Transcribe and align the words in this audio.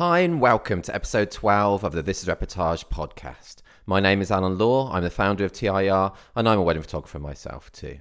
Hi, 0.00 0.20
and 0.20 0.40
welcome 0.40 0.80
to 0.80 0.94
episode 0.94 1.30
12 1.30 1.84
of 1.84 1.92
the 1.92 2.00
This 2.00 2.22
is 2.22 2.28
Reportage 2.30 2.86
podcast. 2.86 3.56
My 3.84 4.00
name 4.00 4.22
is 4.22 4.30
Alan 4.30 4.56
Law, 4.56 4.90
I'm 4.90 5.02
the 5.02 5.10
founder 5.10 5.44
of 5.44 5.52
TIR, 5.52 6.12
and 6.34 6.48
I'm 6.48 6.58
a 6.58 6.62
wedding 6.62 6.82
photographer 6.82 7.18
myself 7.18 7.70
too. 7.70 7.98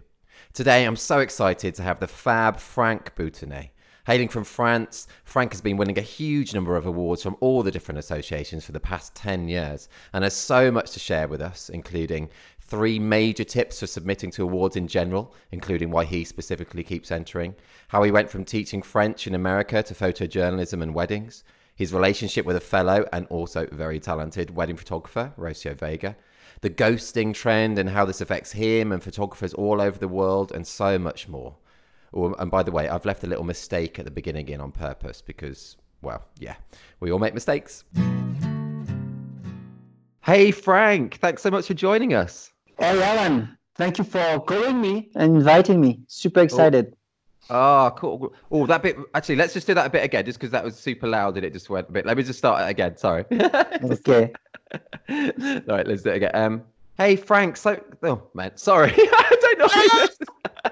Today, 0.54 0.86
I'm 0.86 0.96
so 0.96 1.20
excited 1.20 1.75
to 1.75 1.83
have 1.83 2.00
the 2.00 2.07
fab 2.07 2.55
Frank 2.55 3.15
Boutonnet. 3.15 3.71
Hailing 4.07 4.29
from 4.29 4.46
France, 4.46 5.07
Frank 5.25 5.51
has 5.51 5.59
been 5.59 5.75
winning 5.75 5.97
a 5.97 6.01
huge 6.01 6.54
number 6.54 6.77
of 6.77 6.86
awards 6.86 7.21
from 7.21 7.36
all 7.41 7.64
the 7.64 7.70
different 7.70 8.00
associations 8.00 8.63
for 8.63 8.71
the 8.71 8.79
past 8.79 9.13
10 9.16 9.50
years 9.50 9.89
and 10.13 10.23
has 10.23 10.34
so 10.34 10.71
much 10.71 10.91
to 10.91 11.02
share 11.02 11.27
with 11.27 11.41
us, 11.41 11.68
including 11.68 12.29
three 12.61 12.97
major 12.97 13.43
tips 13.43 13.81
for 13.81 13.88
submitting 13.88 14.32
to 14.32 14.43
awards 14.43 14.77
in 14.77 14.88
general, 14.88 15.36
including 15.52 15.91
why 15.91 16.05
he 16.05 16.24
specifically 16.24 16.82
keeps 16.82 17.11
entering, 17.11 17.55
how 17.89 18.04
he 18.04 18.10
went 18.10 18.29
from 18.29 18.46
teaching 18.46 18.82
French 18.82 19.27
in 19.27 19.36
America 19.36 19.83
to 19.83 19.93
photojournalism 19.93 20.82
and 20.82 20.96
weddings, 20.96 21.43
his 21.79 21.93
relationship 21.93 22.46
with 22.46 22.57
a 22.57 22.60
fellow 22.60 23.07
and 23.14 23.25
also 23.28 23.65
very 23.71 24.01
talented 24.01 24.54
wedding 24.54 24.75
photographer, 24.75 25.32
Rocio 25.38 25.74
Vega, 25.74 26.18
the 26.60 26.69
ghosting 26.69 27.33
trend 27.33 27.79
and 27.79 27.92
how 27.92 28.04
this 28.04 28.19
affects 28.19 28.52
him 28.52 28.92
and 28.92 29.02
photographers 29.02 29.54
all 29.54 29.79
over 29.79 29.97
the 29.97 30.10
world, 30.10 30.52
and 30.52 30.68
so 30.68 31.00
much 31.00 31.29
more. 31.29 31.55
Oh, 32.14 32.33
and 32.33 32.52
by 32.52 32.64
the 32.64 32.72
way, 32.73 32.89
I've 32.89 33.05
left 33.05 33.23
a 33.23 33.28
little 33.28 33.45
mistake 33.45 33.97
at 33.97 34.03
the 34.03 34.11
beginning 34.11 34.50
in 34.50 34.59
on 34.59 34.73
purpose 34.73 35.22
because, 35.22 35.78
well, 36.02 36.25
yeah, 36.38 36.55
we 37.00 37.14
all 37.14 37.19
make 37.19 37.33
mistakes. 37.33 37.86
Hey, 40.22 40.52
Frank, 40.52 41.16
thanks 41.19 41.41
so 41.41 41.50
much 41.50 41.67
for 41.67 41.75
joining 41.75 42.14
us. 42.14 42.52
Hey, 42.77 43.02
Alan. 43.02 43.58
Thank 43.75 44.00
you 44.00 44.03
for 44.03 44.41
calling 44.41 44.81
me 44.81 45.11
and 45.16 45.38
inviting 45.38 45.80
me. 45.80 46.02
Super 46.08 46.41
excited. 46.41 46.88
Oh, 46.91 46.97
cool. 47.50 48.33
Oh, 48.52 48.66
that 48.66 48.81
bit. 48.83 48.97
Actually, 49.14 49.38
let's 49.38 49.53
just 49.53 49.67
do 49.67 49.73
that 49.73 49.88
a 49.88 49.89
bit 49.89 50.03
again, 50.03 50.25
just 50.25 50.39
because 50.39 50.52
that 50.52 50.64
was 50.64 50.78
super 50.78 51.08
loud 51.08 51.36
and 51.38 51.45
it 51.45 51.53
just 51.53 51.69
went 51.69 51.89
a 51.89 51.91
bit. 51.91 52.06
Let 52.06 52.17
me 52.17 52.23
just 52.23 52.39
start 52.39 52.61
it 52.61 52.69
again. 52.69 52.97
Sorry. 52.97 53.25
okay. 53.31 54.31
All 54.73 54.80
right, 55.67 55.88
let's 55.88 56.03
do 56.03 56.09
it 56.09 56.17
again. 56.17 56.31
Um, 56.33 56.64
hey, 56.97 57.16
Frank. 57.16 57.58
So, 57.58 57.81
oh 58.03 58.22
man, 58.33 58.52
sorry. 58.56 58.94
I 58.97 59.38
don't 59.41 59.59
know. 59.59 60.08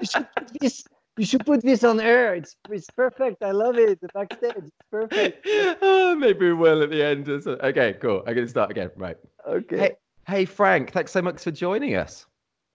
you, 0.00 0.06
should 0.06 0.26
put 0.34 0.60
this, 0.60 0.84
you 1.16 1.24
should 1.24 1.46
put 1.46 1.62
this 1.62 1.84
on 1.84 2.00
air. 2.00 2.34
It's 2.34 2.56
it's 2.70 2.90
perfect. 2.90 3.42
I 3.42 3.50
love 3.50 3.76
it. 3.78 4.00
The 4.00 4.08
backstage. 4.14 4.52
It's 4.56 4.70
perfect. 4.90 5.46
oh, 5.82 6.14
maybe 6.16 6.46
we 6.46 6.54
will 6.54 6.82
at 6.82 6.90
the 6.90 7.02
end. 7.02 7.28
Okay, 7.28 7.94
cool. 8.00 8.22
I'm 8.26 8.34
gonna 8.34 8.48
start 8.48 8.70
again. 8.70 8.90
Right. 8.96 9.16
Okay. 9.46 9.78
Hey, 9.78 9.96
Hey, 10.28 10.44
Frank, 10.44 10.92
thanks 10.92 11.12
so 11.12 11.22
much 11.22 11.42
for 11.42 11.50
joining 11.50 11.94
us. 11.96 12.26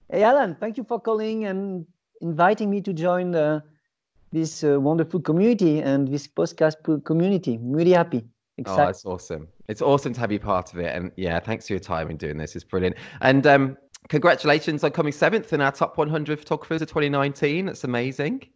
Hey, 0.09 0.23
Alan, 0.23 0.55
thank 0.55 0.75
you 0.75 0.83
for 0.83 0.99
calling 0.99 1.45
and 1.45 1.85
inviting 2.19 2.67
me 2.67 2.81
to 2.81 2.91
join 2.93 3.35
uh, 3.35 3.61
this 4.33 4.63
uh, 4.63 4.79
wonderful 4.81 5.21
community 5.21 5.79
and 5.79 6.07
this 6.07 6.27
podcast 6.27 7.05
community. 7.05 7.55
I'm 7.55 7.71
really 7.71 7.91
happy. 7.91 8.25
Excited. 8.57 8.83
Oh, 8.83 8.89
it's 8.89 9.05
awesome. 9.05 9.47
It's 9.67 9.81
awesome 9.81 10.13
to 10.13 10.19
have 10.19 10.31
you 10.31 10.39
part 10.39 10.73
of 10.73 10.79
it. 10.79 10.95
And 10.95 11.11
yeah, 11.15 11.39
thanks 11.39 11.67
for 11.67 11.73
your 11.73 11.79
time 11.79 12.09
in 12.09 12.17
doing 12.17 12.37
this. 12.37 12.55
It's 12.55 12.65
brilliant. 12.65 12.97
And 13.21 13.47
um, 13.47 13.77
congratulations 14.09 14.83
on 14.83 14.91
coming 14.91 15.13
seventh 15.13 15.53
in 15.53 15.61
our 15.61 15.71
top 15.71 15.97
100 15.97 16.39
photographers 16.39 16.81
of 16.81 16.87
2019. 16.89 17.67
That's 17.67 17.83
amazing. 17.83 18.47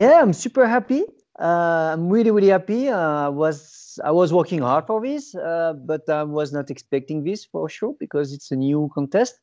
Yeah, 0.00 0.20
I'm 0.20 0.32
super 0.32 0.66
happy. 0.66 1.04
Uh, 1.38 1.92
I'm 1.92 2.08
really, 2.08 2.30
really 2.30 2.48
happy. 2.48 2.88
Uh, 2.88 3.30
was 3.30 4.00
I 4.04 4.10
was 4.10 4.32
working 4.32 4.60
hard 4.60 4.86
for 4.86 5.00
this, 5.00 5.34
uh, 5.34 5.74
but 5.74 6.08
I 6.08 6.24
was 6.24 6.52
not 6.52 6.70
expecting 6.70 7.22
this 7.22 7.44
for 7.44 7.68
sure 7.68 7.94
because 8.00 8.32
it's 8.32 8.50
a 8.50 8.56
new 8.56 8.90
contest, 8.92 9.38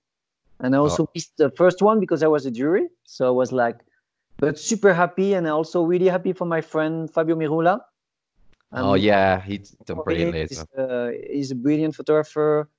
and 0.60 0.76
I 0.76 0.80
also 0.80 1.04
oh. 1.04 1.10
missed 1.16 1.38
the 1.38 1.52
first 1.52 1.82
one 1.82 2.02
because 2.02 2.22
I 2.22 2.28
was 2.28 2.46
a 2.46 2.52
jury. 2.52 2.88
So 3.06 3.28
I 3.28 3.32
was 3.32 3.54
like, 3.54 3.78
but 4.38 4.60
super 4.60 4.94
happy, 4.94 5.34
and 5.34 5.48
also 5.48 5.84
really 5.84 6.08
happy 6.08 6.34
for 6.34 6.46
my 6.46 6.62
friend 6.62 7.12
Fabio 7.12 7.36
Mirulla. 7.36 7.82
oh 8.72 8.96
yeah, 8.96 9.42
he's 9.42 9.72
done 9.86 10.02
brilliantly. 10.04 10.48
He's, 10.48 10.66
uh, 10.78 11.12
he's 11.30 11.52
a 11.52 11.56
brilliant 11.56 11.96
photographer, 11.96 12.70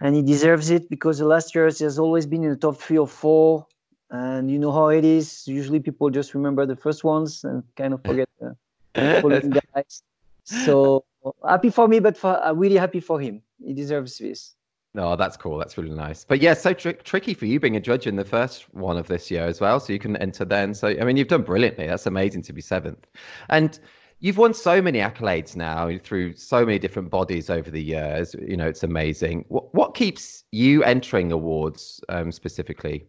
and 0.00 0.14
he 0.14 0.22
deserves 0.22 0.70
it 0.70 0.88
because 0.90 1.18
the 1.18 1.26
last 1.26 1.54
years 1.54 1.78
he 1.78 1.84
has 1.84 1.98
always 1.98 2.26
been 2.26 2.42
in 2.44 2.50
the 2.50 2.56
top 2.56 2.76
three 2.76 2.98
or 2.98 3.06
four 3.08 3.66
and 4.10 4.50
you 4.50 4.58
know 4.58 4.72
how 4.72 4.88
it 4.88 5.04
is. 5.04 5.46
Usually, 5.46 5.80
people 5.80 6.10
just 6.10 6.34
remember 6.34 6.66
the 6.66 6.76
first 6.76 7.04
ones 7.04 7.44
and 7.44 7.62
kind 7.76 7.94
of 7.94 8.02
forget 8.02 8.28
the 8.40 8.56
guys. 9.74 10.02
So 10.44 11.04
happy 11.46 11.70
for 11.70 11.88
me, 11.88 11.98
but 11.98 12.16
for, 12.16 12.40
I'm 12.42 12.58
really 12.58 12.76
happy 12.76 13.00
for 13.00 13.20
him. 13.20 13.42
He 13.64 13.74
deserves 13.74 14.18
this. 14.18 14.54
No, 14.96 15.12
oh, 15.12 15.16
that's 15.16 15.36
cool. 15.36 15.58
That's 15.58 15.76
really 15.76 15.94
nice. 15.94 16.24
But 16.24 16.40
yeah, 16.40 16.54
so 16.54 16.72
tr- 16.72 16.92
tricky 16.92 17.34
for 17.34 17.44
you 17.44 17.60
being 17.60 17.76
a 17.76 17.80
judge 17.80 18.06
in 18.06 18.16
the 18.16 18.24
first 18.24 18.72
one 18.74 18.96
of 18.96 19.08
this 19.08 19.30
year 19.30 19.44
as 19.44 19.60
well. 19.60 19.78
So 19.78 19.92
you 19.92 19.98
can 19.98 20.16
enter 20.16 20.42
then. 20.42 20.72
So 20.72 20.88
I 20.88 21.04
mean, 21.04 21.18
you've 21.18 21.28
done 21.28 21.42
brilliantly. 21.42 21.86
That's 21.86 22.06
amazing 22.06 22.42
to 22.44 22.54
be 22.54 22.62
seventh, 22.62 23.06
and 23.50 23.78
you've 24.20 24.38
won 24.38 24.54
so 24.54 24.80
many 24.80 25.00
accolades 25.00 25.54
now 25.54 25.90
through 26.02 26.36
so 26.36 26.64
many 26.64 26.78
different 26.78 27.10
bodies 27.10 27.50
over 27.50 27.70
the 27.70 27.82
years. 27.82 28.34
You 28.40 28.56
know, 28.56 28.66
it's 28.66 28.82
amazing. 28.82 29.44
What 29.48 29.74
what 29.74 29.94
keeps 29.94 30.44
you 30.50 30.82
entering 30.82 31.30
awards 31.30 32.00
um, 32.08 32.32
specifically? 32.32 33.04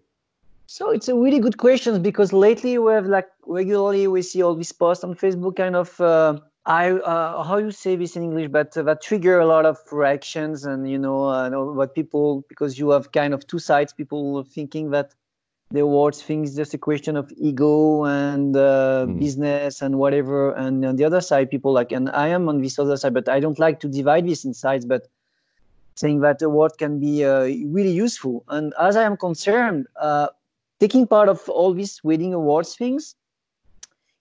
So 0.65 0.91
it's 0.91 1.07
a 1.07 1.15
really 1.15 1.39
good 1.39 1.57
question 1.57 2.01
because 2.01 2.33
lately 2.33 2.77
we 2.77 2.91
have 2.91 3.05
like 3.05 3.29
regularly 3.45 4.09
we 4.09 4.23
see 4.23 4.41
all 4.43 4.55
these 4.55 4.73
posts 4.73 5.05
on 5.05 5.15
Facebook, 5.15 5.55
kind 5.55 5.77
of 5.77 6.01
uh, 6.01 6.37
I 6.67 6.91
uh, 6.91 7.43
how 7.43 7.57
you 7.57 7.71
say 7.71 7.95
this 7.95 8.17
in 8.17 8.23
English, 8.23 8.49
but 8.49 8.75
uh, 8.75 8.83
that 8.83 9.01
trigger 9.01 9.39
a 9.39 9.45
lot 9.45 9.65
of 9.65 9.77
reactions 9.89 10.65
and 10.65 10.89
you 10.89 10.99
know 10.99 11.23
uh, 11.23 11.49
what 11.49 11.95
people 11.95 12.43
because 12.49 12.77
you 12.77 12.89
have 12.89 13.13
kind 13.13 13.33
of 13.33 13.47
two 13.47 13.57
sides, 13.57 13.93
people 13.93 14.43
thinking 14.43 14.91
that 14.91 15.13
the 15.71 15.79
awards 15.79 16.21
thing 16.21 16.43
is 16.43 16.57
just 16.57 16.73
a 16.73 16.77
question 16.77 17.15
of 17.15 17.31
ego 17.37 18.03
and 18.03 18.55
mm. 18.55 19.17
business 19.17 19.81
and 19.81 19.97
whatever, 19.97 20.51
and 20.55 20.83
on 20.83 20.97
the 20.97 21.05
other 21.05 21.21
side, 21.21 21.49
people 21.49 21.71
like 21.71 21.93
and 21.93 22.09
I 22.09 22.27
am 22.27 22.49
on 22.49 22.61
this 22.61 22.77
other 22.77 22.97
side, 22.97 23.13
but 23.13 23.29
I 23.29 23.39
don't 23.39 23.59
like 23.59 23.79
to 23.79 23.87
divide 23.87 24.27
this 24.27 24.43
in 24.43 24.53
sides, 24.53 24.85
but 24.85 25.07
saying 25.95 26.19
that 26.19 26.41
award 26.41 26.73
can 26.77 26.99
be 26.99 27.23
uh, 27.23 27.43
really 27.43 27.91
useful. 27.91 28.43
And 28.49 28.73
as 28.77 28.97
I 28.97 29.03
am 29.03 29.15
concerned, 29.15 29.87
uh, 29.95 30.27
taking 30.81 31.07
part 31.07 31.29
of 31.29 31.47
all 31.47 31.73
these 31.73 32.03
wedding 32.03 32.33
awards 32.33 32.75
things 32.75 33.15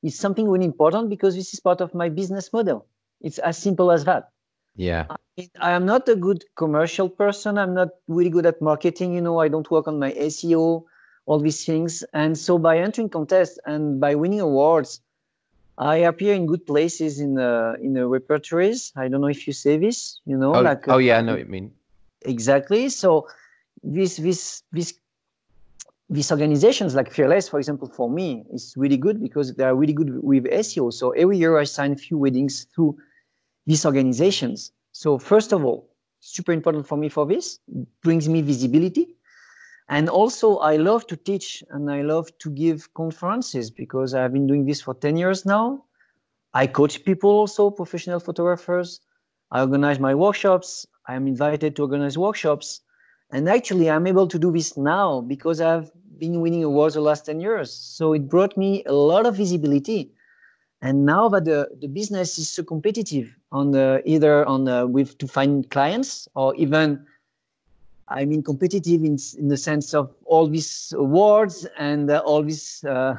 is 0.02 0.18
something 0.18 0.48
really 0.48 0.64
important 0.64 1.10
because 1.10 1.34
this 1.34 1.52
is 1.52 1.60
part 1.60 1.80
of 1.80 1.94
my 1.94 2.08
business 2.08 2.52
model. 2.52 2.86
It's 3.20 3.38
as 3.38 3.58
simple 3.58 3.90
as 3.90 4.04
that. 4.04 4.30
Yeah. 4.76 5.06
I, 5.38 5.48
I 5.60 5.70
am 5.72 5.86
not 5.86 6.08
a 6.08 6.16
good 6.16 6.44
commercial 6.56 7.08
person. 7.08 7.58
I'm 7.58 7.74
not 7.74 7.88
really 8.08 8.30
good 8.30 8.46
at 8.46 8.60
marketing. 8.60 9.14
You 9.14 9.20
know, 9.20 9.40
I 9.40 9.48
don't 9.48 9.70
work 9.70 9.88
on 9.88 9.98
my 9.98 10.12
SEO, 10.12 10.84
all 11.24 11.40
these 11.40 11.64
things. 11.64 12.04
And 12.12 12.36
so 12.36 12.58
by 12.58 12.78
entering 12.78 13.08
contests 13.08 13.58
and 13.64 14.00
by 14.00 14.14
winning 14.14 14.40
awards, 14.40 15.00
I 15.78 15.96
appear 15.96 16.34
in 16.34 16.46
good 16.46 16.64
places 16.66 17.20
in 17.20 17.34
the 17.34 17.76
in 17.82 17.92
the 17.92 18.06
repertories. 18.06 18.92
I 18.96 19.08
don't 19.08 19.20
know 19.20 19.26
if 19.26 19.46
you 19.46 19.52
say 19.52 19.76
this, 19.76 20.20
you 20.24 20.36
know, 20.36 20.54
oh, 20.54 20.62
like 20.62 20.88
oh 20.88 20.96
yeah, 20.96 21.16
I 21.16 21.18
uh, 21.18 21.22
know 21.22 21.32
what 21.32 21.40
you 21.40 21.46
mean. 21.46 21.70
Exactly. 22.22 22.88
So 22.88 23.28
this 23.82 24.16
this 24.16 24.62
this 24.72 24.94
these 26.08 26.30
organizations 26.30 26.94
like 26.94 27.10
Fearless, 27.10 27.48
for 27.48 27.58
example, 27.58 27.88
for 27.88 28.08
me, 28.08 28.44
is 28.52 28.74
really 28.76 28.96
good 28.96 29.20
because 29.20 29.54
they 29.54 29.64
are 29.64 29.74
really 29.74 29.92
good 29.92 30.22
with 30.22 30.44
SEO. 30.44 30.92
So 30.92 31.10
every 31.10 31.38
year 31.38 31.58
I 31.58 31.64
sign 31.64 31.92
a 31.92 31.96
few 31.96 32.16
weddings 32.16 32.66
through 32.74 32.96
these 33.66 33.84
organizations. 33.84 34.72
So 34.92 35.18
first 35.18 35.52
of 35.52 35.64
all, 35.64 35.90
super 36.20 36.52
important 36.52 36.86
for 36.86 36.96
me 36.96 37.08
for 37.08 37.26
this, 37.26 37.58
brings 38.02 38.28
me 38.28 38.40
visibility. 38.40 39.16
And 39.88 40.08
also 40.08 40.58
I 40.58 40.76
love 40.76 41.06
to 41.08 41.16
teach 41.16 41.62
and 41.70 41.90
I 41.90 42.02
love 42.02 42.26
to 42.38 42.50
give 42.50 42.92
conferences 42.94 43.70
because 43.70 44.14
I've 44.14 44.32
been 44.32 44.46
doing 44.46 44.64
this 44.66 44.80
for 44.80 44.94
10 44.94 45.16
years 45.16 45.44
now. 45.44 45.84
I 46.54 46.66
coach 46.66 47.04
people 47.04 47.30
also, 47.30 47.70
professional 47.70 48.18
photographers. 48.20 49.00
I 49.50 49.60
organize 49.60 50.00
my 50.00 50.14
workshops. 50.14 50.86
I'm 51.06 51.26
invited 51.26 51.76
to 51.76 51.82
organize 51.82 52.16
workshops. 52.18 52.80
And 53.30 53.48
actually, 53.48 53.90
I'm 53.90 54.06
able 54.06 54.28
to 54.28 54.38
do 54.38 54.52
this 54.52 54.76
now 54.76 55.20
because 55.20 55.60
I've 55.60 55.90
been 56.18 56.40
winning 56.40 56.64
awards 56.64 56.94
the 56.94 57.00
last 57.00 57.26
10 57.26 57.40
years. 57.40 57.72
So 57.72 58.12
it 58.12 58.28
brought 58.28 58.56
me 58.56 58.84
a 58.84 58.92
lot 58.92 59.26
of 59.26 59.36
visibility. 59.36 60.12
And 60.82 61.04
now 61.04 61.28
that 61.30 61.44
the, 61.44 61.68
the 61.80 61.88
business 61.88 62.38
is 62.38 62.48
so 62.50 62.62
competitive 62.62 63.34
on 63.50 63.72
the, 63.72 64.02
either 64.04 64.46
on 64.46 64.64
the, 64.64 64.86
with 64.86 65.18
to 65.18 65.26
find 65.26 65.68
clients 65.70 66.28
or 66.34 66.54
even, 66.56 67.04
I 68.08 68.24
mean, 68.24 68.42
competitive 68.42 69.02
in, 69.02 69.18
in 69.38 69.48
the 69.48 69.56
sense 69.56 69.94
of 69.94 70.14
all 70.24 70.46
these 70.46 70.92
awards 70.96 71.66
and 71.78 72.10
uh, 72.10 72.22
all 72.24 72.42
these 72.42 72.84
uh, 72.84 73.16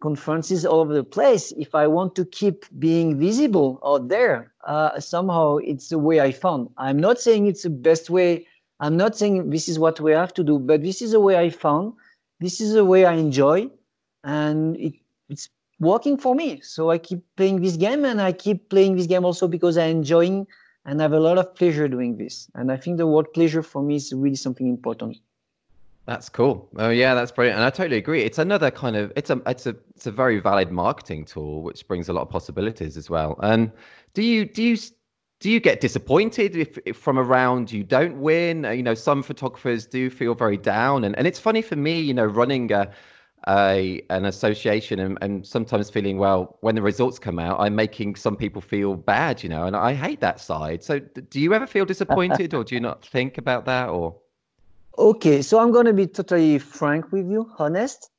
conferences 0.00 0.64
all 0.64 0.80
over 0.80 0.94
the 0.94 1.04
place. 1.04 1.52
If 1.52 1.74
I 1.74 1.86
want 1.86 2.14
to 2.16 2.24
keep 2.26 2.66
being 2.78 3.18
visible 3.18 3.80
out 3.84 4.08
there, 4.08 4.52
uh, 4.66 5.00
somehow 5.00 5.56
it's 5.56 5.88
the 5.88 5.98
way 5.98 6.20
I 6.20 6.30
found. 6.30 6.68
I'm 6.76 6.98
not 6.98 7.20
saying 7.20 7.46
it's 7.46 7.62
the 7.62 7.70
best 7.70 8.10
way 8.10 8.46
I'm 8.82 8.96
not 8.96 9.16
saying 9.16 9.48
this 9.48 9.68
is 9.68 9.78
what 9.78 9.98
we 10.00 10.12
have 10.12 10.34
to 10.34 10.44
do, 10.44 10.58
but 10.58 10.82
this 10.82 11.00
is 11.00 11.14
a 11.14 11.20
way 11.20 11.38
I 11.38 11.48
found. 11.48 11.94
This 12.40 12.60
is 12.60 12.74
a 12.74 12.84
way 12.84 13.06
I 13.06 13.14
enjoy, 13.14 13.70
and 14.24 14.76
it, 14.76 14.94
it's 15.30 15.48
working 15.80 16.18
for 16.18 16.34
me. 16.34 16.60
So 16.60 16.90
I 16.90 16.98
keep 16.98 17.20
playing 17.36 17.62
this 17.62 17.76
game, 17.76 18.04
and 18.04 18.20
I 18.20 18.32
keep 18.32 18.68
playing 18.68 18.96
this 18.96 19.06
game 19.06 19.24
also 19.24 19.48
because 19.48 19.78
I'm 19.78 20.02
enjoying 20.02 20.46
and 20.84 21.00
I 21.00 21.04
have 21.04 21.12
a 21.12 21.20
lot 21.20 21.38
of 21.38 21.54
pleasure 21.54 21.88
doing 21.88 22.16
this. 22.16 22.50
And 22.54 22.72
I 22.72 22.76
think 22.76 22.96
the 22.96 23.06
word 23.06 23.32
pleasure 23.32 23.62
for 23.62 23.82
me 23.82 23.96
is 23.96 24.12
really 24.12 24.36
something 24.36 24.68
important. 24.68 25.18
That's 26.04 26.28
cool. 26.28 26.68
Oh 26.78 26.90
yeah, 26.90 27.14
that's 27.14 27.30
brilliant, 27.30 27.58
and 27.58 27.64
I 27.64 27.70
totally 27.70 27.96
agree. 27.96 28.22
It's 28.22 28.38
another 28.38 28.72
kind 28.72 28.96
of 28.96 29.12
it's 29.14 29.30
a 29.30 29.40
it's 29.46 29.66
a 29.66 29.76
it's 29.94 30.06
a 30.06 30.10
very 30.10 30.40
valid 30.40 30.72
marketing 30.72 31.24
tool, 31.24 31.62
which 31.62 31.86
brings 31.86 32.08
a 32.08 32.12
lot 32.12 32.22
of 32.22 32.30
possibilities 32.30 32.96
as 32.96 33.08
well. 33.08 33.38
And 33.40 33.70
do 34.12 34.22
you 34.22 34.44
do 34.44 34.64
you 34.64 34.76
do 35.42 35.50
you 35.50 35.58
get 35.58 35.80
disappointed 35.80 36.54
if, 36.54 36.78
if, 36.86 36.96
from 36.96 37.18
around 37.18 37.72
you 37.72 37.82
don't 37.82 38.20
win? 38.20 38.64
Uh, 38.64 38.70
you 38.70 38.82
know, 38.82 38.94
some 38.94 39.24
photographers 39.24 39.86
do 39.86 40.08
feel 40.08 40.36
very 40.36 40.56
down, 40.56 41.02
and 41.02 41.18
and 41.18 41.26
it's 41.26 41.40
funny 41.40 41.62
for 41.62 41.74
me, 41.74 42.00
you 42.00 42.14
know, 42.14 42.24
running 42.24 42.70
a, 42.70 42.88
a 43.48 44.00
an 44.08 44.24
association 44.24 45.00
and, 45.00 45.18
and 45.20 45.44
sometimes 45.44 45.90
feeling 45.90 46.16
well 46.16 46.58
when 46.60 46.76
the 46.76 46.82
results 46.82 47.18
come 47.18 47.40
out, 47.40 47.58
I'm 47.58 47.74
making 47.74 48.14
some 48.14 48.36
people 48.36 48.62
feel 48.62 48.94
bad, 48.94 49.42
you 49.42 49.48
know, 49.48 49.64
and 49.64 49.74
I 49.74 49.94
hate 49.94 50.20
that 50.20 50.38
side. 50.38 50.84
So, 50.84 51.00
do 51.00 51.40
you 51.40 51.52
ever 51.54 51.66
feel 51.66 51.84
disappointed, 51.94 52.54
or 52.54 52.62
do 52.62 52.76
you 52.76 52.80
not 52.80 53.04
think 53.04 53.36
about 53.36 53.64
that, 53.64 53.88
or? 53.88 54.14
Okay, 54.96 55.42
so 55.42 55.58
I'm 55.58 55.72
going 55.72 55.86
to 55.86 55.92
be 55.92 56.06
totally 56.06 56.60
frank 56.60 57.10
with 57.10 57.28
you, 57.28 57.50
honest. 57.58 58.10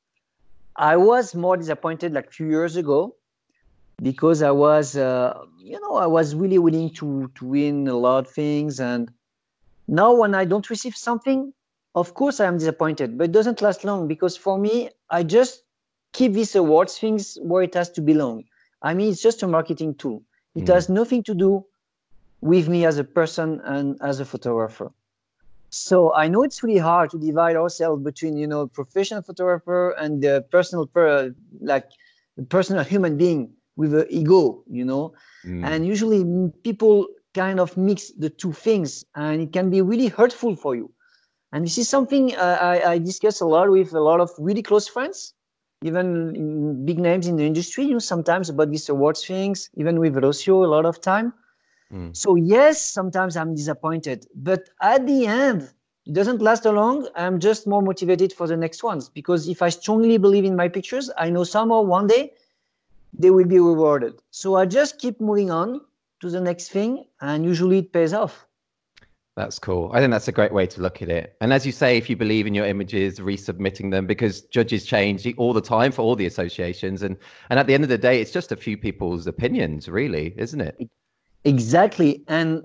I 0.76 0.98
was 0.98 1.34
more 1.34 1.56
disappointed 1.56 2.12
like 2.12 2.26
a 2.26 2.32
few 2.32 2.48
years 2.48 2.76
ago 2.76 3.16
because 4.02 4.42
I 4.42 4.50
was, 4.50 4.96
uh, 4.96 5.38
you 5.58 5.80
know, 5.80 5.96
I 5.96 6.06
was 6.06 6.34
really 6.34 6.58
willing 6.58 6.90
to 6.94 7.30
to 7.34 7.44
win 7.46 7.88
a 7.88 7.96
lot 7.96 8.26
of 8.26 8.32
things, 8.32 8.80
and 8.80 9.10
now 9.88 10.14
when 10.14 10.34
I 10.34 10.44
don't 10.44 10.68
receive 10.68 10.96
something, 10.96 11.52
of 11.94 12.14
course 12.14 12.40
I 12.40 12.46
am 12.46 12.58
disappointed. 12.58 13.18
But 13.18 13.24
it 13.24 13.32
doesn't 13.32 13.62
last 13.62 13.84
long 13.84 14.08
because 14.08 14.36
for 14.36 14.58
me, 14.58 14.90
I 15.10 15.22
just 15.22 15.62
keep 16.12 16.32
these 16.32 16.54
awards 16.54 16.98
things 16.98 17.38
where 17.42 17.62
it 17.62 17.74
has 17.74 17.90
to 17.90 18.00
belong. 18.00 18.44
I 18.82 18.94
mean, 18.94 19.10
it's 19.10 19.22
just 19.22 19.42
a 19.42 19.48
marketing 19.48 19.94
tool. 19.94 20.22
It 20.54 20.64
mm. 20.64 20.74
has 20.74 20.88
nothing 20.88 21.22
to 21.24 21.34
do 21.34 21.64
with 22.40 22.68
me 22.68 22.84
as 22.84 22.98
a 22.98 23.04
person 23.04 23.60
and 23.64 23.96
as 24.02 24.20
a 24.20 24.24
photographer. 24.24 24.92
So 25.70 26.14
I 26.14 26.28
know 26.28 26.44
it's 26.44 26.62
really 26.62 26.78
hard 26.78 27.10
to 27.10 27.18
divide 27.18 27.56
ourselves 27.56 28.04
between 28.04 28.36
you 28.36 28.46
know 28.46 28.66
professional 28.68 29.22
photographer 29.22 29.90
and 29.98 30.22
the 30.22 30.44
personal 30.50 30.86
per 30.86 31.34
like 31.60 31.88
the 32.36 32.44
personal 32.44 32.84
human 32.84 33.16
being 33.16 33.50
with 33.76 33.94
an 33.94 34.06
ego, 34.10 34.62
you 34.70 34.84
know. 34.84 35.14
Mm. 35.44 35.64
And 35.64 35.86
usually 35.86 36.24
people 36.62 37.06
kind 37.34 37.58
of 37.58 37.76
mix 37.76 38.12
the 38.12 38.30
two 38.30 38.52
things, 38.52 39.04
and 39.14 39.40
it 39.40 39.52
can 39.52 39.70
be 39.70 39.82
really 39.82 40.08
hurtful 40.08 40.56
for 40.56 40.74
you. 40.76 40.90
And 41.52 41.64
this 41.64 41.78
is 41.78 41.88
something 41.88 42.34
uh, 42.34 42.58
I, 42.60 42.92
I 42.92 42.98
discuss 42.98 43.40
a 43.40 43.46
lot 43.46 43.70
with 43.70 43.92
a 43.94 44.00
lot 44.00 44.20
of 44.20 44.30
really 44.38 44.62
close 44.62 44.88
friends, 44.88 45.34
even 45.82 46.84
big 46.84 46.98
names 46.98 47.26
in 47.26 47.36
the 47.36 47.44
industry. 47.44 47.84
You 47.84 47.92
know, 47.94 47.98
sometimes 48.00 48.48
about 48.48 48.70
these 48.70 48.88
awards 48.88 49.24
things, 49.24 49.70
even 49.76 50.00
with 50.00 50.14
Rocio, 50.14 50.64
a 50.64 50.68
lot 50.68 50.84
of 50.84 51.00
time. 51.00 51.32
Mm. 51.92 52.16
So 52.16 52.34
yes, 52.34 52.80
sometimes 52.80 53.36
I'm 53.36 53.54
disappointed, 53.54 54.26
but 54.34 54.68
at 54.80 55.06
the 55.06 55.26
end, 55.26 55.70
it 56.06 56.12
doesn't 56.12 56.42
last 56.42 56.64
long. 56.64 57.08
I'm 57.14 57.40
just 57.40 57.66
more 57.66 57.82
motivated 57.82 58.32
for 58.32 58.46
the 58.46 58.56
next 58.56 58.82
ones 58.82 59.08
because 59.08 59.48
if 59.48 59.62
I 59.62 59.68
strongly 59.70 60.18
believe 60.18 60.44
in 60.44 60.56
my 60.56 60.68
pictures, 60.68 61.10
I 61.16 61.30
know 61.30 61.44
somehow 61.44 61.82
one 61.82 62.06
day 62.06 62.32
they 63.18 63.30
will 63.30 63.46
be 63.46 63.58
rewarded. 63.58 64.14
So 64.30 64.56
I 64.56 64.66
just 64.66 64.98
keep 64.98 65.20
moving 65.20 65.50
on 65.50 65.80
to 66.20 66.30
the 66.30 66.40
next 66.40 66.68
thing, 66.68 67.04
and 67.20 67.44
usually 67.44 67.78
it 67.78 67.92
pays 67.92 68.12
off. 68.12 68.46
That's 69.36 69.58
cool. 69.58 69.90
I 69.92 69.98
think 69.98 70.12
that's 70.12 70.28
a 70.28 70.32
great 70.32 70.52
way 70.52 70.64
to 70.68 70.80
look 70.80 71.02
at 71.02 71.08
it. 71.08 71.36
And 71.40 71.52
as 71.52 71.66
you 71.66 71.72
say, 71.72 71.96
if 71.96 72.08
you 72.08 72.14
believe 72.14 72.46
in 72.46 72.54
your 72.54 72.66
images, 72.66 73.18
resubmitting 73.18 73.90
them 73.90 74.06
because 74.06 74.42
judges 74.42 74.86
change 74.86 75.26
all 75.36 75.52
the 75.52 75.60
time 75.60 75.90
for 75.90 76.02
all 76.02 76.14
the 76.14 76.26
associations, 76.26 77.02
and 77.02 77.16
and 77.50 77.58
at 77.58 77.66
the 77.66 77.74
end 77.74 77.82
of 77.82 77.90
the 77.90 77.98
day, 77.98 78.20
it's 78.20 78.30
just 78.30 78.52
a 78.52 78.56
few 78.56 78.76
people's 78.76 79.26
opinions, 79.26 79.88
really, 79.88 80.34
isn't 80.38 80.60
it? 80.60 80.88
Exactly. 81.44 82.22
And 82.28 82.62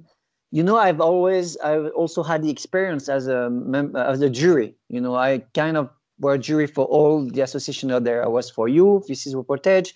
you 0.51 0.61
know, 0.61 0.77
I've 0.77 1.01
always 1.01 1.57
I've 1.57 1.87
also 1.95 2.21
had 2.21 2.43
the 2.43 2.51
experience 2.51 3.09
as 3.09 3.27
a 3.27 3.49
mem- 3.49 3.95
as 3.95 4.21
a 4.21 4.29
jury. 4.29 4.75
You 4.89 5.01
know, 5.01 5.15
I 5.15 5.39
kind 5.55 5.75
of 5.75 5.89
were 6.19 6.35
a 6.35 6.39
jury 6.39 6.67
for 6.67 6.85
all 6.85 7.25
the 7.25 7.41
association 7.41 7.89
out 7.91 8.03
there. 8.03 8.23
I 8.23 8.27
was 8.27 8.49
for 8.49 8.67
you, 8.67 9.03
this 9.07 9.25
is 9.25 9.33
reportage. 9.33 9.93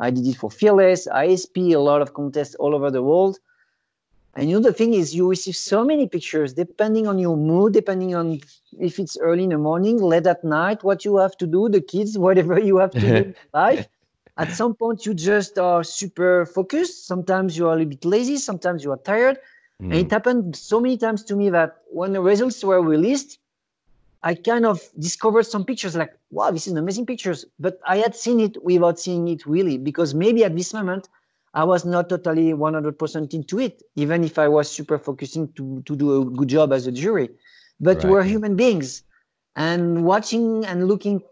I 0.00 0.10
did 0.10 0.26
it 0.26 0.36
for 0.36 0.50
Fearless, 0.50 1.08
ISP, 1.08 1.74
a 1.74 1.78
lot 1.78 2.02
of 2.02 2.14
contests 2.14 2.54
all 2.56 2.74
over 2.74 2.90
the 2.90 3.02
world. 3.02 3.38
And 4.34 4.48
you 4.48 4.56
know, 4.56 4.62
the 4.62 4.72
thing 4.72 4.94
is, 4.94 5.14
you 5.14 5.28
receive 5.28 5.56
so 5.56 5.84
many 5.84 6.06
pictures 6.06 6.52
depending 6.52 7.08
on 7.08 7.18
your 7.18 7.36
mood, 7.36 7.72
depending 7.72 8.14
on 8.14 8.40
if 8.78 9.00
it's 9.00 9.16
early 9.18 9.44
in 9.44 9.50
the 9.50 9.58
morning, 9.58 10.00
late 10.00 10.26
at 10.26 10.44
night, 10.44 10.84
what 10.84 11.04
you 11.04 11.16
have 11.16 11.36
to 11.38 11.46
do, 11.46 11.68
the 11.68 11.80
kids, 11.80 12.16
whatever 12.26 12.58
you 12.60 12.76
have 12.76 12.92
to 12.92 13.00
do 13.00 13.34
life. 13.54 13.88
At 14.36 14.52
some 14.52 14.76
point, 14.76 15.04
you 15.04 15.14
just 15.14 15.58
are 15.58 15.82
super 15.82 16.46
focused. 16.46 17.08
Sometimes 17.08 17.58
you 17.58 17.66
are 17.66 17.72
a 17.72 17.76
little 17.76 17.90
bit 17.90 18.04
lazy. 18.04 18.36
Sometimes 18.36 18.84
you 18.84 18.92
are 18.92 18.98
tired. 18.98 19.38
Mm. 19.82 19.86
And 19.86 19.94
it 19.94 20.10
happened 20.12 20.54
so 20.54 20.78
many 20.78 20.96
times 20.96 21.24
to 21.24 21.34
me 21.34 21.50
that 21.50 21.78
when 21.90 22.12
the 22.12 22.20
results 22.20 22.62
were 22.62 22.80
released, 22.80 23.40
I 24.22 24.36
kind 24.36 24.64
of 24.64 24.80
discovered 24.96 25.46
some 25.46 25.64
pictures 25.64 25.96
like, 25.96 26.14
wow, 26.30 26.50
this 26.50 26.66
is 26.66 26.74
amazing 26.74 27.06
pictures. 27.06 27.44
But 27.58 27.78
I 27.86 27.98
had 27.98 28.14
seen 28.14 28.40
it 28.40 28.62
without 28.62 28.98
seeing 28.98 29.28
it 29.28 29.46
really, 29.46 29.78
because 29.78 30.14
maybe 30.14 30.44
at 30.44 30.56
this 30.56 30.72
moment 30.74 31.08
I 31.54 31.64
was 31.64 31.84
not 31.84 32.08
totally 32.08 32.52
100% 32.52 33.34
into 33.34 33.58
it, 33.58 33.82
even 33.96 34.24
if 34.24 34.38
I 34.38 34.48
was 34.48 34.70
super 34.70 34.98
focusing 34.98 35.52
to, 35.54 35.82
to 35.82 35.96
do 35.96 36.22
a 36.22 36.24
good 36.24 36.48
job 36.48 36.72
as 36.72 36.86
a 36.86 36.92
jury. 36.92 37.30
But 37.80 37.98
right. 37.98 38.10
we're 38.10 38.22
human 38.22 38.56
beings. 38.56 39.02
And 39.56 40.04
watching 40.04 40.64
and 40.66 40.86
looking 40.86 41.22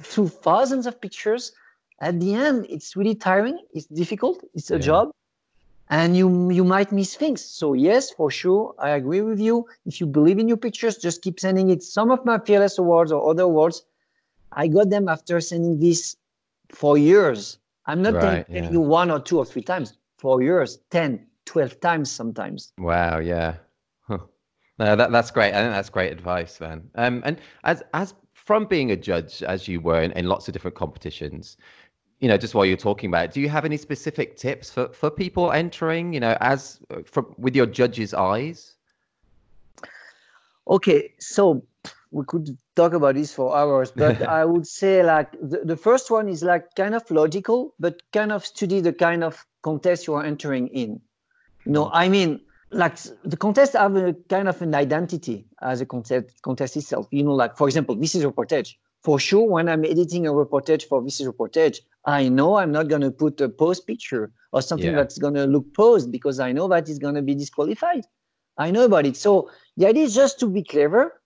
through 0.00 0.28
thousands 0.28 0.86
of 0.86 1.00
pictures, 1.00 1.52
at 2.00 2.18
the 2.20 2.34
end, 2.34 2.66
it's 2.68 2.96
really 2.96 3.14
tiring. 3.14 3.58
It's 3.72 3.86
difficult. 3.86 4.42
It's 4.54 4.70
a 4.70 4.74
yeah. 4.74 4.80
job 4.80 5.10
and 5.88 6.16
you 6.16 6.50
you 6.50 6.64
might 6.64 6.90
miss 6.90 7.14
things 7.14 7.44
so 7.44 7.72
yes 7.72 8.10
for 8.10 8.30
sure 8.30 8.74
i 8.78 8.90
agree 8.90 9.20
with 9.20 9.38
you 9.38 9.64
if 9.84 10.00
you 10.00 10.06
believe 10.06 10.38
in 10.38 10.48
your 10.48 10.56
pictures 10.56 10.96
just 10.96 11.22
keep 11.22 11.38
sending 11.38 11.70
it 11.70 11.82
some 11.82 12.10
of 12.10 12.24
my 12.24 12.38
fearless 12.40 12.78
awards 12.78 13.12
or 13.12 13.30
other 13.30 13.44
awards 13.44 13.84
i 14.52 14.66
got 14.66 14.90
them 14.90 15.08
after 15.08 15.40
sending 15.40 15.78
this 15.78 16.16
for 16.70 16.98
years 16.98 17.58
i'm 17.86 18.02
not 18.02 18.14
right, 18.14 18.46
telling 18.46 18.64
yeah. 18.64 18.70
you 18.70 18.80
one 18.80 19.10
or 19.10 19.20
two 19.20 19.38
or 19.38 19.44
three 19.44 19.62
times 19.62 19.98
for 20.18 20.42
years 20.42 20.78
10 20.90 21.24
12 21.44 21.80
times 21.80 22.10
sometimes 22.10 22.72
wow 22.78 23.18
yeah 23.18 23.54
huh. 24.02 24.18
no 24.78 24.96
that, 24.96 25.10
that's 25.10 25.30
great 25.30 25.54
i 25.54 25.62
think 25.62 25.72
that's 25.72 25.90
great 25.90 26.12
advice 26.12 26.60
man 26.60 26.82
um, 26.96 27.22
and 27.24 27.38
as 27.64 27.82
as 27.94 28.14
from 28.32 28.64
being 28.64 28.92
a 28.92 28.96
judge 28.96 29.42
as 29.42 29.66
you 29.66 29.80
were 29.80 30.02
in, 30.02 30.12
in 30.12 30.26
lots 30.26 30.48
of 30.48 30.52
different 30.52 30.76
competitions 30.76 31.56
you 32.20 32.28
know, 32.28 32.38
just 32.38 32.54
while 32.54 32.64
you're 32.64 32.76
talking 32.76 33.08
about 33.08 33.26
it, 33.26 33.32
do 33.32 33.40
you 33.40 33.48
have 33.48 33.64
any 33.64 33.76
specific 33.76 34.36
tips 34.36 34.70
for, 34.70 34.88
for 34.88 35.10
people 35.10 35.52
entering, 35.52 36.12
you 36.12 36.20
know, 36.20 36.36
as 36.40 36.80
from 37.04 37.34
with 37.36 37.54
your 37.54 37.66
judge's 37.66 38.14
eyes? 38.14 38.76
Okay, 40.68 41.12
so 41.18 41.62
we 42.16 42.24
could 42.24 42.56
talk 42.76 42.94
about 42.94 43.14
this 43.14 43.32
for 43.32 43.54
hours, 43.54 43.92
but 43.94 44.22
I 44.40 44.44
would 44.44 44.66
say 44.66 45.02
like 45.02 45.30
the, 45.32 45.60
the 45.64 45.76
first 45.76 46.10
one 46.10 46.28
is 46.28 46.42
like 46.42 46.74
kind 46.74 46.94
of 46.94 47.08
logical, 47.10 47.74
but 47.78 48.00
kind 48.12 48.32
of 48.32 48.44
study 48.44 48.80
the 48.80 48.92
kind 48.92 49.22
of 49.22 49.44
contest 49.62 50.06
you 50.06 50.14
are 50.14 50.24
entering 50.24 50.68
in. 50.68 51.00
No, 51.66 51.84
mm. 51.84 51.90
I 51.92 52.08
mean, 52.08 52.40
like 52.70 52.96
the 53.24 53.36
contest 53.36 53.74
have 53.74 53.96
a 53.96 54.14
kind 54.30 54.48
of 54.48 54.62
an 54.62 54.74
identity 54.74 55.46
as 55.60 55.82
a 55.82 55.86
contest 55.86 56.40
contest 56.42 56.76
itself. 56.76 57.06
You 57.10 57.24
know, 57.24 57.34
like 57.34 57.56
for 57.58 57.68
example, 57.68 57.94
this 57.94 58.14
is 58.14 58.24
a 58.24 58.30
reportage. 58.30 58.70
For 59.02 59.20
sure, 59.20 59.46
when 59.46 59.68
I'm 59.68 59.84
editing 59.84 60.26
a 60.26 60.32
reportage 60.32 60.84
for 60.84 61.02
this 61.02 61.20
is 61.20 61.28
reportage, 61.28 61.80
I 62.06 62.28
know 62.28 62.56
I'm 62.56 62.72
not 62.72 62.88
going 62.88 63.02
to 63.02 63.10
put 63.10 63.40
a 63.42 63.48
pose 63.48 63.80
picture 63.80 64.32
or 64.52 64.62
something 64.62 64.92
yeah. 64.92 64.96
that's 64.96 65.18
going 65.18 65.34
to 65.34 65.44
look 65.44 65.66
posed 65.74 66.10
because 66.10 66.40
I 66.40 66.50
know 66.52 66.66
that 66.68 66.88
it's 66.88 66.98
going 66.98 67.14
to 67.14 67.22
be 67.22 67.34
disqualified. 67.34 68.04
I 68.58 68.70
know 68.70 68.84
about 68.86 69.04
it. 69.04 69.16
So 69.16 69.50
the 69.76 69.86
idea 69.86 70.04
is 70.04 70.14
just 70.14 70.40
to 70.40 70.48
be 70.48 70.64
clever 70.64 71.20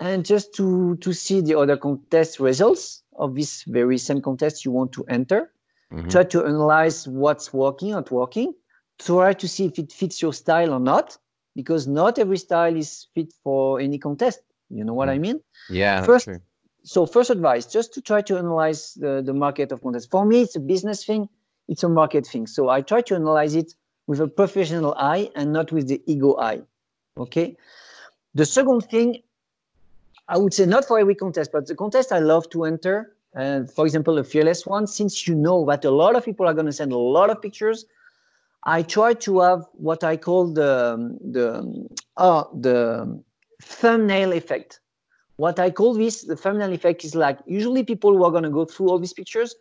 and 0.00 0.24
just 0.24 0.54
to 0.54 0.96
to 0.96 1.12
see 1.12 1.40
the 1.40 1.58
other 1.58 1.76
contest 1.76 2.40
results 2.40 3.02
of 3.16 3.34
this 3.34 3.62
very 3.64 3.98
same 3.98 4.20
contest 4.20 4.64
you 4.64 4.70
want 4.70 4.92
to 4.92 5.04
enter. 5.08 5.52
Mm-hmm. 5.92 6.08
Try 6.08 6.24
to 6.24 6.44
analyze 6.44 7.06
what's 7.06 7.52
working, 7.52 7.90
not 7.90 8.10
working. 8.10 8.52
Try 8.98 9.32
to 9.32 9.48
see 9.48 9.66
if 9.66 9.78
it 9.78 9.92
fits 9.92 10.20
your 10.20 10.32
style 10.32 10.72
or 10.72 10.80
not, 10.80 11.16
because 11.54 11.86
not 11.86 12.18
every 12.18 12.38
style 12.38 12.76
is 12.76 13.06
fit 13.14 13.32
for 13.42 13.80
any 13.80 13.98
contest. 13.98 14.40
You 14.70 14.84
know 14.84 14.94
what 14.94 15.08
mm. 15.08 15.12
I 15.12 15.18
mean? 15.18 15.40
Yeah. 15.70 16.02
First, 16.02 16.28
so 16.82 17.06
first 17.06 17.30
advice, 17.30 17.66
just 17.66 17.94
to 17.94 18.00
try 18.00 18.22
to 18.22 18.38
analyze 18.38 18.94
the, 18.94 19.22
the 19.24 19.32
market 19.32 19.72
of 19.72 19.82
content. 19.82 20.06
For 20.10 20.24
me, 20.24 20.42
it's 20.42 20.56
a 20.56 20.60
business 20.60 21.04
thing, 21.04 21.28
it's 21.68 21.82
a 21.82 21.88
market 21.88 22.26
thing. 22.26 22.46
So 22.46 22.68
I 22.68 22.80
try 22.82 23.00
to 23.02 23.14
analyze 23.14 23.54
it 23.54 23.74
with 24.06 24.20
a 24.20 24.28
professional 24.28 24.94
eye 24.98 25.30
and 25.34 25.52
not 25.52 25.72
with 25.72 25.88
the 25.88 26.02
ego 26.06 26.36
eye. 26.38 26.60
Okay. 27.16 27.56
The 28.34 28.44
second 28.44 28.82
thing, 28.82 29.22
I 30.28 30.38
would 30.38 30.54
say 30.54 30.66
not 30.66 30.84
for 30.86 30.98
every 30.98 31.14
contest, 31.14 31.52
but 31.52 31.66
the 31.66 31.74
contest 31.74 32.12
I 32.12 32.18
love 32.18 32.48
to 32.50 32.64
enter, 32.64 33.14
and 33.34 33.70
for 33.70 33.84
example, 33.84 34.18
a 34.18 34.24
fearless 34.24 34.64
one, 34.66 34.86
since 34.86 35.26
you 35.28 35.34
know 35.34 35.66
that 35.66 35.84
a 35.84 35.90
lot 35.90 36.16
of 36.16 36.24
people 36.24 36.46
are 36.46 36.54
going 36.54 36.66
to 36.66 36.72
send 36.72 36.92
a 36.92 36.98
lot 36.98 37.30
of 37.30 37.42
pictures, 37.42 37.84
I 38.64 38.82
try 38.82 39.14
to 39.14 39.40
have 39.40 39.66
what 39.72 40.02
I 40.02 40.16
call 40.16 40.46
the 40.46 41.18
the 41.20 41.86
uh, 42.16 42.44
the 42.54 43.22
thumbnail 43.62 44.32
effect. 44.32 44.80
What 45.36 45.58
I 45.58 45.70
call 45.70 45.94
this 45.94 46.22
the 46.22 46.36
thumbnail 46.36 46.72
effect 46.72 47.04
is 47.04 47.14
like 47.14 47.38
usually 47.46 47.82
people 47.82 48.16
who 48.16 48.24
are 48.24 48.30
going 48.30 48.44
to 48.44 48.50
go 48.50 48.64
through 48.64 48.88
all 48.88 48.98
these 48.98 49.12
pictures, 49.12 49.54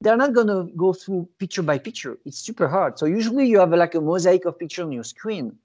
they're 0.00 0.16
not 0.16 0.34
going 0.34 0.48
to 0.48 0.70
go 0.76 0.92
through 0.92 1.28
picture 1.38 1.62
by 1.62 1.78
picture. 1.78 2.18
It's 2.26 2.38
super 2.38 2.68
hard. 2.68 2.98
So 2.98 3.06
usually 3.06 3.46
you 3.46 3.58
have 3.60 3.70
like 3.70 3.94
a 3.94 4.00
mosaic 4.00 4.44
of 4.44 4.58
pictures 4.58 4.84
on 4.84 4.92
your 4.92 5.04
screen. 5.04 5.56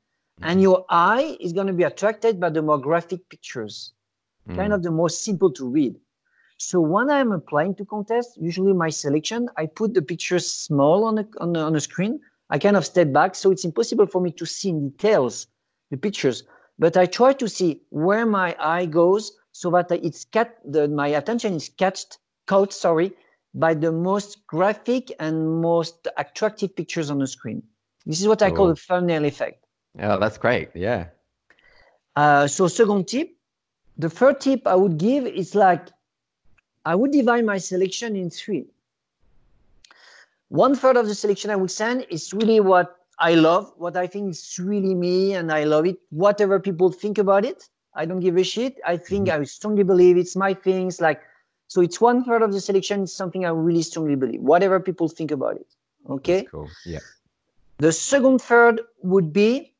And 0.41 0.61
your 0.61 0.85
eye 0.89 1.37
is 1.39 1.53
going 1.53 1.67
to 1.67 1.73
be 1.73 1.83
attracted 1.83 2.39
by 2.39 2.49
the 2.49 2.61
more 2.61 2.77
graphic 2.77 3.27
pictures, 3.29 3.93
mm-hmm. 4.47 4.57
kind 4.57 4.73
of 4.73 4.83
the 4.83 4.91
more 4.91 5.09
simple 5.09 5.51
to 5.51 5.67
read. 5.67 5.95
So 6.57 6.81
when 6.81 7.09
I'm 7.09 7.31
applying 7.31 7.75
to 7.75 7.85
contest, 7.85 8.37
usually 8.39 8.73
my 8.73 8.89
selection, 8.89 9.49
I 9.57 9.65
put 9.65 9.93
the 9.93 10.01
pictures 10.01 10.49
small 10.51 11.05
on 11.05 11.15
the 11.15 11.27
on 11.39 11.53
the, 11.53 11.59
on 11.61 11.73
the 11.73 11.79
screen 11.79 12.19
I 12.49 12.57
kind 12.57 12.75
of 12.75 12.85
step 12.85 13.13
back, 13.13 13.35
so 13.35 13.51
it's 13.51 13.63
impossible 13.63 14.07
for 14.07 14.21
me 14.21 14.31
to 14.31 14.45
see 14.45 14.69
in 14.69 14.89
details 14.89 15.47
the 15.91 15.97
pictures. 15.97 16.43
But 16.79 16.97
I 16.97 17.05
try 17.05 17.33
to 17.33 17.47
see 17.47 17.81
where 17.89 18.25
my 18.25 18.55
eye 18.59 18.85
goes 18.85 19.33
so 19.51 19.69
that 19.71 19.91
it's 19.91 20.25
cat 20.25 20.57
the, 20.65 20.87
my 20.87 21.09
attention 21.09 21.53
is 21.53 21.69
catched 21.69 22.17
caught 22.47 22.73
sorry 22.73 23.13
by 23.53 23.73
the 23.73 23.91
most 23.91 24.47
graphic 24.47 25.11
and 25.19 25.61
most 25.61 26.07
attractive 26.17 26.75
pictures 26.75 27.11
on 27.11 27.19
the 27.19 27.27
screen. 27.27 27.61
This 28.05 28.21
is 28.21 28.27
what 28.27 28.41
I 28.41 28.49
call 28.49 28.67
the 28.67 28.75
thumbnail 28.75 29.25
effect. 29.25 29.65
Oh, 30.01 30.19
that's 30.19 30.37
great. 30.37 30.69
Yeah. 30.73 31.07
Uh, 32.15 32.47
so 32.47 32.67
second 32.67 33.07
tip, 33.07 33.35
the 33.97 34.09
third 34.09 34.39
tip 34.41 34.65
I 34.65 34.75
would 34.75 34.97
give 34.97 35.25
is 35.25 35.55
like 35.55 35.87
I 36.85 36.95
would 36.95 37.11
divide 37.11 37.45
my 37.45 37.57
selection 37.57 38.15
in 38.15 38.29
three. 38.29 38.65
One 40.49 40.75
third 40.75 40.97
of 40.97 41.07
the 41.07 41.15
selection 41.15 41.51
I 41.51 41.55
would 41.55 41.71
send 41.71 42.05
is 42.09 42.33
really 42.33 42.59
what 42.59 42.97
I 43.19 43.35
love, 43.35 43.71
what 43.77 43.95
I 43.97 44.07
think 44.07 44.31
is 44.31 44.57
really 44.59 44.95
me, 44.95 45.33
and 45.33 45.51
I 45.51 45.65
love 45.65 45.85
it. 45.85 45.97
Whatever 46.09 46.59
people 46.59 46.91
think 46.91 47.17
about 47.17 47.45
it, 47.45 47.69
I 47.93 48.05
don't 48.05 48.21
give 48.21 48.37
a 48.37 48.43
shit. 48.43 48.79
I 48.85 48.97
think 48.97 49.27
mm-hmm. 49.27 49.41
I 49.41 49.45
strongly 49.45 49.83
believe 49.83 50.17
it's 50.17 50.35
my 50.35 50.53
things. 50.53 51.01
Like, 51.01 51.21
so 51.67 51.81
it's 51.81 52.01
one 52.01 52.23
third 52.23 52.41
of 52.41 52.53
the 52.53 52.61
selection. 52.61 53.03
It's 53.03 53.13
something 53.13 53.45
I 53.45 53.49
really 53.49 53.83
strongly 53.83 54.15
believe. 54.15 54.41
Whatever 54.41 54.79
people 54.79 55.09
think 55.09 55.31
about 55.31 55.57
it. 55.57 55.67
Okay. 56.09 56.37
That's 56.37 56.51
cool. 56.51 56.69
Yeah. 56.85 56.99
The 57.77 57.91
second 57.91 58.41
third 58.41 58.81
would 59.03 59.31
be 59.31 59.73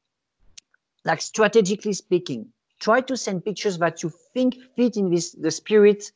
like 1.06 1.22
strategically 1.22 1.94
speaking. 1.94 2.48
Try 2.80 3.02
to 3.02 3.18
send 3.18 3.44
pictures 3.44 3.78
that 3.80 4.04
you 4.04 4.12
think 4.34 4.56
fit 4.76 4.96
in 4.98 5.10
this 5.10 5.32
the 5.32 5.52
spirit 5.52 6.12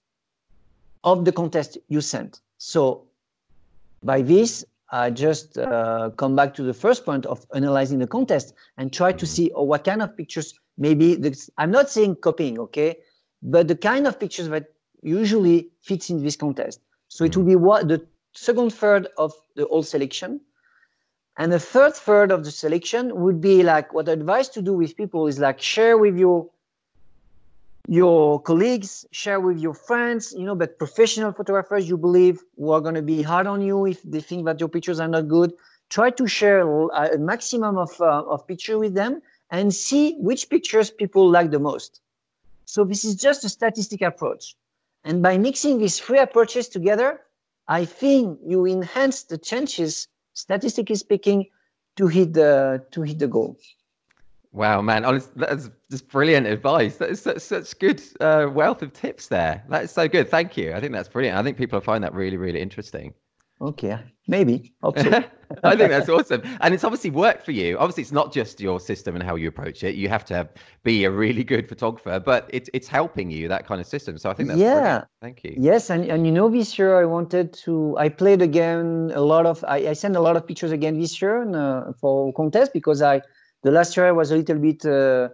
of 1.03 1.25
the 1.25 1.31
contest 1.31 1.77
you 1.89 2.01
sent. 2.01 2.41
So 2.57 3.05
by 4.03 4.21
this, 4.21 4.65
I 4.91 5.09
just 5.09 5.57
uh, 5.57 6.11
come 6.17 6.35
back 6.35 6.53
to 6.55 6.63
the 6.63 6.73
first 6.73 7.03
point 7.03 7.25
of 7.25 7.45
analyzing 7.55 7.99
the 7.99 8.07
contest 8.07 8.53
and 8.77 8.93
try 8.93 9.11
to 9.11 9.25
see 9.25 9.51
oh, 9.55 9.63
what 9.63 9.83
kind 9.83 10.01
of 10.01 10.15
pictures 10.15 10.53
maybe 10.77 11.17
I'm 11.57 11.71
not 11.71 11.89
saying 11.89 12.17
copying, 12.17 12.59
okay, 12.59 12.97
but 13.41 13.67
the 13.67 13.75
kind 13.75 14.07
of 14.07 14.19
pictures 14.19 14.49
that 14.49 14.67
usually 15.01 15.69
fits 15.81 16.09
in 16.09 16.23
this 16.23 16.35
contest. 16.35 16.79
So 17.07 17.25
it 17.25 17.35
will 17.35 17.43
be 17.43 17.55
what 17.55 17.87
the 17.87 18.05
second 18.33 18.71
third 18.71 19.07
of 19.17 19.33
the 19.55 19.65
whole 19.65 19.83
selection. 19.83 20.41
And 21.37 21.51
the 21.51 21.59
third 21.59 21.95
third 21.95 22.31
of 22.31 22.43
the 22.43 22.51
selection 22.51 23.15
would 23.21 23.41
be 23.41 23.63
like 23.63 23.93
what 23.93 24.07
I 24.07 24.11
advise 24.11 24.49
to 24.49 24.61
do 24.61 24.73
with 24.73 24.95
people 24.95 25.27
is 25.27 25.39
like 25.39 25.59
share 25.61 25.97
with 25.97 26.17
your 26.17 26.49
your 27.87 28.41
colleagues, 28.41 29.05
share 29.11 29.39
with 29.39 29.59
your 29.59 29.73
friends, 29.73 30.33
you 30.37 30.45
know, 30.45 30.55
but 30.55 30.77
professional 30.77 31.33
photographers 31.33 31.89
you 31.89 31.97
believe 31.97 32.41
who 32.57 32.71
are 32.71 32.79
going 32.79 32.95
to 32.95 33.01
be 33.01 33.21
hard 33.21 33.45
on 33.45 33.61
you 33.61 33.85
if 33.85 34.01
they 34.03 34.21
think 34.21 34.45
that 34.45 34.59
your 34.59 34.69
pictures 34.69 34.99
are 34.99 35.07
not 35.07 35.27
good. 35.27 35.53
Try 35.89 36.09
to 36.11 36.27
share 36.27 36.61
a 36.61 37.17
maximum 37.17 37.77
of, 37.77 37.89
uh, 37.99 38.23
of 38.23 38.47
picture 38.47 38.79
with 38.79 38.93
them 38.93 39.21
and 39.49 39.73
see 39.73 40.15
which 40.19 40.49
pictures 40.49 40.89
people 40.89 41.29
like 41.29 41.51
the 41.51 41.59
most. 41.59 41.99
So 42.65 42.85
this 42.85 43.03
is 43.03 43.15
just 43.15 43.43
a 43.43 43.49
statistic 43.49 44.01
approach. 44.01 44.55
And 45.03 45.21
by 45.21 45.37
mixing 45.37 45.77
these 45.77 45.99
three 45.99 46.19
approaches 46.19 46.69
together, 46.69 47.21
I 47.67 47.85
think 47.85 48.39
you 48.45 48.65
enhance 48.65 49.23
the 49.23 49.37
chances, 49.37 50.07
statistically 50.33 50.95
speaking, 50.95 51.47
to 51.95 52.07
hit 52.07 52.33
the 52.33 52.83
to 52.91 53.01
hit 53.01 53.19
the 53.19 53.27
goal. 53.27 53.57
Wow, 54.51 54.81
man, 54.81 55.03
honest, 55.03 55.35
that's 55.35 55.71
just 55.89 56.07
brilliant 56.09 56.45
advice. 56.45 56.97
That 56.97 57.09
is 57.09 57.21
such, 57.21 57.39
such 57.39 57.79
good 57.79 57.99
uh, 58.19 58.47
wealth 58.51 58.83
of 58.83 58.93
tips 58.93 59.27
there. 59.27 59.63
That 59.69 59.85
is 59.85 59.91
so 59.91 60.07
good. 60.07 60.29
Thank 60.29 60.57
you. 60.57 60.73
I 60.73 60.79
think 60.79 60.93
that's 60.93 61.09
brilliant. 61.09 61.39
I 61.39 61.41
think 61.41 61.57
people 61.57 61.81
find 61.81 62.03
that 62.03 62.13
really, 62.13 62.37
really 62.37 62.61
interesting. 62.61 63.15
Okay, 63.63 63.97
maybe. 64.27 64.73
I 65.63 65.75
think 65.77 65.89
that's 65.89 66.09
awesome, 66.09 66.41
and 66.59 66.73
it's 66.73 66.83
obviously 66.83 67.11
worked 67.11 67.45
for 67.45 67.51
you. 67.51 67.77
Obviously, 67.77 68.01
it's 68.01 68.11
not 68.11 68.33
just 68.33 68.59
your 68.59 68.79
system 68.79 69.15
and 69.15 69.23
how 69.23 69.35
you 69.35 69.47
approach 69.47 69.83
it. 69.83 69.95
You 69.95 70.09
have 70.09 70.25
to 70.25 70.33
have, 70.33 70.49
be 70.83 71.05
a 71.05 71.11
really 71.11 71.45
good 71.45 71.69
photographer, 71.69 72.19
but 72.19 72.49
it's 72.51 72.69
it's 72.73 72.89
helping 72.89 73.31
you 73.31 73.47
that 73.47 73.65
kind 73.65 73.79
of 73.79 73.87
system. 73.87 74.17
So 74.17 74.29
I 74.29 74.33
think 74.33 74.49
that's 74.49 74.59
yeah. 74.59 74.73
Brilliant. 74.73 75.05
Thank 75.21 75.43
you. 75.45 75.53
Yes, 75.57 75.89
and 75.89 76.03
and 76.11 76.25
you 76.25 76.33
know 76.33 76.49
this 76.49 76.77
year 76.77 76.99
I 76.99 77.05
wanted 77.05 77.53
to. 77.65 77.95
I 77.97 78.09
played 78.09 78.41
again 78.41 79.11
a 79.15 79.21
lot 79.21 79.45
of. 79.45 79.63
I, 79.65 79.77
I 79.89 79.93
sent 79.93 80.17
a 80.17 80.21
lot 80.21 80.35
of 80.35 80.45
pictures 80.45 80.73
again 80.73 80.99
this 80.99 81.21
year 81.21 81.47
uh, 81.55 81.93
for 82.01 82.33
contest 82.33 82.73
because 82.73 83.01
I 83.01 83.21
the 83.61 83.71
last 83.71 83.95
year 83.95 84.07
I 84.07 84.11
was 84.11 84.31
a 84.31 84.35
little 84.35 84.59
bit. 84.59 84.85
Uh, 84.85 85.29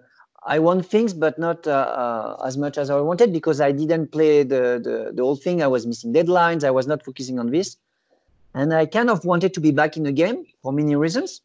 I 0.46 0.60
won 0.60 0.84
things, 0.84 1.14
but 1.14 1.40
not 1.40 1.66
uh, 1.66 1.72
uh, 1.72 2.46
as 2.46 2.58
much 2.58 2.78
as 2.78 2.92
I 2.92 3.00
wanted 3.00 3.34
because 3.34 3.60
I 3.60 3.72
didn't 3.72 4.12
play 4.12 4.44
the, 4.44 4.80
the 4.84 5.12
the 5.16 5.24
whole 5.24 5.36
thing. 5.36 5.64
I 5.64 5.68
was 5.68 5.88
missing 5.88 6.14
deadlines. 6.14 6.64
I 6.64 6.72
was 6.72 6.86
not 6.86 7.04
focusing 7.04 7.40
on 7.40 7.50
this 7.50 7.78
and 8.54 8.74
I 8.74 8.86
kind 8.86 9.10
of 9.10 9.26
wanted 9.26 9.54
to 9.54 9.60
be 9.60 9.72
back 9.72 9.98
in 9.98 10.04
the 10.04 10.12
game 10.12 10.46
for 10.62 10.72
many 10.72 10.96
reasons. 10.96 11.42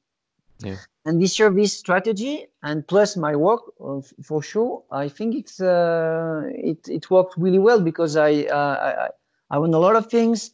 Yeah. 0.61 0.77
And 1.05 1.21
this 1.21 1.39
year, 1.39 1.51
this 1.51 1.77
strategy 1.77 2.47
and 2.63 2.87
plus 2.87 3.17
my 3.17 3.37
work, 3.37 3.61
uh, 3.85 4.01
for 4.23 4.43
sure, 4.43 4.83
I 4.91 5.09
think 5.09 5.35
it's 5.35 5.61
uh, 5.61 6.43
it 6.47 6.89
it 6.89 7.11
worked 7.11 7.37
really 7.37 7.59
well 7.59 7.81
because 7.81 8.17
I, 8.17 8.45
uh, 8.45 9.11
I 9.51 9.55
I 9.55 9.59
won 9.59 9.75
a 9.75 9.79
lot 9.79 9.97
of 9.97 10.07
things. 10.07 10.53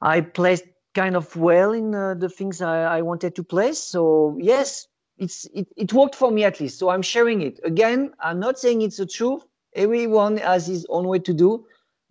I 0.00 0.20
placed 0.20 0.64
kind 0.94 1.16
of 1.16 1.34
well 1.36 1.72
in 1.72 1.94
uh, 1.94 2.14
the 2.14 2.28
things 2.28 2.60
I, 2.62 2.98
I 2.98 3.02
wanted 3.02 3.34
to 3.36 3.44
place. 3.44 3.78
So 3.78 4.36
yes, 4.40 4.88
it's 5.18 5.44
it, 5.54 5.68
it 5.76 5.92
worked 5.92 6.16
for 6.16 6.30
me 6.30 6.44
at 6.44 6.60
least. 6.60 6.78
So 6.78 6.88
I'm 6.88 7.02
sharing 7.02 7.42
it. 7.42 7.60
Again, 7.64 8.12
I'm 8.20 8.40
not 8.40 8.58
saying 8.58 8.82
it's 8.82 8.96
the 8.96 9.06
truth. 9.06 9.44
Everyone 9.74 10.36
has 10.38 10.66
his 10.66 10.86
own 10.88 11.06
way 11.06 11.18
to 11.20 11.32
do, 11.32 11.66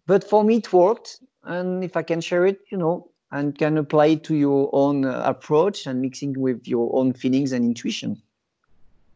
but 0.05 0.23
for 0.23 0.43
me 0.43 0.57
it 0.57 0.71
worked. 0.71 1.19
And 1.43 1.83
if 1.83 1.97
I 1.97 2.03
can 2.03 2.21
share 2.21 2.45
it, 2.45 2.59
you 2.71 2.77
know, 2.77 3.09
and 3.33 3.57
can 3.57 3.77
apply 3.77 4.15
to 4.15 4.35
your 4.35 4.69
own 4.73 5.05
uh, 5.05 5.23
approach 5.25 5.87
and 5.87 5.99
mixing 6.01 6.39
with 6.39 6.67
your 6.67 6.95
own 6.95 7.11
feelings 7.13 7.51
and 7.51 7.65
intuition. 7.65 8.21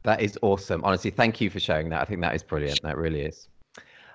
That 0.03 0.21
is 0.21 0.37
awesome. 0.41 0.83
Honestly, 0.83 1.11
thank 1.11 1.39
you 1.39 1.49
for 1.51 1.59
sharing 1.59 1.89
that. 1.89 2.01
I 2.01 2.05
think 2.05 2.21
that 2.21 2.35
is 2.35 2.41
brilliant. 2.41 2.81
That 2.81 2.97
really 2.97 3.21
is. 3.21 3.47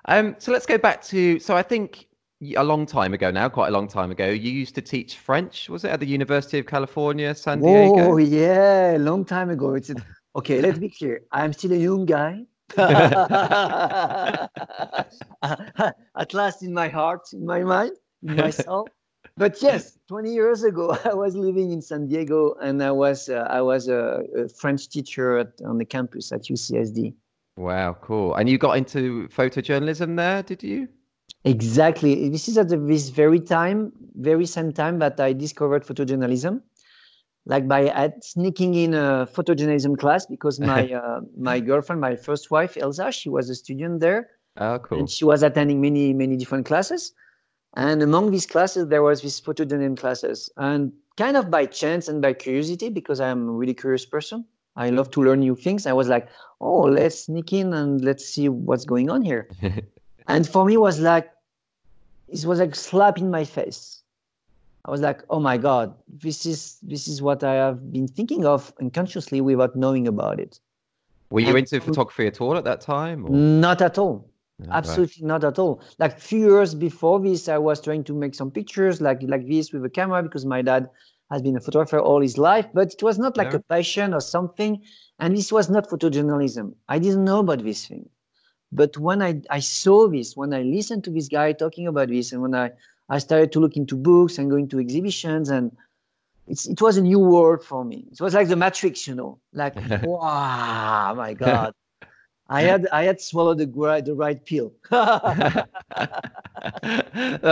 Um, 0.06 0.34
so 0.38 0.50
let's 0.52 0.66
go 0.66 0.76
back 0.76 1.02
to. 1.04 1.38
So 1.38 1.56
I 1.56 1.62
think 1.62 2.08
a 2.56 2.64
long 2.64 2.84
time 2.84 3.14
ago 3.14 3.30
now, 3.30 3.48
quite 3.48 3.68
a 3.68 3.70
long 3.70 3.86
time 3.86 4.10
ago, 4.10 4.26
you 4.26 4.50
used 4.50 4.74
to 4.74 4.82
teach 4.82 5.18
French. 5.18 5.68
Was 5.68 5.84
it 5.84 5.90
at 5.90 6.00
the 6.00 6.06
University 6.06 6.58
of 6.58 6.66
California, 6.66 7.32
San 7.34 7.60
Diego? 7.60 8.12
Oh 8.12 8.16
yeah, 8.16 8.96
long 8.98 9.24
time 9.24 9.50
ago. 9.50 9.74
It's 9.74 9.92
okay. 10.34 10.60
let's 10.60 10.80
be 10.80 10.88
clear. 10.88 11.22
I'm 11.30 11.52
still 11.52 11.72
a 11.72 11.76
young 11.76 12.06
guy. 12.06 12.44
At 16.16 16.32
last, 16.32 16.62
in 16.62 16.72
my 16.72 16.88
heart, 16.88 17.32
in 17.32 17.44
my 17.44 17.62
mind, 17.62 17.92
in 18.22 18.36
my 18.36 18.50
soul 18.50 18.88
but 19.36 19.62
yes, 19.62 19.98
20 20.08 20.32
years 20.32 20.62
ago, 20.62 20.96
I 21.04 21.14
was 21.14 21.34
living 21.34 21.72
in 21.72 21.82
San 21.82 22.08
Diego, 22.08 22.54
and 22.60 22.82
I 22.82 22.90
was 22.90 23.28
uh, 23.28 23.46
I 23.50 23.60
was 23.62 23.88
a, 23.88 24.22
a, 24.36 24.48
French 24.48 24.88
teacher 24.88 25.38
at, 25.38 25.52
on 25.64 25.78
the 25.78 25.84
campus 25.84 26.32
at 26.32 26.42
UCSD. 26.42 27.14
Wow, 27.56 27.96
cool! 28.00 28.34
And 28.34 28.48
you 28.48 28.58
got 28.58 28.76
into 28.76 29.28
photojournalism 29.28 30.16
there, 30.16 30.42
did 30.42 30.62
you? 30.62 30.88
Exactly. 31.44 32.28
This 32.28 32.48
is 32.48 32.56
at 32.56 32.68
this 32.68 33.08
very 33.08 33.40
time, 33.40 33.92
very 34.14 34.46
same 34.46 34.72
time 34.72 34.98
that 35.00 35.18
I 35.18 35.32
discovered 35.32 35.84
photojournalism, 35.84 36.60
like 37.46 37.66
by 37.66 37.86
at 37.88 38.24
sneaking 38.24 38.74
in 38.74 38.94
a 38.94 39.26
photojournalism 39.32 39.98
class 39.98 40.26
because 40.26 40.60
my 40.72 40.92
uh, 40.92 41.20
my 41.36 41.58
girlfriend, 41.60 42.00
my 42.00 42.16
first 42.16 42.50
wife, 42.50 42.76
Elsa, 42.76 43.10
she 43.10 43.28
was 43.28 43.50
a 43.50 43.54
student 43.54 44.00
there. 44.00 44.28
Oh, 44.58 44.78
cool. 44.78 44.98
And 44.98 45.10
she 45.10 45.24
was 45.24 45.42
attending 45.42 45.80
many 45.80 46.12
many 46.12 46.36
different 46.36 46.66
classes. 46.66 47.12
And 47.74 48.02
among 48.02 48.30
these 48.30 48.46
classes, 48.46 48.88
there 48.88 49.02
was 49.02 49.22
this 49.22 49.40
photodynamic 49.40 49.98
classes. 49.98 50.50
And 50.56 50.92
kind 51.16 51.36
of 51.36 51.50
by 51.50 51.66
chance 51.66 52.08
and 52.08 52.20
by 52.20 52.34
curiosity, 52.34 52.90
because 52.90 53.20
I'm 53.20 53.48
a 53.48 53.52
really 53.52 53.74
curious 53.74 54.04
person, 54.04 54.44
I 54.76 54.90
love 54.90 55.10
to 55.12 55.22
learn 55.22 55.40
new 55.40 55.56
things. 55.56 55.86
I 55.86 55.92
was 55.92 56.08
like, 56.08 56.28
oh, 56.60 56.82
let's 56.82 57.24
sneak 57.24 57.52
in 57.52 57.72
and 57.72 58.02
let's 58.04 58.24
see 58.24 58.48
what's 58.48 58.84
going 58.84 59.10
on 59.10 59.22
here. 59.22 59.48
and 60.28 60.48
for 60.48 60.64
me, 60.64 60.74
it 60.74 60.80
was 60.80 61.00
like, 61.00 61.30
it 62.28 62.44
was 62.44 62.60
like 62.60 62.74
slap 62.74 63.18
in 63.18 63.30
my 63.30 63.44
face. 63.44 64.02
I 64.84 64.90
was 64.90 65.00
like, 65.00 65.22
oh 65.30 65.38
my 65.38 65.58
God, 65.58 65.94
this 66.08 66.44
is 66.44 66.78
this 66.82 67.06
is 67.06 67.22
what 67.22 67.44
I 67.44 67.54
have 67.54 67.92
been 67.92 68.08
thinking 68.08 68.44
of 68.44 68.72
unconsciously 68.80 69.40
without 69.40 69.76
knowing 69.76 70.08
about 70.08 70.40
it. 70.40 70.58
Were 71.30 71.40
you 71.40 71.48
and, 71.48 71.58
into 71.58 71.80
photography 71.80 72.26
at 72.26 72.40
all 72.40 72.56
at 72.56 72.64
that 72.64 72.80
time? 72.80 73.24
Or? 73.26 73.30
Not 73.30 73.80
at 73.80 73.96
all. 73.96 74.28
Absolutely 74.70 75.22
right. 75.22 75.28
not 75.28 75.44
at 75.44 75.58
all. 75.58 75.82
Like 75.98 76.18
few 76.18 76.54
years 76.54 76.74
before 76.74 77.20
this, 77.20 77.48
I 77.48 77.58
was 77.58 77.80
trying 77.80 78.04
to 78.04 78.14
make 78.14 78.34
some 78.34 78.50
pictures 78.50 79.00
like 79.00 79.20
like 79.22 79.46
this 79.48 79.72
with 79.72 79.84
a 79.84 79.90
camera 79.90 80.22
because 80.22 80.44
my 80.44 80.62
dad 80.62 80.88
has 81.30 81.42
been 81.42 81.56
a 81.56 81.60
photographer 81.60 81.98
all 81.98 82.20
his 82.20 82.38
life, 82.38 82.66
but 82.74 82.92
it 82.92 83.02
was 83.02 83.18
not 83.18 83.36
like 83.36 83.52
yeah. 83.52 83.56
a 83.56 83.60
passion 83.60 84.12
or 84.12 84.20
something. 84.20 84.80
And 85.18 85.36
this 85.36 85.50
was 85.50 85.70
not 85.70 85.88
photojournalism. 85.88 86.74
I 86.88 86.98
didn't 86.98 87.24
know 87.24 87.40
about 87.40 87.62
this 87.64 87.86
thing. 87.86 88.08
But 88.70 88.96
when 88.98 89.22
I, 89.22 89.40
I 89.50 89.60
saw 89.60 90.08
this, 90.08 90.36
when 90.36 90.52
I 90.54 90.62
listened 90.62 91.04
to 91.04 91.10
this 91.10 91.28
guy 91.28 91.52
talking 91.52 91.86
about 91.86 92.08
this, 92.08 92.32
and 92.32 92.42
when 92.42 92.54
I, 92.54 92.70
I 93.08 93.18
started 93.18 93.52
to 93.52 93.60
look 93.60 93.76
into 93.76 93.96
books 93.96 94.38
and 94.38 94.50
going 94.50 94.68
to 94.68 94.78
exhibitions, 94.78 95.50
and 95.50 95.76
it's, 96.46 96.66
it 96.66 96.80
was 96.80 96.96
a 96.96 97.02
new 97.02 97.18
world 97.18 97.62
for 97.62 97.84
me. 97.84 98.08
It 98.10 98.20
was 98.20 98.34
like 98.34 98.48
the 98.48 98.56
Matrix, 98.56 99.06
you 99.06 99.14
know, 99.14 99.38
like, 99.52 99.74
wow, 100.02 101.14
my 101.14 101.34
God 101.34 101.74
I 102.48 102.62
had 102.62 102.86
I 102.92 103.04
had 103.04 103.20
swallowed 103.20 103.58
the 103.58 103.66
right 103.74 104.04
the 104.04 104.14
right 104.14 104.44
pill. 104.44 104.72
oh, 104.90 105.64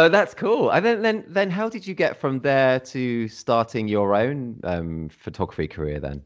that's 0.08 0.34
cool. 0.34 0.70
And 0.70 0.84
then 0.84 1.02
then 1.02 1.24
then 1.28 1.50
how 1.50 1.68
did 1.68 1.86
you 1.86 1.94
get 1.94 2.20
from 2.20 2.40
there 2.40 2.80
to 2.80 3.28
starting 3.28 3.88
your 3.88 4.14
own 4.14 4.60
um, 4.64 5.08
photography 5.08 5.68
career 5.68 6.00
then? 6.00 6.22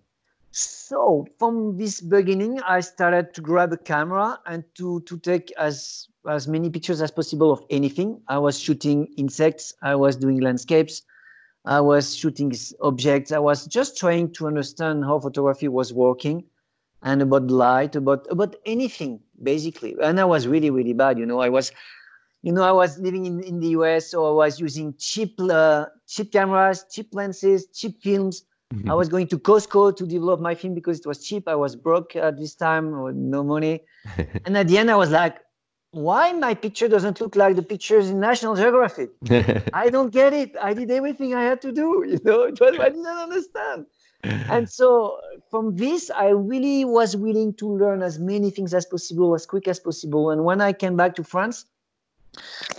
So 0.50 1.26
from 1.38 1.76
this 1.76 2.00
beginning, 2.00 2.60
I 2.62 2.80
started 2.80 3.34
to 3.34 3.40
grab 3.40 3.72
a 3.72 3.76
camera 3.76 4.38
and 4.46 4.64
to 4.76 5.00
to 5.00 5.18
take 5.18 5.52
as 5.58 6.08
as 6.28 6.48
many 6.48 6.70
pictures 6.70 7.02
as 7.02 7.10
possible 7.10 7.52
of 7.52 7.62
anything. 7.70 8.20
I 8.28 8.38
was 8.38 8.58
shooting 8.58 9.06
insects. 9.16 9.74
I 9.82 9.94
was 9.94 10.16
doing 10.16 10.40
landscapes. 10.40 11.02
I 11.66 11.80
was 11.80 12.14
shooting 12.14 12.52
objects. 12.82 13.32
I 13.32 13.38
was 13.38 13.66
just 13.66 13.96
trying 13.96 14.32
to 14.32 14.46
understand 14.46 15.04
how 15.04 15.18
photography 15.18 15.68
was 15.68 15.92
working 15.92 16.44
and 17.04 17.20
about 17.22 17.46
light, 17.48 17.94
about 17.94 18.26
about 18.30 18.56
anything 18.66 19.20
basically. 19.42 19.94
And 20.02 20.18
I 20.18 20.24
was 20.24 20.48
really 20.48 20.70
really 20.70 20.94
bad. 20.94 21.18
You 21.18 21.26
know, 21.26 21.40
I 21.40 21.48
was, 21.48 21.70
you 22.42 22.52
know, 22.52 22.62
I 22.62 22.72
was 22.72 22.98
living 22.98 23.26
in, 23.26 23.40
in 23.42 23.60
the 23.60 23.68
US, 23.78 24.10
so 24.10 24.26
I 24.26 24.32
was 24.32 24.58
using 24.58 24.94
cheap 24.98 25.38
uh, 25.40 25.86
cheap 26.08 26.32
cameras, 26.32 26.84
cheap 26.90 27.14
lenses, 27.14 27.66
cheap 27.72 28.02
films. 28.02 28.44
Mm-hmm. 28.72 28.90
I 28.90 28.94
was 28.94 29.08
going 29.08 29.28
to 29.28 29.38
Costco 29.38 29.96
to 29.96 30.06
develop 30.06 30.40
my 30.40 30.54
film 30.54 30.74
because 30.74 30.98
it 30.98 31.06
was 31.06 31.24
cheap. 31.24 31.46
I 31.46 31.54
was 31.54 31.76
broke 31.76 32.16
at 32.16 32.38
this 32.38 32.54
time, 32.54 33.02
with 33.02 33.14
no 33.14 33.44
money. 33.44 33.82
and 34.46 34.56
at 34.56 34.66
the 34.68 34.78
end, 34.78 34.90
I 34.90 34.96
was 34.96 35.10
like, 35.10 35.36
why 35.90 36.32
my 36.32 36.54
picture 36.54 36.88
doesn't 36.88 37.20
look 37.20 37.36
like 37.36 37.54
the 37.54 37.62
pictures 37.62 38.10
in 38.10 38.18
National 38.18 38.56
Geographic? 38.56 39.10
I 39.72 39.90
don't 39.90 40.10
get 40.10 40.32
it. 40.32 40.56
I 40.60 40.74
did 40.74 40.90
everything 40.90 41.34
I 41.34 41.44
had 41.44 41.60
to 41.62 41.70
do. 41.72 42.04
You 42.12 42.18
know, 42.24 42.42
it 42.44 42.58
was, 42.58 42.76
I 42.80 42.88
didn't 42.88 43.06
understand 43.06 43.86
and 44.24 44.68
so 44.68 45.20
from 45.50 45.76
this 45.76 46.10
i 46.10 46.28
really 46.28 46.84
was 46.84 47.16
willing 47.16 47.52
to 47.54 47.68
learn 47.68 48.02
as 48.02 48.18
many 48.18 48.50
things 48.50 48.74
as 48.74 48.86
possible 48.86 49.34
as 49.34 49.46
quick 49.46 49.68
as 49.68 49.78
possible. 49.78 50.30
And 50.30 50.44
when 50.44 50.60
i 50.60 50.72
came 50.72 50.96
back 50.96 51.14
to 51.16 51.24
france 51.24 51.66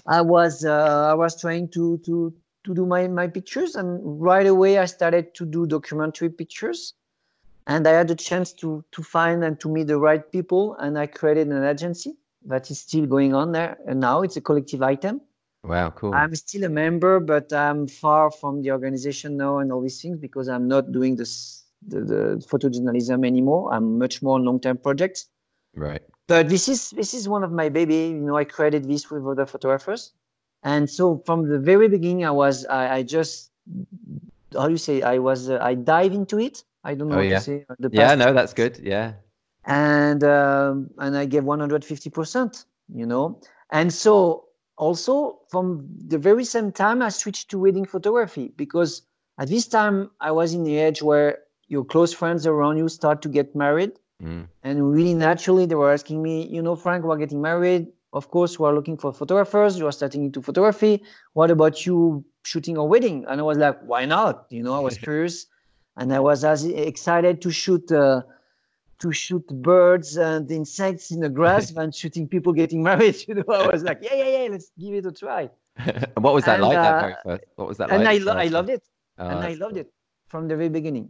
i 0.08 0.22
was 0.22 0.66
uh, 0.66 1.10
i 1.12 1.14
was 1.14 1.40
trying 1.40 1.70
to 1.70 1.98
to 2.00 2.34
to 2.64 2.74
do 2.74 2.86
my 2.86 3.08
my 3.08 3.28
pictures. 3.28 3.76
And 3.76 4.00
right 4.22 4.48
away 4.48 4.80
i 4.80 4.86
started 4.86 5.34
to 5.36 5.46
do 5.46 5.66
documentary 5.66 6.30
pictures. 6.30 6.94
And 7.68 7.88
i 7.88 7.92
had 7.92 8.08
the 8.08 8.16
chance 8.16 8.54
to 8.54 8.84
to 8.92 9.04
find 9.04 9.44
and 9.44 9.60
to 9.60 9.70
meet 9.70 9.88
the 9.88 10.00
right 10.00 10.32
people. 10.32 10.76
And 10.80 10.98
i 10.98 11.06
created 11.06 11.48
an 11.48 11.64
agency 11.64 12.16
that 12.46 12.70
is 12.72 12.80
still 12.80 13.06
going 13.06 13.34
on 13.34 13.52
there. 13.52 13.78
And 13.88 14.00
now 14.00 14.22
it's 14.22 14.38
a 14.38 14.42
collective 14.42 14.82
item 14.82 15.22
Wow, 15.68 15.90
cool. 15.92 16.14
I'm 16.14 16.36
still 16.36 16.64
a 16.64 16.70
member, 16.70 17.20
but 17.20 17.52
I'm 17.52 17.88
far 17.88 18.30
from 18.30 18.62
the 18.62 18.72
organization 18.72 19.36
now 19.36 19.58
and 19.60 19.72
all 19.72 19.82
these 19.82 20.00
things 20.02 20.20
because 20.20 20.48
I'm 20.48 20.68
not 20.68 20.92
doing 20.92 21.16
this 21.16 21.64
the, 21.88 22.02
the 22.02 22.46
photojournalism 22.50 23.26
anymore. 23.26 23.74
I'm 23.74 23.98
much 23.98 24.22
more 24.22 24.36
on 24.36 24.46
long-term 24.46 24.78
projects. 24.78 25.28
Right. 25.76 26.02
But 26.28 26.50
this 26.50 26.68
is 26.68 26.92
this 26.92 27.14
is 27.14 27.28
one 27.30 27.44
of 27.44 27.52
my 27.52 27.70
baby. 27.70 27.96
You 27.96 28.14
know, 28.16 28.38
I 28.38 28.44
created 28.44 28.86
this 28.86 29.10
with 29.12 29.26
other 29.26 29.46
photographers, 29.46 30.14
and 30.64 30.90
so 30.90 31.22
from 31.26 31.48
the 31.48 31.60
very 31.60 31.88
beginning, 31.88 32.26
I 32.26 32.32
was 32.32 32.66
I, 32.66 32.98
I 32.98 33.04
just 33.04 33.52
how 34.54 34.66
do 34.66 34.72
you 34.72 34.78
say 34.78 35.02
I 35.04 35.20
was 35.20 35.50
uh, 35.50 35.60
I 35.62 35.76
dive 35.76 36.14
into 36.14 36.40
it. 36.40 36.64
I 36.84 36.96
don't 36.96 37.10
know 37.10 37.20
oh, 37.20 37.22
yeah. 37.22 37.38
to 37.38 37.44
say. 37.44 37.66
The 37.78 37.90
yeah, 37.92 38.16
no, 38.16 38.34
that's 38.34 38.54
good. 38.54 38.80
Yeah. 38.82 39.14
And 39.66 40.24
um, 40.24 40.90
and 40.98 41.16
I 41.16 41.26
gave 41.26 41.44
150 41.44 42.10
percent. 42.10 42.66
You 42.92 43.06
know, 43.06 43.40
and 43.72 43.94
so 43.94 44.46
also 44.78 45.40
from 45.50 45.88
the 46.08 46.18
very 46.18 46.44
same 46.44 46.72
time 46.72 47.02
i 47.02 47.10
switched 47.10 47.50
to 47.50 47.60
wedding 47.60 47.86
photography 47.86 48.52
because 48.56 49.02
at 49.40 49.48
this 49.48 49.68
time 49.68 50.10
i 50.20 50.32
was 50.32 50.54
in 50.54 50.64
the 50.64 50.78
age 50.78 51.02
where 51.02 51.40
your 51.68 51.84
close 51.84 52.14
friends 52.14 52.46
around 52.46 52.78
you 52.78 52.88
start 52.88 53.22
to 53.22 53.30
get 53.30 53.56
married. 53.56 53.92
Mm. 54.24 54.48
and 54.64 54.94
really 54.94 55.14
naturally 55.14 55.66
they 55.66 55.76
were 55.76 55.92
asking 55.92 56.24
me 56.24 56.48
you 56.48 56.62
know 56.62 56.76
frank 56.76 57.04
we're 57.04 57.18
getting 57.18 57.42
married. 57.42 57.88
Of 58.14 58.30
course 58.30 58.58
we're 58.58 58.74
looking 58.74 58.96
for 58.96 59.12
photographers. 59.12 59.78
You 59.78 59.88
are 59.88 59.92
starting 59.92 60.24
into 60.24 60.42
photography. 60.42 61.04
What 61.34 61.52
about 61.52 61.86
you 61.86 62.24
shooting 62.46 62.78
a 62.78 62.86
wedding? 62.86 63.26
And 63.28 63.42
i 63.42 63.44
was 63.44 63.58
like 63.58 63.78
why 63.82 64.06
not? 64.06 64.46
You 64.50 64.64
know 64.64 64.74
i 64.74 64.80
was 64.80 64.98
curious 65.06 65.48
and 65.98 66.14
i 66.14 66.20
was 66.20 66.46
as 66.46 66.64
excited 66.66 67.42
to 67.42 67.52
shoot 67.52 67.92
uh, 67.92 68.22
to 69.00 69.12
shoot 69.12 69.46
birds 69.48 70.18
and 70.18 70.50
insects 70.50 71.12
in 71.12 71.20
the 71.20 71.30
grass 71.30 71.72
than 71.78 71.92
shooting 71.92 72.28
people 72.28 72.54
getting 72.54 72.84
married. 72.84 73.16
You 73.28 73.36
know, 73.36 73.44
I 73.50 73.68
was 73.68 73.84
like, 73.84 74.00
yeah, 74.02 74.16
yeah, 74.16 74.44
yeah, 74.44 74.48
let's 74.50 74.72
give 74.80 74.94
it 74.94 75.06
a 75.06 75.12
try. 75.12 75.50
and 75.78 76.08
what 76.24 76.34
was 76.34 76.46
that 76.46 76.56
and, 76.56 76.64
like? 76.64 76.78
Uh, 76.78 77.16
that 77.26 77.46
what 77.56 77.68
was 77.68 77.78
that 77.78 77.90
and 77.90 78.04
like? 78.04 78.22
And 78.22 78.30
I, 78.30 78.34
lo- 78.34 78.40
I 78.40 78.48
loved 78.48 78.70
it. 78.70 78.84
Oh, 79.18 79.28
and 79.28 79.40
I 79.40 79.54
loved 79.54 79.76
cool. 79.76 79.82
it 79.82 79.94
from 80.28 80.48
the 80.48 80.56
very 80.56 80.70
beginning. 80.70 81.10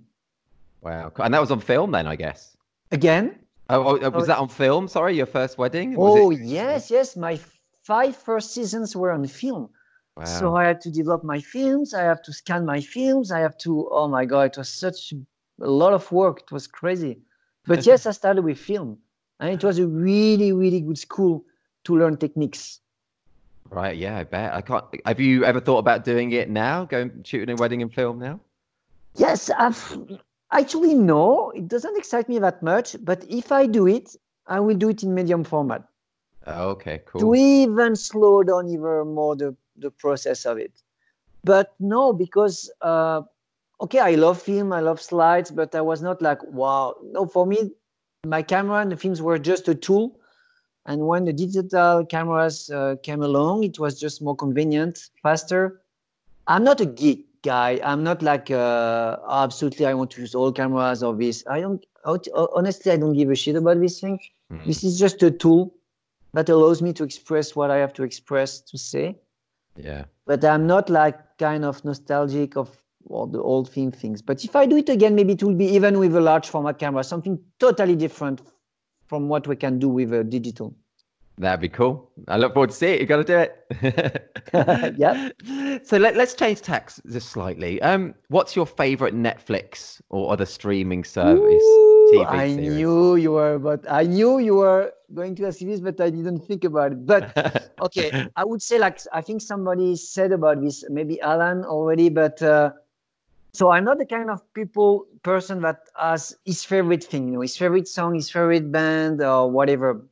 Wow. 0.81 1.11
And 1.17 1.33
that 1.33 1.41
was 1.41 1.51
on 1.51 1.59
film 1.59 1.91
then, 1.91 2.07
I 2.07 2.15
guess. 2.15 2.55
Again? 2.91 3.39
Oh, 3.69 3.83
oh, 3.83 3.99
oh 3.99 4.09
was 4.11 4.25
oh. 4.25 4.27
that 4.27 4.37
on 4.37 4.49
film? 4.49 4.87
Sorry, 4.87 5.15
your 5.15 5.25
first 5.25 5.57
wedding? 5.57 5.95
oh, 5.97 6.31
it... 6.31 6.41
yes, 6.41 6.91
yes. 6.91 7.17
My 7.17 7.39
five 7.83 8.15
first 8.15 8.53
seasons 8.53 8.95
were 8.95 9.11
on 9.11 9.25
film. 9.27 9.69
Wow. 10.17 10.25
So 10.25 10.55
I 10.55 10.65
had 10.65 10.81
to 10.81 10.91
develop 10.91 11.23
my 11.23 11.41
films. 11.41 11.93
I 11.93 12.03
have 12.03 12.21
to 12.23 12.31
scan 12.31 12.65
my 12.65 12.79
films. 12.79 13.31
I 13.31 13.39
have 13.39 13.57
to, 13.59 13.89
oh 13.91 14.07
my 14.07 14.25
God, 14.25 14.51
it 14.51 14.57
was 14.57 14.69
such 14.69 15.13
a 15.61 15.67
lot 15.69 15.93
of 15.93 16.09
work. 16.11 16.41
It 16.41 16.51
was 16.51 16.67
crazy. 16.67 17.19
But 17.67 17.85
yes, 17.89 18.05
I 18.05 18.11
started 18.11 18.43
with 18.43 18.57
film, 18.57 18.97
and 19.39 19.53
it 19.53 19.63
was 19.63 19.79
a 19.79 19.87
really, 19.87 20.53
really 20.53 20.81
good 20.81 20.97
school 20.97 21.45
to 21.85 21.97
learn 21.97 22.17
techniques. 22.17 22.79
Right. 23.69 23.97
Yeah, 23.97 24.17
I 24.17 24.23
bet. 24.23 24.53
I 24.53 24.61
can't. 24.61 24.85
Have 25.05 25.19
you 25.19 25.43
ever 25.43 25.59
thought 25.59 25.79
about 25.79 26.05
doing 26.05 26.31
it 26.31 26.49
now? 26.49 26.85
Going 26.85 27.23
shooting 27.23 27.49
a 27.49 27.55
wedding 27.55 27.81
in 27.81 27.89
film 27.89 28.19
now? 28.19 28.39
Yes, 29.15 29.49
I've 29.49 29.97
actually 30.51 30.93
no. 30.93 31.51
It 31.51 31.67
doesn't 31.67 31.97
excite 31.97 32.29
me 32.29 32.39
that 32.39 32.61
much. 32.61 32.95
But 33.03 33.25
if 33.27 33.51
I 33.51 33.65
do 33.65 33.87
it, 33.87 34.15
I 34.47 34.59
will 34.59 34.75
do 34.75 34.89
it 34.89 35.03
in 35.03 35.13
medium 35.13 35.43
format. 35.43 35.83
Oh, 36.47 36.69
okay, 36.69 37.01
cool. 37.05 37.21
To 37.21 37.35
even 37.35 37.95
slow 37.95 38.43
down 38.43 38.69
even 38.69 39.13
more 39.15 39.35
the 39.35 39.55
the 39.77 39.89
process 39.89 40.45
of 40.45 40.57
it. 40.57 40.71
But 41.43 41.73
no, 41.79 42.13
because 42.13 42.71
uh, 42.81 43.21
okay, 43.81 43.99
I 43.99 44.15
love 44.15 44.41
film, 44.41 44.73
I 44.73 44.79
love 44.79 45.01
slides, 45.01 45.51
but 45.51 45.75
I 45.75 45.81
was 45.81 46.01
not 46.01 46.21
like, 46.21 46.43
wow. 46.43 46.95
No, 47.03 47.25
for 47.25 47.45
me, 47.45 47.71
my 48.25 48.41
camera 48.41 48.77
and 48.81 48.91
the 48.91 48.97
films 48.97 49.21
were 49.21 49.39
just 49.39 49.67
a 49.67 49.75
tool. 49.75 50.19
And 50.85 51.07
when 51.07 51.25
the 51.25 51.33
digital 51.33 52.05
cameras 52.05 52.69
uh, 52.69 52.95
came 53.01 53.21
along, 53.21 53.63
it 53.63 53.79
was 53.79 53.99
just 53.99 54.21
more 54.21 54.35
convenient, 54.35 55.09
faster. 55.23 55.81
I'm 56.47 56.63
not 56.63 56.79
a 56.79 56.85
geek 56.85 57.27
guy. 57.41 57.79
I'm 57.83 58.03
not 58.03 58.21
like 58.21 58.51
uh, 58.51 59.17
absolutely. 59.29 59.87
I 59.87 59.95
want 59.95 60.11
to 60.11 60.21
use 60.21 60.35
all 60.35 60.51
cameras 60.51 61.01
or 61.01 61.15
this. 61.15 61.43
I 61.49 61.61
don't. 61.61 61.83
Honestly, 62.05 62.91
I 62.91 62.97
don't 62.97 63.13
give 63.13 63.31
a 63.31 63.35
shit 63.35 63.55
about 63.55 63.81
this 63.81 63.99
thing. 63.99 64.19
Mm. 64.53 64.65
This 64.65 64.83
is 64.83 64.99
just 64.99 65.23
a 65.23 65.31
tool 65.31 65.73
that 66.33 66.49
allows 66.49 66.83
me 66.83 66.93
to 66.93 67.03
express 67.03 67.55
what 67.55 67.71
I 67.71 67.77
have 67.77 67.93
to 67.93 68.03
express 68.03 68.59
to 68.61 68.77
say. 68.77 69.17
Yeah. 69.75 70.05
But 70.25 70.45
I'm 70.45 70.67
not 70.67 70.89
like 70.89 71.17
kind 71.39 71.65
of 71.65 71.83
nostalgic 71.83 72.55
of 72.55 72.69
or 73.07 73.27
the 73.27 73.41
old 73.41 73.69
film 73.69 73.91
things. 73.91 74.21
But 74.21 74.43
if 74.43 74.55
I 74.55 74.65
do 74.65 74.77
it 74.77 74.89
again, 74.89 75.15
maybe 75.15 75.33
it 75.33 75.43
will 75.43 75.55
be 75.55 75.65
even 75.65 75.99
with 75.99 76.15
a 76.15 76.21
large 76.21 76.47
format 76.49 76.79
camera, 76.79 77.03
something 77.03 77.39
totally 77.59 77.95
different 77.95 78.41
from 79.07 79.29
what 79.29 79.47
we 79.47 79.55
can 79.55 79.79
do 79.79 79.87
with 79.87 80.13
a 80.13 80.23
digital. 80.23 80.75
That'd 81.37 81.59
be 81.59 81.69
cool. 81.69 82.09
I 82.29 82.37
look 82.37 82.53
forward 82.53 82.69
to 82.69 82.75
see 82.75 82.87
it. 82.87 83.01
You 83.01 83.07
got 83.07 83.17
to 83.17 83.23
do 83.25 83.37
it. 83.37 84.33
yeah. 84.97 85.29
So 85.83 85.97
let, 85.97 86.17
us 86.17 86.33
change 86.33 86.61
tax 86.61 87.01
just 87.11 87.29
slightly. 87.29 87.81
Um, 87.81 88.15
what's 88.29 88.55
your 88.55 88.65
favorite 88.65 89.13
Netflix 89.13 90.01
or 90.09 90.31
other 90.31 90.45
streaming 90.45 91.03
service? 91.03 91.43
Ooh, 91.43 92.11
TV 92.13 92.25
I 92.25 92.47
series? 92.55 92.75
knew 92.75 93.15
you 93.17 93.31
were, 93.33 93.59
but 93.59 93.83
I 93.91 94.03
knew 94.03 94.39
you 94.39 94.55
were 94.55 94.93
going 95.13 95.35
to 95.35 95.47
ask 95.47 95.59
this, 95.59 95.81
but 95.81 95.99
I 95.99 96.09
didn't 96.09 96.39
think 96.39 96.63
about 96.63 96.93
it. 96.93 97.05
But 97.05 97.75
okay, 97.81 98.27
I 98.37 98.45
would 98.45 98.61
say 98.61 98.79
like 98.79 98.99
I 99.11 99.19
think 99.19 99.41
somebody 99.41 99.97
said 99.97 100.31
about 100.31 100.61
this, 100.61 100.85
maybe 100.89 101.19
Alan 101.21 101.65
already, 101.65 102.09
but. 102.09 102.41
Uh, 102.41 102.71
so 103.55 103.71
I'm 103.71 103.85
not 103.85 103.97
the 103.97 104.05
kind 104.05 104.29
of 104.29 104.41
people 104.53 105.07
person 105.23 105.61
that 105.61 105.79
has 105.97 106.35
his 106.45 106.63
favorite 106.63 107.03
thing, 107.03 107.27
you 107.27 107.33
know, 107.35 107.41
his 107.41 107.55
favorite 107.55 107.87
song, 107.87 108.15
his 108.15 108.29
favorite 108.29 108.71
band, 108.71 109.21
or 109.21 109.49
whatever. 109.49 110.05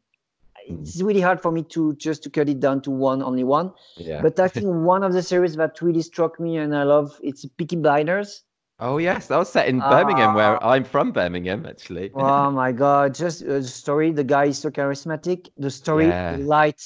It's 0.65 1.01
really 1.01 1.19
hard 1.19 1.41
for 1.41 1.51
me 1.51 1.63
to 1.75 1.93
just 1.95 2.23
to 2.23 2.29
cut 2.29 2.47
it 2.47 2.61
down 2.61 2.81
to 2.83 2.91
one, 2.91 3.21
only 3.21 3.43
one. 3.43 3.73
Yeah. 3.97 4.21
But 4.21 4.39
I 4.39 4.47
think 4.47 4.65
one 4.93 5.03
of 5.03 5.11
the 5.11 5.21
series 5.21 5.55
that 5.57 5.81
really 5.81 6.01
struck 6.01 6.39
me 6.39 6.57
and 6.57 6.75
I 6.75 6.83
love 6.83 7.19
it's 7.21 7.45
Peaky 7.57 7.75
Blinders. 7.75 8.43
Oh 8.79 8.97
yes, 8.97 9.27
that 9.27 9.37
was 9.37 9.51
set 9.51 9.67
in 9.67 9.79
Birmingham, 9.79 10.31
uh, 10.31 10.35
where 10.35 10.63
I'm 10.63 10.83
from. 10.83 11.11
Birmingham, 11.11 11.65
actually. 11.65 12.11
oh 12.15 12.49
my 12.49 12.71
god! 12.71 13.13
Just 13.13 13.43
uh, 13.43 13.59
the 13.59 13.63
story. 13.63 14.11
The 14.11 14.23
guy 14.23 14.45
is 14.45 14.57
so 14.57 14.71
charismatic. 14.71 15.49
The 15.57 15.69
story, 15.69 16.07
yeah. 16.07 16.37
the 16.37 16.43
light, 16.43 16.81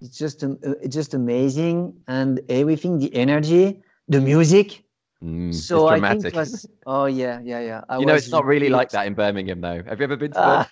it's 0.00 0.16
just 0.16 0.44
uh, 0.44 0.54
it's 0.80 0.94
just 0.94 1.14
amazing, 1.14 1.92
and 2.06 2.40
everything, 2.48 2.98
the 2.98 3.12
energy, 3.14 3.82
the 4.06 4.20
music. 4.20 4.84
Mm, 5.22 5.52
so 5.52 5.88
I 5.88 5.98
think 6.00 6.24
it 6.26 6.34
was. 6.34 6.66
Oh 6.86 7.06
yeah, 7.06 7.40
yeah, 7.42 7.60
yeah. 7.60 7.80
I 7.88 7.98
you 7.98 8.06
know, 8.06 8.14
it's 8.14 8.30
not 8.30 8.44
really 8.44 8.68
like 8.68 8.90
that 8.90 9.06
in 9.06 9.14
Birmingham, 9.14 9.60
though. 9.60 9.82
Have 9.82 9.98
you 9.98 10.04
ever 10.04 10.16
been 10.16 10.32
to? 10.32 10.68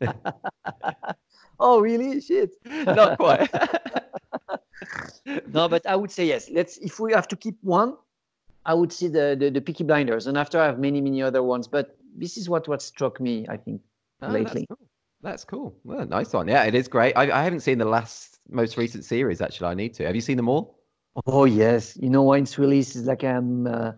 oh 1.60 1.80
really? 1.80 2.20
Shit. 2.20 2.50
not 2.66 3.18
quite. 3.18 3.50
no, 5.52 5.68
but 5.68 5.86
I 5.86 5.96
would 5.96 6.10
say 6.10 6.26
yes. 6.26 6.50
Let's. 6.50 6.76
If 6.78 7.00
we 7.00 7.12
have 7.12 7.26
to 7.28 7.36
keep 7.36 7.56
one, 7.62 7.96
I 8.66 8.74
would 8.74 8.92
see 8.92 9.08
the 9.08 9.34
the, 9.38 9.50
the 9.50 9.60
Peaky 9.60 9.84
Blinders, 9.84 10.26
and 10.26 10.36
after 10.36 10.60
I 10.60 10.66
have 10.66 10.78
many 10.78 11.00
many 11.00 11.22
other 11.22 11.42
ones. 11.42 11.66
But 11.66 11.96
this 12.14 12.36
is 12.36 12.50
what 12.50 12.68
what 12.68 12.82
struck 12.82 13.18
me. 13.18 13.46
I 13.48 13.56
think 13.56 13.80
oh, 14.20 14.28
lately. 14.28 14.66
Cool. 14.68 14.78
That's 15.22 15.44
cool. 15.44 15.74
Well, 15.84 16.06
nice 16.06 16.34
one. 16.34 16.46
Yeah, 16.46 16.64
it 16.64 16.74
is 16.74 16.86
great. 16.86 17.14
I, 17.16 17.30
I 17.30 17.42
haven't 17.42 17.60
seen 17.60 17.78
the 17.78 17.86
last 17.86 18.38
most 18.50 18.76
recent 18.76 19.04
series 19.04 19.40
actually. 19.40 19.68
I 19.68 19.74
need 19.74 19.94
to. 19.94 20.04
Have 20.04 20.14
you 20.14 20.20
seen 20.20 20.36
them 20.36 20.48
all? 20.48 20.75
Oh 21.26 21.44
yes. 21.44 21.96
You 21.96 22.10
know 22.10 22.22
when 22.22 22.42
it's 22.42 22.58
released, 22.58 22.96
it's 22.96 23.06
like 23.06 23.24
I'm 23.24 23.66
uh, 23.66 23.92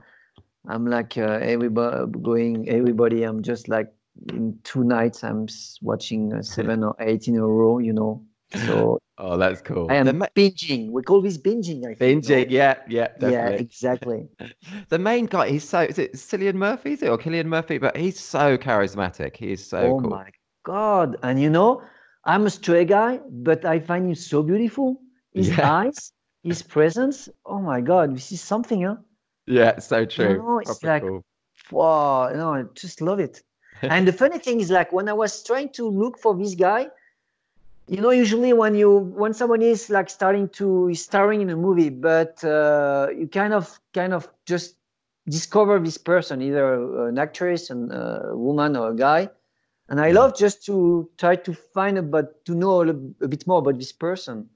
I'm 0.69 0.87
like 0.87 1.19
uh, 1.19 1.39
everybody 1.43 2.13
going 2.23 2.69
everybody. 2.69 3.23
I'm 3.25 3.43
just 3.43 3.69
like 3.69 3.93
in 4.33 4.59
two 4.65 4.85
nights. 4.85 5.25
I'm 5.25 5.47
watching 5.83 6.33
uh, 6.33 6.43
seven 6.43 6.85
or 6.85 6.95
eight 7.01 7.29
in 7.29 7.37
a 7.37 7.47
row. 7.47 7.79
You 7.79 7.93
know. 7.93 8.25
So 8.55 8.99
Oh, 9.19 9.37
that's 9.37 9.61
cool. 9.63 9.91
I 9.91 9.97
am 9.97 10.19
ma- 10.19 10.27
binging. 10.37 10.91
We 10.91 11.03
call 11.03 11.21
this 11.23 11.39
binging. 11.39 11.85
I 11.87 11.95
think, 11.95 12.25
no? 12.25 12.31
binging. 12.31 12.51
Yeah, 12.51 12.77
yeah, 12.89 13.09
Yeah, 13.19 13.49
definitely. 13.49 13.65
exactly. 13.65 14.29
The 14.89 14.99
main 14.99 15.27
guy, 15.27 15.49
he's 15.51 15.69
so 15.69 15.81
is 15.81 15.99
it 15.99 16.15
Cillian 16.15 16.55
Murphy, 16.55 16.93
is 16.93 17.03
it 17.03 17.09
or 17.09 17.19
Killian 17.19 17.49
Murphy? 17.49 17.79
But 17.79 17.97
he's 17.97 18.19
so 18.21 18.57
charismatic. 18.57 19.37
He's 19.37 19.67
so 19.67 19.79
oh 19.89 20.01
cool. 20.01 20.11
my 20.11 20.31
god! 20.65 21.17
And 21.23 21.41
you 21.41 21.51
know, 21.51 21.83
I'm 22.25 22.47
a 22.47 22.51
stray 22.51 22.85
guy, 22.85 23.21
but 23.29 23.65
I 23.65 23.81
find 23.81 24.07
him 24.07 24.15
so 24.15 24.43
beautiful. 24.43 25.01
His 25.35 25.49
Yeah. 25.59 25.69
eyes, 25.71 26.13
his 26.42 26.62
presence. 26.62 27.29
Oh 27.46 27.61
my 27.61 27.81
god! 27.81 28.14
This 28.16 28.33
is 28.33 28.40
something, 28.40 28.83
huh? 28.83 28.96
Yeah, 29.46 29.79
so 29.79 30.05
true. 30.05 30.38
know, 30.38 30.59
it's 30.61 30.83
like- 30.83 31.03
cool. 31.03 31.24
Wow! 31.70 32.31
No, 32.35 32.55
I 32.55 32.62
just 32.74 33.01
love 33.01 33.20
it. 33.20 33.42
and 33.83 34.07
the 34.09 34.12
funny 34.12 34.38
thing 34.38 34.61
is, 34.61 34.70
like 34.70 34.92
when 34.92 35.09
I 35.09 35.12
was 35.12 35.42
trying 35.44 35.68
to 35.70 35.88
look 35.88 36.18
for 36.18 36.35
this 36.37 36.55
guy, 36.55 36.88
you 37.87 38.01
know, 38.01 38.11
usually 38.11 38.53
when 38.53 38.74
you 38.74 38.90
when 39.22 39.33
someone 39.35 39.62
is 39.62 39.90
like 39.90 40.09
starting 40.11 40.48
to 40.51 40.88
is 40.88 41.03
starring 41.05 41.40
in 41.42 41.51
a 41.51 41.57
movie, 41.57 41.90
but 41.90 42.42
uh, 42.44 43.09
you 43.16 43.29
kind 43.29 43.53
of 43.53 43.79
kind 43.94 44.12
of 44.14 44.29
just 44.46 44.77
discover 45.29 45.79
this 45.79 45.98
person, 45.98 46.40
either 46.42 47.09
an 47.09 47.18
actress, 47.18 47.70
and 47.70 47.92
a 47.92 48.31
woman, 48.35 48.77
or 48.77 48.90
a 48.90 48.94
guy. 48.96 49.29
And 49.90 50.01
I 50.01 50.09
Yeah. 50.09 50.20
love 50.20 50.37
just 50.37 50.64
to 50.66 51.09
try 51.18 51.37
to 51.37 51.53
find 51.55 51.98
about 51.98 52.44
to 52.46 52.55
know 52.55 52.83
a, 52.83 52.85
little- 52.85 53.14
a 53.22 53.29
bit 53.29 53.46
more 53.46 53.59
about 53.59 53.79
this 53.79 53.92
person. 53.92 54.48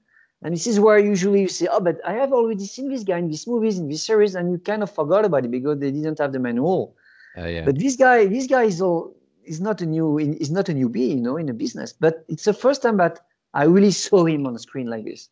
And 0.43 0.53
this 0.53 0.67
is 0.67 0.79
where 0.79 0.99
usually 0.99 1.41
you 1.41 1.47
say, 1.47 1.67
"Oh, 1.71 1.79
but 1.79 1.99
I 2.05 2.13
have 2.13 2.33
already 2.33 2.65
seen 2.65 2.89
this 2.89 3.03
guy 3.03 3.17
in 3.17 3.29
these 3.29 3.47
movies, 3.47 3.79
in 3.79 3.87
this 3.87 4.03
series," 4.03 4.35
and 4.35 4.51
you 4.51 4.57
kind 4.59 4.83
of 4.83 4.91
forgot 4.91 5.25
about 5.25 5.45
it 5.45 5.51
because 5.51 5.79
they 5.79 5.91
didn't 5.91 6.19
have 6.19 6.33
the 6.33 6.39
manual. 6.39 6.95
Oh 7.37 7.45
yeah. 7.45 7.63
But 7.65 7.79
this 7.79 7.95
guy, 7.95 8.25
this 8.25 8.47
guy 8.47 8.63
is 8.63 8.81
all 8.81 9.15
is 9.45 9.59
not 9.61 9.81
a 9.81 9.85
new 9.85 10.19
is 10.19 10.51
not 10.51 10.69
a 10.69 10.73
newbie, 10.73 11.09
you 11.15 11.21
know, 11.21 11.37
in 11.37 11.47
the 11.47 11.53
business. 11.53 11.93
But 11.93 12.25
it's 12.27 12.43
the 12.45 12.53
first 12.53 12.81
time 12.81 12.97
that 12.97 13.19
I 13.53 13.63
really 13.65 13.91
saw 14.05 14.25
him 14.25 14.45
on 14.47 14.53
the 14.53 14.59
screen 14.59 14.87
like 14.87 15.05
this. 15.05 15.29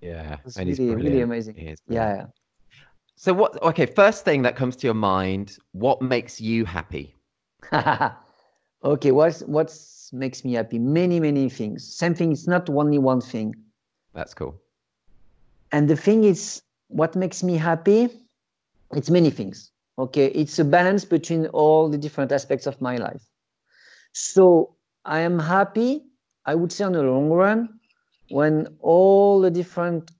yeah. 0.00 0.38
It's 0.46 0.56
and 0.56 0.68
really, 0.68 0.94
really 0.94 1.20
amazing. 1.20 1.54
Brilliant. 1.54 1.80
Yeah, 1.88 2.26
So 3.16 3.32
what 3.32 3.60
okay, 3.62 3.86
first 3.86 4.24
thing 4.24 4.42
that 4.42 4.56
comes 4.56 4.76
to 4.76 4.86
your 4.86 4.94
mind, 4.94 5.58
what 5.72 6.00
makes 6.02 6.40
you 6.40 6.64
happy? 6.64 7.14
okay, 8.84 9.12
what's 9.12 9.42
what 9.42 9.76
makes 10.12 10.44
me 10.44 10.54
happy? 10.54 10.78
Many, 10.78 11.20
many 11.20 11.48
things. 11.48 11.84
Same 11.84 12.14
thing. 12.14 12.32
It's 12.32 12.46
not 12.46 12.68
only 12.70 12.98
one 12.98 13.20
thing. 13.20 13.54
That's 14.14 14.34
cool. 14.34 14.60
And 15.72 15.88
the 15.88 15.96
thing 15.96 16.24
is, 16.24 16.62
what 16.88 17.16
makes 17.16 17.42
me 17.42 17.56
happy? 17.56 18.08
It's 18.94 19.10
many 19.10 19.30
things. 19.30 19.70
Okay, 19.98 20.26
it's 20.26 20.58
a 20.58 20.64
balance 20.64 21.04
between 21.04 21.46
all 21.46 21.88
the 21.88 21.98
different 21.98 22.32
aspects 22.32 22.66
of 22.66 22.80
my 22.80 22.96
life. 22.96 23.22
So 24.12 24.74
I 25.04 25.20
am 25.20 25.38
happy, 25.38 26.04
I 26.44 26.54
would 26.54 26.72
say, 26.72 26.84
on 26.84 26.92
the 26.92 27.02
long 27.02 27.30
run, 27.30 27.80
when 28.30 28.68
all 28.80 29.40
the 29.40 29.50
different 29.50 30.10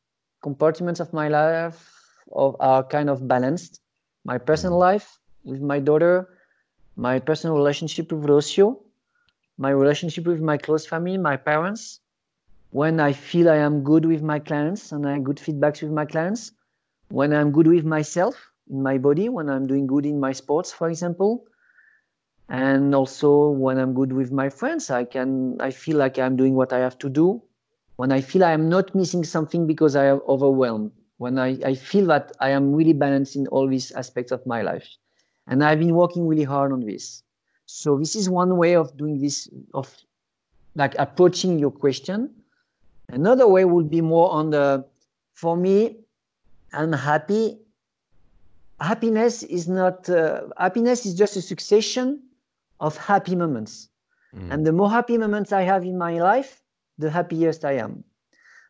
compartments 0.42 1.00
of 1.00 1.12
my 1.12 1.28
life 1.28 1.90
of, 2.33 2.57
are 2.61 2.83
kind 2.83 3.09
of 3.09 3.28
balanced. 3.28 3.81
My 4.24 4.38
personal 4.38 4.78
life 4.78 5.18
with 5.44 5.61
my 5.61 5.78
daughter, 5.78 6.28
my 6.96 7.18
personal 7.18 7.57
relationship 7.57 8.12
with 8.12 8.24
Rocio, 8.24 8.78
my 9.59 9.70
relationship 9.70 10.26
with 10.26 10.40
my 10.40 10.57
close 10.57 10.87
family, 10.87 11.16
my 11.18 11.37
parents, 11.37 12.00
when 12.72 13.00
I 13.00 13.12
feel 13.12 13.50
I 13.50 13.56
am 13.56 13.85
good 13.85 14.06
with 14.06 14.22
my 14.22 14.38
clients 14.38 14.92
and 14.92 15.06
I 15.06 15.12
have 15.12 15.24
good 15.24 15.37
feedbacks 15.37 15.82
with 15.82 15.92
my 15.92 16.06
clients, 16.06 16.52
when 17.08 17.32
I'm 17.35 17.52
good 17.52 17.66
with 17.66 17.85
myself 17.85 18.35
in 18.70 18.82
my 18.82 18.96
body, 18.96 19.28
when 19.28 19.50
I'm 19.50 19.66
doing 19.66 19.87
good 19.87 20.06
in 20.06 20.18
my 20.18 20.32
sports, 20.32 20.72
for 20.72 20.88
example, 20.88 21.44
and 22.48 22.94
also 22.94 23.50
when 23.50 23.78
I'm 23.78 23.92
good 23.92 24.12
with 24.12 24.32
my 24.32 24.48
friends, 24.48 24.90
I 24.90 25.04
can 25.04 25.56
I 25.61 25.70
feel 25.70 25.98
like 25.98 26.18
I'm 26.18 26.35
doing 26.35 26.54
what 26.54 26.72
I 26.72 26.78
have 26.78 26.98
to 26.98 27.11
do. 27.11 27.42
When 27.96 28.11
I 28.11 28.22
feel 28.22 28.42
I 28.42 28.52
am 28.52 28.70
not 28.70 28.94
missing 28.94 29.22
something 29.22 29.66
because 29.66 29.94
I 29.94 30.06
am 30.06 30.20
overwhelmed. 30.26 30.92
When 31.18 31.38
I, 31.38 31.58
I 31.64 31.74
feel 31.74 32.06
that 32.06 32.32
I 32.40 32.50
am 32.50 32.74
really 32.74 32.94
balanced 32.94 33.37
in 33.37 33.46
all 33.48 33.68
these 33.68 33.92
aspects 33.92 34.32
of 34.32 34.44
my 34.46 34.62
life. 34.62 34.88
And 35.46 35.62
I've 35.62 35.78
been 35.78 35.94
working 35.94 36.26
really 36.26 36.42
hard 36.42 36.72
on 36.72 36.80
this. 36.80 37.22
So 37.66 37.98
this 37.98 38.16
is 38.16 38.30
one 38.30 38.56
way 38.56 38.76
of 38.76 38.96
doing 38.96 39.18
this, 39.18 39.48
of 39.74 39.94
like 40.74 40.94
approaching 40.98 41.58
your 41.58 41.70
question. 41.70 42.30
Another 43.12 43.46
way 43.46 43.64
would 43.64 43.90
be 43.90 44.01
more 44.01 44.31
on 44.31 44.51
the, 44.51 44.85
for 45.35 45.57
me, 45.57 46.01
I'm 46.72 46.92
happy. 46.92 47.61
Happiness 48.81 49.42
is 49.44 49.68
not, 49.68 50.09
uh, 50.09 50.48
happiness 50.59 51.07
is 51.07 51.14
just 51.14 51.37
a 51.37 51.42
succession 51.42 52.22
of 52.81 52.96
happy 52.96 53.37
moments. 53.37 53.90
Mm. 54.35 54.53
And 54.53 54.66
the 54.66 54.72
more 54.72 54.90
happy 54.90 55.18
moments 55.18 55.53
I 55.53 55.62
have 55.62 55.85
in 55.85 55.96
my 55.96 56.18
life, 56.18 56.62
the 56.98 57.11
happiest 57.11 57.64
I 57.64 57.72
am. 57.72 58.03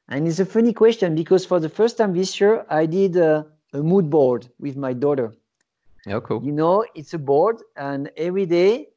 And 0.08 0.26
it's 0.26 0.40
a 0.40 0.44
funny 0.44 0.72
question 0.72 1.14
because 1.14 1.46
for 1.46 1.60
the 1.60 1.68
first 1.68 1.96
time 1.96 2.12
this 2.12 2.40
year, 2.40 2.66
I 2.68 2.86
did 2.86 3.16
a, 3.16 3.46
a 3.72 3.82
mood 3.82 4.10
board 4.10 4.48
with 4.58 4.76
my 4.76 4.92
daughter. 4.92 5.32
Oh 6.08 6.20
cool. 6.20 6.42
You 6.42 6.52
know, 6.52 6.84
it's 6.96 7.14
a 7.14 7.18
board, 7.18 7.62
and 7.76 8.10
every 8.16 8.44
day 8.44 8.88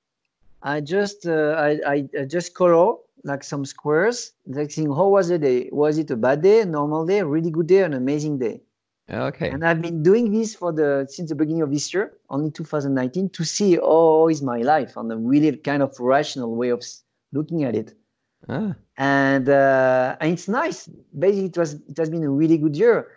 I 0.64 0.82
just 0.82 1.28
uh, 1.28 1.56
I, 1.58 1.80
I, 1.86 2.10
I 2.20 2.26
just 2.26 2.56
color 2.56 2.96
like 3.26 3.44
some 3.44 3.66
squares. 3.66 4.32
Like 4.46 4.72
saying, 4.72 4.92
how 4.94 5.10
was 5.10 5.28
the 5.28 5.38
day? 5.40 5.70
Was 5.72 5.98
it 5.98 6.10
a 6.12 6.16
bad 6.16 6.42
day, 6.42 6.62
a 6.62 6.66
normal 6.66 7.06
day, 7.06 7.20
a 7.20 7.26
really 7.26 7.52
good 7.52 7.68
day, 7.68 7.82
an 7.84 7.94
amazing 7.94 8.38
day? 8.40 8.62
Okay. 9.12 9.50
And 9.50 9.64
I've 9.68 9.82
been 9.82 10.02
doing 10.02 10.32
this 10.32 10.56
for 10.56 10.72
the 10.72 11.06
since 11.10 11.30
the 11.30 11.36
beginning 11.36 11.62
of 11.62 11.72
this 11.72 11.94
year, 11.94 12.14
only 12.30 12.50
2019, 12.52 13.30
to 13.30 13.44
see 13.44 13.78
oh 13.82 14.28
is 14.30 14.42
my 14.42 14.60
life 14.62 14.98
on 14.98 15.12
a 15.12 15.18
really 15.18 15.56
kind 15.58 15.84
of 15.84 16.00
rational 16.00 16.56
way 16.56 16.70
of 16.70 16.84
looking 17.34 17.64
at 17.64 17.76
it. 17.76 17.94
Ah. 18.50 18.74
And 18.98 19.50
uh, 19.50 20.16
and 20.22 20.32
it's 20.34 20.48
nice. 20.48 20.88
Basically, 21.18 21.46
it 21.48 21.58
was 21.58 21.74
it 21.74 21.98
has 21.98 22.10
been 22.10 22.24
a 22.24 22.30
really 22.30 22.58
good 22.58 22.76
year. 22.76 23.08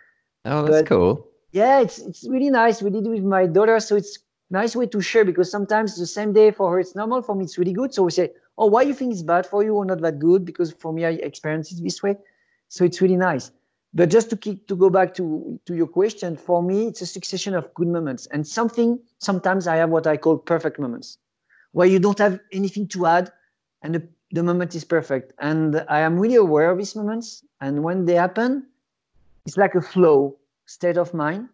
Oh, 0.45 0.63
that's 0.67 0.83
But- 0.83 0.87
cool. 0.89 1.25
Yeah, 1.53 1.81
it's 1.81 1.99
it's 1.99 2.29
really 2.29 2.51
nice. 2.51 2.83
We 2.83 2.91
did 2.91 3.07
it 3.07 3.11
with 3.11 3.25
my 3.25 3.47
daughter, 3.47 3.81
so 3.81 3.97
it's 3.97 4.19
nice 4.51 4.77
way 4.77 4.87
to 4.87 5.01
share 5.01 5.25
because 5.25 5.51
sometimes 5.51 5.97
the 5.97 6.07
same 6.07 6.33
day 6.35 6.51
for 6.51 6.71
her 6.73 6.79
it's 6.81 6.95
normal, 6.95 7.23
for 7.23 7.35
me 7.35 7.45
it's 7.45 7.57
really 7.57 7.73
good. 7.73 7.95
So 7.95 8.03
we 8.03 8.11
say, 8.11 8.31
oh, 8.59 8.67
why 8.67 8.83
you 8.83 8.95
think 8.95 9.13
it's 9.13 9.23
bad 9.23 9.47
for 9.47 9.63
you 9.65 9.75
or 9.75 9.85
not 9.85 10.01
that 10.03 10.19
good? 10.19 10.45
Because 10.45 10.73
for 10.73 10.93
me 10.93 11.05
I 11.05 11.11
experience 11.13 11.73
it 11.73 11.83
this 11.83 12.03
way, 12.03 12.17
so 12.69 12.85
it's 12.85 13.01
really 13.01 13.17
nice. 13.17 13.51
But 13.95 14.11
just 14.11 14.29
to 14.31 14.37
keep 14.37 14.67
to 14.69 14.77
go 14.77 14.91
back 14.91 15.15
to 15.15 15.59
to 15.65 15.75
your 15.75 15.87
question, 15.87 16.37
for 16.37 16.63
me 16.63 16.87
it's 16.89 17.01
a 17.03 17.07
succession 17.07 17.55
of 17.55 17.73
good 17.75 17.89
moments 17.89 18.27
and 18.33 18.47
something. 18.47 18.99
Sometimes 19.19 19.67
I 19.67 19.77
have 19.77 19.91
what 19.91 20.07
I 20.07 20.17
call 20.17 20.39
perfect 20.39 20.79
moments, 20.79 21.19
where 21.73 21.87
you 21.89 21.99
don't 21.99 22.19
have 22.19 22.39
anything 22.53 22.87
to 22.89 23.07
add, 23.07 23.33
and 23.83 23.95
the, 23.95 24.03
the 24.33 24.43
moment 24.43 24.75
is 24.75 24.85
perfect. 24.85 25.33
And 25.41 25.85
I 25.89 26.01
am 26.01 26.19
really 26.19 26.37
aware 26.37 26.71
of 26.71 26.79
these 26.79 26.95
moments, 26.95 27.45
and 27.61 27.83
when 27.83 28.05
they 28.05 28.15
happen, 28.15 28.67
it's 29.47 29.57
like 29.57 29.75
a 29.75 29.81
flow 29.81 30.37
state 30.67 30.99
of 30.99 31.15
mind 31.15 31.49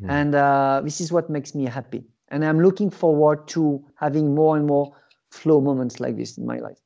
Mm. 0.00 0.10
and 0.10 0.34
uh, 0.34 0.80
this 0.84 1.00
is 1.00 1.12
what 1.12 1.28
makes 1.28 1.54
me 1.54 1.66
happy 1.66 2.02
and 2.28 2.44
i'm 2.44 2.58
looking 2.60 2.90
forward 2.90 3.46
to 3.46 3.84
having 3.96 4.34
more 4.34 4.56
and 4.56 4.66
more 4.66 4.94
flow 5.32 5.60
moments 5.60 6.00
like 6.00 6.16
this 6.16 6.38
in 6.38 6.46
my 6.46 6.58
life 6.58 6.78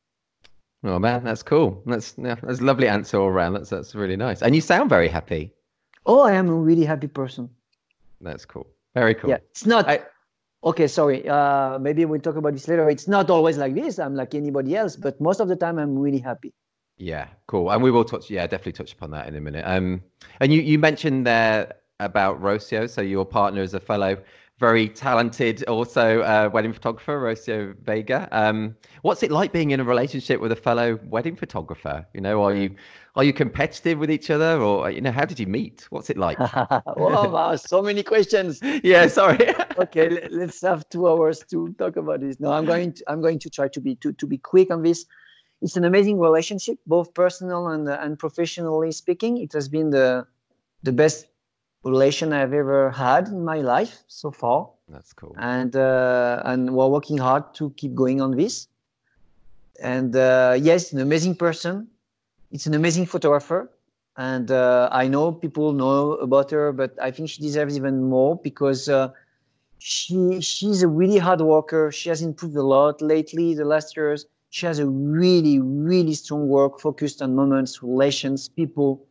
Oh 0.85 0.99
man, 1.01 1.25
that's 1.25 1.43
cool. 1.43 1.83
That's 1.87 2.15
yeah, 2.17 2.37
that's 2.43 2.61
a 2.61 2.65
lovely 2.65 2.87
answer 2.87 3.19
all 3.19 3.27
around. 3.29 3.55
That's 3.55 3.71
that's 3.71 3.95
really 3.95 4.15
nice. 4.17 4.41
And 4.43 4.55
you 4.55 4.61
sound 4.61 4.89
very 4.89 5.09
happy. 5.09 5.53
oh 6.07 6.21
i 6.23 6.33
am 6.41 6.49
a 6.49 6.55
really 6.69 6.85
happy 6.85 7.09
person 7.09 7.49
That's 8.21 8.45
cool. 8.47 8.67
Very 8.95 9.15
cool. 9.15 9.31
yeah 9.31 9.41
it's 9.51 9.67
not 9.67 9.89
I- 9.89 10.05
okay 10.63 10.87
sorry 10.87 11.19
uh, 11.29 11.79
maybe 11.87 12.05
we'll 12.05 12.21
talk 12.29 12.37
about 12.37 12.53
this 12.53 12.69
later 12.69 12.89
it's 12.89 13.09
not 13.09 13.31
always 13.31 13.57
like 13.59 13.75
this 13.75 13.99
i'm 13.99 14.15
like 14.15 14.35
anybody 14.35 14.77
else 14.77 14.95
but 14.97 15.21
most 15.21 15.41
of 15.41 15.49
the 15.49 15.57
time 15.65 15.77
i'm 15.83 15.99
really 16.07 16.23
happy 16.31 16.53
Yeah, 16.99 17.27
cool. 17.51 17.67
And 17.73 17.83
we 17.85 17.91
will 17.91 18.05
touch, 18.13 18.31
yeah, 18.31 18.47
definitely 18.47 18.73
touch 18.81 18.93
upon 18.97 19.11
that 19.17 19.25
in 19.29 19.35
a 19.37 19.41
minute. 19.49 19.65
Um, 19.75 20.01
and 20.41 20.49
you 20.55 20.61
you 20.71 20.79
mentioned 20.89 21.27
there 21.27 21.59
about 22.09 22.41
Rocio. 22.47 22.81
So 22.89 23.01
your 23.15 23.27
partner 23.39 23.61
is 23.69 23.75
a 23.75 23.81
fellow, 23.91 24.13
very 24.59 24.88
talented, 24.88 25.62
also 25.64 26.23
uh, 26.23 26.49
wedding 26.53 26.73
photographer, 26.73 27.21
Rocio 27.21 27.75
Vega. 27.83 28.29
Um, 28.33 28.75
what's 29.03 29.23
it 29.23 29.31
like 29.31 29.53
being 29.53 29.71
in 29.73 29.81
a 29.81 29.85
relationship 29.85 30.40
with 30.40 30.53
a 30.53 30.57
fellow 30.57 30.99
wedding 31.05 31.37
photographer? 31.37 32.07
You 32.14 32.23
know, 32.23 32.42
are 32.42 32.55
you 32.55 32.75
are 33.16 33.25
you 33.25 33.33
competitive 33.33 33.99
with 33.99 34.11
each 34.11 34.31
other, 34.31 34.61
or 34.61 34.90
you 34.90 35.01
know, 35.01 35.12
how 35.12 35.25
did 35.25 35.38
you 35.38 35.47
meet? 35.47 35.87
What's 35.90 36.11
it 36.11 36.16
like? 36.16 36.38
wow, 36.97 37.29
wow 37.29 37.57
so 37.57 37.83
many 37.83 38.03
questions 38.03 38.61
yeah, 38.83 39.07
sorry. 39.07 39.55
okay 39.79 40.27
let's 40.31 40.61
have 40.62 40.88
two 40.88 41.09
hours 41.09 41.40
to 41.51 41.75
talk 41.79 41.97
about 41.97 42.21
this 42.21 42.40
no 42.40 42.51
i'm 42.53 42.64
going 42.64 42.92
to 42.92 43.05
i'm 43.09 43.21
going 43.21 43.38
to 43.38 43.51
try 43.51 43.69
to 43.69 43.81
be 43.81 43.95
to, 43.97 44.12
to 44.12 44.27
be 44.27 44.38
quick 44.38 44.71
on 44.71 44.83
this 44.83 45.05
it's 45.62 45.77
an 45.77 45.85
amazing 45.85 46.19
relationship 46.19 46.79
both 46.87 47.12
personal 47.14 47.69
and 47.69 47.88
and 47.88 48.19
professionally 48.19 48.92
speaking 48.92 49.37
it 49.37 49.53
has 49.53 49.69
been 49.69 49.90
the 49.90 50.27
the 50.83 50.92
best 50.92 51.27
relation 51.90 52.33
i've 52.33 52.53
ever 52.53 52.90
had 52.90 53.29
in 53.29 53.44
my 53.44 53.61
life 53.75 53.94
so 54.07 54.31
far 54.31 54.68
That's 54.88 55.12
cool. 55.12 55.35
and 55.38 55.75
uh, 55.77 56.42
and 56.51 56.61
we're 56.75 56.92
working 56.99 57.18
hard 57.18 57.44
to 57.59 57.70
keep 57.79 57.94
going 57.94 58.20
on 58.20 58.31
this 58.37 58.68
and 59.83 60.14
uh, 60.16 60.57
yes, 60.59 60.92
an 60.92 61.01
amazing 61.01 61.35
person. 61.37 61.88
It's 62.51 62.66
an 62.66 62.75
amazing 62.75 63.07
photographer, 63.07 63.70
and 64.16 64.51
uh, 64.51 64.88
I 64.92 65.09
know 65.09 65.33
people 65.33 65.72
know 65.72 66.12
about 66.14 66.51
her, 66.51 66.72
but 66.72 66.94
I 67.01 67.11
think 67.11 67.29
she 67.29 67.42
deserves 67.42 67.77
even 67.77 68.05
more 68.05 68.37
because 68.37 68.88
uh, 68.88 69.11
she 69.79 70.40
she's 70.40 70.83
a 70.83 70.88
really 70.88 71.18
hard 71.18 71.40
worker. 71.40 71.90
She 71.90 72.09
has 72.09 72.22
improved 72.22 72.57
a 72.57 72.62
lot 72.62 73.03
lately, 73.03 73.55
the 73.55 73.64
last 73.64 73.96
years. 73.96 74.27
She 74.51 74.64
has 74.66 74.79
a 74.79 74.87
really 74.87 75.59
really 75.61 76.14
strong 76.14 76.49
work 76.49 76.81
focused 76.81 77.20
on 77.20 77.35
moments, 77.35 77.83
relations, 77.83 78.49
people. 78.49 79.05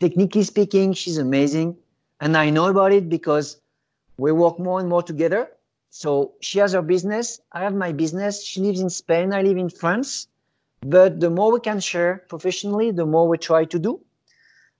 Technically 0.00 0.42
speaking, 0.42 0.92
she's 0.94 1.18
amazing, 1.18 1.76
and 2.20 2.36
I 2.36 2.50
know 2.50 2.66
about 2.66 2.92
it 2.92 3.08
because 3.08 3.60
we 4.18 4.30
work 4.32 4.58
more 4.58 4.78
and 4.78 4.88
more 4.88 5.02
together. 5.02 5.48
So 5.88 6.32
she 6.40 6.58
has 6.60 6.72
her 6.72 6.82
business 6.82 7.40
i 7.52 7.60
have 7.60 7.74
my 7.74 7.92
business. 7.92 8.44
She 8.44 8.60
lives 8.60 8.80
in 8.80 8.90
spain 8.90 9.32
i 9.32 9.42
live 9.42 9.56
in 9.56 9.68
france. 9.68 10.28
But 10.82 11.20
the 11.20 11.30
more 11.30 11.52
we 11.52 11.60
can 11.60 11.80
share 11.80 12.24
professionally 12.28 12.90
the 12.90 13.06
more 13.06 13.26
we 13.28 13.38
try 13.38 13.64
to 13.64 13.78
do. 13.78 14.00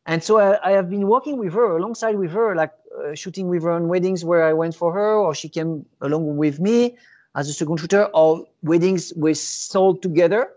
And 0.07 0.22
so 0.22 0.38
i, 0.38 0.68
I 0.68 0.72
have 0.72 0.88
been 0.88 1.09
working 1.09 1.37
with 1.38 1.53
her 1.55 1.76
alongside 1.76 2.16
with 2.16 2.31
her 2.31 2.55
like 2.55 2.72
uh, 2.98 3.14
shooting 3.14 3.48
with 3.48 3.62
her 3.64 3.72
on 3.72 3.88
weddings 3.88 4.24
where 4.24 4.44
i 4.44 4.53
went 4.53 4.74
for 4.74 4.92
her 4.92 5.14
or 5.14 5.35
she 5.35 5.48
came 5.48 5.85
along 6.00 6.37
with 6.37 6.61
me 6.61 6.96
as 7.35 7.48
a 7.48 7.53
second 7.53 7.79
shooter 7.79 8.05
or 8.14 8.44
weddings 8.62 9.12
we 9.16 9.35
sold 9.35 10.03
together 10.03 10.50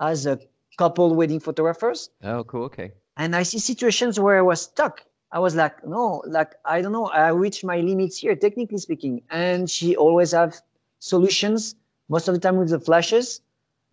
as 0.00 0.26
a 0.26 0.38
couple 0.78 1.14
wedding 1.14 1.40
photographers. 1.40 2.10
Oh 2.24 2.42
cool 2.44 2.64
okay. 2.64 2.92
And 3.16 3.36
i 3.36 3.42
see 3.42 3.58
situations 3.58 4.18
where 4.18 4.38
i 4.38 4.42
was 4.42 4.62
stuck 4.62 5.04
I 5.32 5.38
was 5.38 5.54
like, 5.54 5.86
no, 5.86 6.22
like 6.26 6.54
I 6.64 6.80
don't 6.80 6.92
know, 6.92 7.06
I 7.06 7.28
reached 7.28 7.64
my 7.64 7.78
limits 7.80 8.18
here, 8.18 8.34
technically 8.34 8.78
speaking. 8.78 9.22
And 9.30 9.70
she 9.70 9.96
always 9.96 10.32
have 10.32 10.60
solutions 10.98 11.76
most 12.08 12.26
of 12.28 12.34
the 12.34 12.40
time 12.40 12.56
with 12.56 12.70
the 12.70 12.80
flashes, 12.80 13.40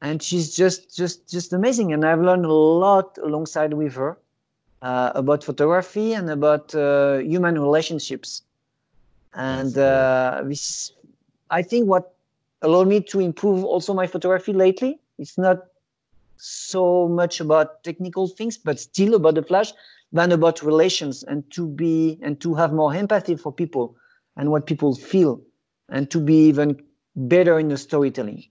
and 0.02 0.22
she's 0.22 0.56
just 0.56 0.96
just 0.96 1.30
just 1.30 1.54
amazing. 1.54 1.94
And 1.94 2.04
I've 2.06 2.22
learned 2.22 2.46
a 2.46 2.54
lot 2.54 3.18
alongside 3.22 3.74
with 3.74 3.94
her 3.96 4.18
uh, 4.82 5.12
about 5.14 5.44
photography 5.44 6.14
and 6.14 6.30
about 6.30 6.74
uh, 6.74 7.18
human 7.18 7.60
relationships. 7.60 8.42
And 9.34 9.78
uh, 9.78 10.42
this, 10.46 10.94
I 11.52 11.62
think, 11.62 11.88
what 11.88 12.16
allowed 12.64 12.88
me 12.88 13.02
to 13.02 13.20
improve 13.20 13.64
also 13.64 13.94
my 13.94 14.08
photography 14.08 14.54
lately. 14.54 15.00
It's 15.20 15.38
not 15.38 15.66
so 16.38 17.08
much 17.08 17.40
about 17.40 17.84
technical 17.84 18.28
things, 18.28 18.58
but 18.58 18.80
still 18.80 19.14
about 19.16 19.36
the 19.36 19.44
flash 19.44 19.74
than 20.12 20.32
about 20.32 20.62
relations 20.62 21.24
and 21.24 21.50
to 21.52 21.68
be 21.68 22.18
and 22.22 22.40
to 22.42 22.54
have 22.56 22.74
more 22.74 22.94
empathy 22.94 23.36
for 23.36 23.52
people 23.52 23.96
and 24.38 24.52
what 24.52 24.66
people 24.66 24.96
feel 24.96 25.42
and 25.90 26.10
to 26.12 26.20
be 26.20 26.48
even 26.48 26.82
better 27.16 27.60
in 27.60 27.68
the 27.68 27.78
storytelling. 27.78 28.44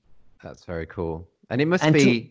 That's 0.43 0.65
very 0.65 0.87
cool. 0.87 1.29
And 1.49 1.61
it 1.61 1.67
must 1.67 1.85
and 1.85 1.95
be 1.95 2.21
to, 2.21 2.31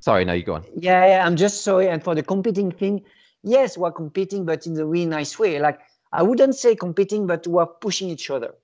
sorry 0.00 0.24
no 0.24 0.32
you 0.32 0.42
go 0.42 0.54
on. 0.54 0.64
Yeah, 0.76 1.06
yeah 1.06 1.26
i'm 1.26 1.36
just 1.36 1.62
sorry. 1.62 1.88
And 1.88 2.02
for 2.02 2.14
the 2.14 2.22
competing 2.22 2.70
thing 2.70 3.02
yes 3.42 3.78
we're 3.78 3.92
competing 3.92 4.44
but 4.44 4.66
in 4.66 4.78
a 4.78 4.86
really 4.86 5.06
nice 5.06 5.38
way. 5.38 5.58
Like 5.58 5.80
i 6.12 6.22
wouldn't 6.22 6.54
say 6.54 6.74
competing 6.74 7.26
but 7.26 7.46
we're 7.46 7.66
pushing 7.66 8.10
each 8.10 8.30
other. 8.30 8.54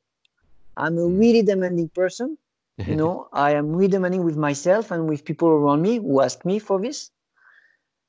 I'm 0.77 0.99
a 0.99 1.07
hmm. 1.07 1.19
really 1.19 1.43
demanding 1.43 1.89
person 1.89 2.37
you 2.79 2.97
know. 3.01 3.29
I 3.33 3.53
am 3.53 3.73
really 3.73 3.89
demanding 3.89 4.25
with 4.25 4.37
myself 4.37 4.91
and 4.91 5.09
with 5.09 5.25
people 5.25 5.49
around 5.49 5.83
me 5.83 5.97
who 5.97 6.21
ask 6.21 6.45
me 6.45 6.59
for 6.59 6.81
this 6.81 7.11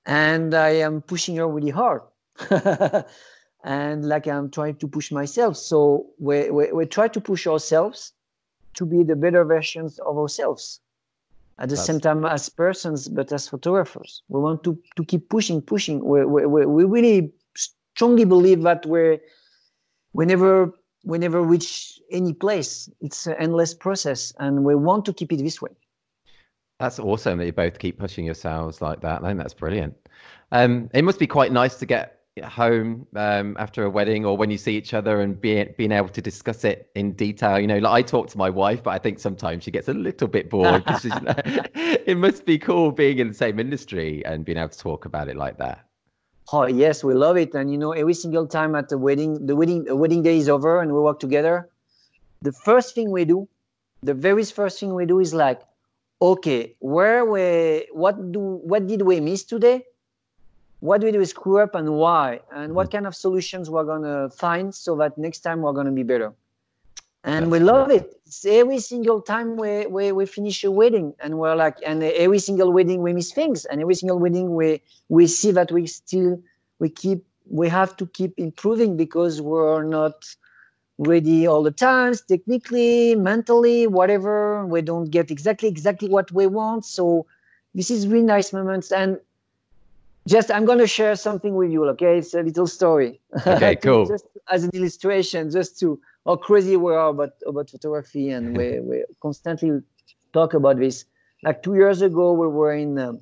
and 0.05 0.53
I 0.53 0.69
am 0.69 1.01
pushing 1.01 1.37
her 1.37 1.47
really 1.47 1.71
hard. 1.71 2.01
and 3.63 4.07
like 4.07 4.27
I'm 4.27 4.49
trying 4.51 4.75
to 4.75 4.87
push 4.87 5.11
myself. 5.11 5.57
So 5.57 6.07
we, 6.19 6.49
we, 6.51 6.71
we 6.71 6.85
try 6.85 7.07
to 7.07 7.19
push 7.19 7.47
ourselves 7.47 8.13
to 8.75 8.85
be 8.85 9.03
the 9.03 9.15
better 9.15 9.43
versions 9.43 9.99
of 9.99 10.17
ourselves 10.17 10.79
at 11.57 11.69
the 11.69 11.75
That's... 11.75 11.87
same 11.87 11.99
time 11.99 12.25
as 12.25 12.49
persons, 12.49 13.07
but 13.07 13.31
as 13.31 13.47
photographers. 13.47 14.21
We 14.27 14.39
want 14.39 14.63
to, 14.63 14.77
to 14.95 15.05
keep 15.05 15.29
pushing, 15.29 15.61
pushing. 15.61 16.03
We, 16.03 16.25
we, 16.25 16.65
we 16.65 16.83
really 16.83 17.31
strongly 17.55 18.25
believe 18.25 18.61
that 18.63 18.85
we're, 18.85 19.19
we 20.13 20.25
never, 20.25 20.71
we 21.03 21.17
never 21.17 21.41
reach 21.41 21.99
any 22.11 22.33
place. 22.33 22.89
It's 23.01 23.25
an 23.27 23.35
endless 23.39 23.73
process, 23.73 24.33
and 24.39 24.63
we 24.63 24.75
want 24.75 25.05
to 25.05 25.13
keep 25.13 25.31
it 25.31 25.37
this 25.37 25.61
way. 25.61 25.71
That's 26.79 26.99
awesome 26.99 27.37
that 27.39 27.45
you 27.45 27.53
both 27.53 27.79
keep 27.79 27.97
pushing 27.97 28.25
yourselves 28.25 28.81
like 28.81 29.01
that. 29.01 29.23
I 29.23 29.27
think 29.27 29.37
that's 29.37 29.53
brilliant. 29.53 29.95
Um, 30.51 30.89
it 30.93 31.03
must 31.03 31.19
be 31.19 31.27
quite 31.27 31.51
nice 31.51 31.77
to 31.77 31.85
get 31.85 32.15
home 32.43 33.07
um, 33.15 33.55
after 33.57 33.85
a 33.85 33.89
wedding 33.89 34.25
or 34.25 34.35
when 34.35 34.51
you 34.51 34.57
see 34.57 34.75
each 34.75 34.93
other 34.93 35.21
and 35.21 35.39
being 35.39 35.73
being 35.77 35.93
able 35.93 36.09
to 36.09 36.21
discuss 36.21 36.65
it 36.65 36.89
in 36.95 37.13
detail. 37.13 37.59
You 37.59 37.67
know, 37.67 37.77
like 37.77 37.93
I 37.93 38.01
talk 38.01 38.27
to 38.31 38.37
my 38.37 38.49
wife, 38.49 38.83
but 38.83 38.91
I 38.91 38.99
think 38.99 39.19
sometimes 39.19 39.63
she 39.63 39.71
gets 39.71 39.87
a 39.87 39.93
little 39.93 40.27
bit 40.27 40.49
bored. 40.49 40.83
you 41.03 41.09
know, 41.09 41.21
it 42.05 42.17
must 42.17 42.45
be 42.45 42.57
cool 42.57 42.91
being 42.91 43.19
in 43.19 43.29
the 43.29 43.33
same 43.33 43.59
industry 43.59 44.25
and 44.25 44.43
being 44.43 44.57
able 44.57 44.69
to 44.69 44.77
talk 44.77 45.05
about 45.05 45.29
it 45.29 45.37
like 45.37 45.57
that. 45.59 45.85
Oh 46.51 46.67
yes, 46.67 47.03
we 47.03 47.13
love 47.13 47.37
it, 47.37 47.53
and 47.55 47.71
you 47.71 47.77
know, 47.77 47.93
every 47.93 48.13
single 48.13 48.45
time 48.45 48.75
at 48.75 48.89
the 48.89 48.97
wedding, 48.97 49.45
the 49.45 49.55
wedding, 49.55 49.85
the 49.85 49.95
wedding 49.95 50.21
day 50.21 50.37
is 50.37 50.49
over, 50.49 50.81
and 50.81 50.91
we 50.91 50.99
work 50.99 51.19
together. 51.19 51.69
The 52.41 52.51
first 52.51 52.93
thing 52.93 53.11
we 53.11 53.25
do, 53.25 53.47
the 54.03 54.13
very 54.13 54.43
first 54.43 54.79
thing 54.79 54.93
we 54.93 55.05
do 55.05 55.19
is 55.19 55.33
like, 55.33 55.61
okay, 56.21 56.75
where 56.79 57.25
we, 57.25 57.87
what 57.91 58.31
do, 58.31 58.39
what 58.39 58.87
did 58.87 59.01
we 59.01 59.19
miss 59.19 59.43
today? 59.43 59.85
What 60.79 61.01
did 61.01 61.15
we 61.15 61.25
screw 61.25 61.59
up 61.59 61.75
and 61.75 61.95
why? 61.95 62.41
And 62.51 62.73
what 62.75 62.87
mm-hmm. 62.87 62.97
kind 62.97 63.07
of 63.07 63.15
solutions 63.15 63.69
we're 63.69 63.85
gonna 63.85 64.29
find 64.29 64.73
so 64.73 64.95
that 64.97 65.17
next 65.17 65.39
time 65.39 65.61
we're 65.61 65.73
gonna 65.73 65.91
be 65.91 66.03
better. 66.03 66.33
And 67.23 67.45
That's 67.45 67.51
we 67.51 67.59
love 67.59 67.89
it. 67.89 68.21
It's 68.27 68.45
every 68.45 68.79
single 68.79 69.19
time 69.19 69.57
we, 69.57 69.87
we, 69.87 70.11
we 70.11 70.27
finish 70.27 70.63
a 70.63 70.69
wedding 70.69 71.13
and 71.19 71.39
we're 71.39 71.55
like, 71.55 71.77
and 71.83 72.03
every 72.03 72.37
single 72.37 72.71
wedding 72.71 73.01
we 73.01 73.13
miss 73.13 73.31
things, 73.31 73.65
and 73.65 73.81
every 73.81 73.95
single 73.95 74.19
wedding 74.19 74.53
we 74.53 74.81
we 75.09 75.25
see 75.25 75.51
that 75.51 75.71
we 75.71 75.87
still 75.87 76.39
we 76.77 76.89
keep 76.89 77.25
we 77.49 77.67
have 77.69 77.97
to 77.97 78.05
keep 78.07 78.33
improving 78.37 78.95
because 78.95 79.41
we're 79.41 79.83
not 79.83 80.25
ready 80.97 81.45
all 81.45 81.61
the 81.63 81.71
times 81.71 82.21
technically 82.21 83.15
mentally 83.15 83.87
whatever. 83.87 84.65
We 84.65 84.81
don't 84.81 85.09
get 85.09 85.31
exactly 85.31 85.69
exactly 85.69 86.09
what 86.09 86.31
we 86.31 86.47
want. 86.47 86.85
So 86.85 87.25
this 87.73 87.91
is 87.91 88.07
really 88.07 88.25
nice 88.25 88.53
moments. 88.53 88.91
And 88.91 89.19
just 90.27 90.49
i'm 90.49 90.65
going 90.65 90.79
to 90.79 90.87
share 90.87 91.15
something 91.15 91.53
with 91.53 91.71
you 91.71 91.87
okay? 91.89 92.17
It's 92.17 92.33
a 92.33 92.41
little 92.41 92.67
story. 92.67 93.19
Okay 93.45 93.75
cool. 93.83 94.05
just 94.05 94.25
as 94.49 94.63
an 94.63 94.71
illustration 94.73 95.51
just 95.51 95.79
to 95.79 95.99
how 96.25 96.35
crazy 96.37 96.77
we 96.77 96.93
are 96.93 97.09
about 97.09 97.33
about 97.45 97.69
photography. 97.69 98.29
And 98.35 98.57
we, 98.57 98.79
we 98.79 99.03
constantly 99.21 99.81
talk 100.33 100.53
about 100.53 100.79
this. 100.79 101.05
Like 101.43 101.61
two 101.61 101.75
years 101.75 102.01
ago 102.01 102.33
we 102.33 102.47
were 102.47 102.73
in 102.73 102.97
um, 102.97 103.19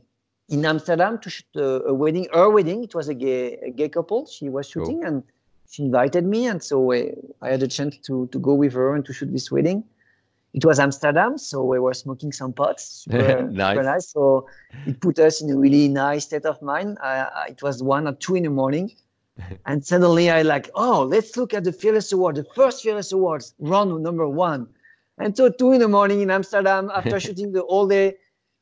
in 0.49 0.63
amsterdam 0.65 1.17
to 1.19 1.29
shoot 1.29 1.55
a, 1.55 1.83
a, 1.85 1.93
wedding 1.93 2.27
her 2.33 2.49
wedding. 2.49 2.83
It 2.83 2.93
was 2.93 3.09
a 3.09 3.15
gay 3.15 3.57
a 3.57 3.71
gay 3.71 3.89
couple. 3.89 4.27
She 4.27 4.47
was 4.49 4.69
shooting. 4.69 4.99
Cool. 5.01 5.07
and 5.07 5.23
she 5.69 5.83
invited 5.83 6.25
me, 6.25 6.47
and 6.47 6.61
so 6.61 6.93
I, 6.93 7.13
I 7.41 7.49
had 7.49 7.63
a 7.63 7.67
chance 7.67 7.97
to 8.05 8.27
to 8.27 8.39
go 8.39 8.53
with 8.53 8.73
her 8.73 8.95
and 8.95 9.05
to 9.05 9.13
shoot 9.13 9.31
this 9.31 9.51
wedding. 9.51 9.83
It 10.53 10.63
was 10.63 10.79
Amsterdam, 10.79 11.37
so 11.39 11.63
we 11.63 11.79
were 11.79 11.95
smoking 11.95 12.31
some 12.31 12.53
pots. 12.53 13.05
Super, 13.05 13.43
nice. 13.51 13.73
Super 13.73 13.83
nice. 13.83 14.07
So 14.09 14.47
it 14.85 15.01
put 15.01 15.17
us 15.17 15.41
in 15.41 15.49
a 15.49 15.57
really 15.57 15.87
nice 15.87 16.25
state 16.25 16.45
of 16.45 16.61
mind. 16.61 16.99
I, 17.01 17.47
it 17.49 17.63
was 17.63 17.81
one 17.81 18.07
or 18.07 18.13
two 18.13 18.35
in 18.35 18.43
the 18.43 18.51
morning, 18.51 18.91
and 19.65 19.83
suddenly 19.83 20.29
I 20.29 20.43
like, 20.43 20.69
oh, 20.75 21.03
let's 21.03 21.35
look 21.37 21.53
at 21.53 21.63
the 21.63 21.73
Fearless 21.73 22.11
Award, 22.11 22.35
the 22.35 22.45
first 22.55 22.83
Fearless 22.83 23.11
Awards, 23.11 23.55
round 23.59 24.03
number 24.03 24.27
one. 24.27 24.67
And 25.17 25.35
so 25.35 25.49
two 25.49 25.71
in 25.71 25.79
the 25.79 25.87
morning 25.87 26.21
in 26.21 26.29
Amsterdam, 26.29 26.91
after 26.93 27.19
shooting 27.25 27.51
the 27.51 27.61
whole 27.61 27.87
day, 27.87 28.17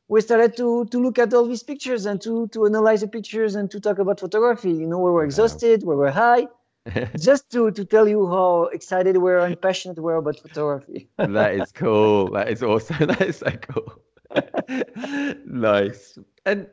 we 0.08 0.20
started 0.20 0.56
to 0.56 0.86
to 0.86 0.98
look 0.98 1.18
at 1.18 1.32
all 1.34 1.46
these 1.46 1.62
pictures 1.62 2.06
and 2.06 2.20
to 2.22 2.48
to 2.48 2.66
analyze 2.66 3.00
the 3.02 3.08
pictures 3.08 3.54
and 3.54 3.70
to 3.70 3.80
talk 3.80 3.98
about 3.98 4.20
photography. 4.20 4.70
You 4.70 4.86
know, 4.86 4.98
we 4.98 5.10
were 5.10 5.24
exhausted, 5.24 5.82
we 5.84 5.94
were 5.94 6.10
high, 6.10 6.46
just 7.18 7.50
to 7.50 7.70
to 7.70 7.84
tell 7.84 8.08
you 8.08 8.26
how 8.26 8.64
excited 8.72 9.16
we 9.16 9.30
are 9.30 9.40
and 9.40 9.60
passionate 9.60 9.98
we 9.98 10.12
are 10.12 10.16
about 10.16 10.38
photography. 10.40 11.08
that 11.16 11.54
is 11.54 11.72
cool. 11.72 12.30
That 12.30 12.48
is 12.48 12.62
awesome. 12.62 13.06
That 13.06 13.22
is 13.22 13.36
so 13.38 13.50
cool. 13.50 14.02
nice. 15.46 16.18
And 16.44 16.66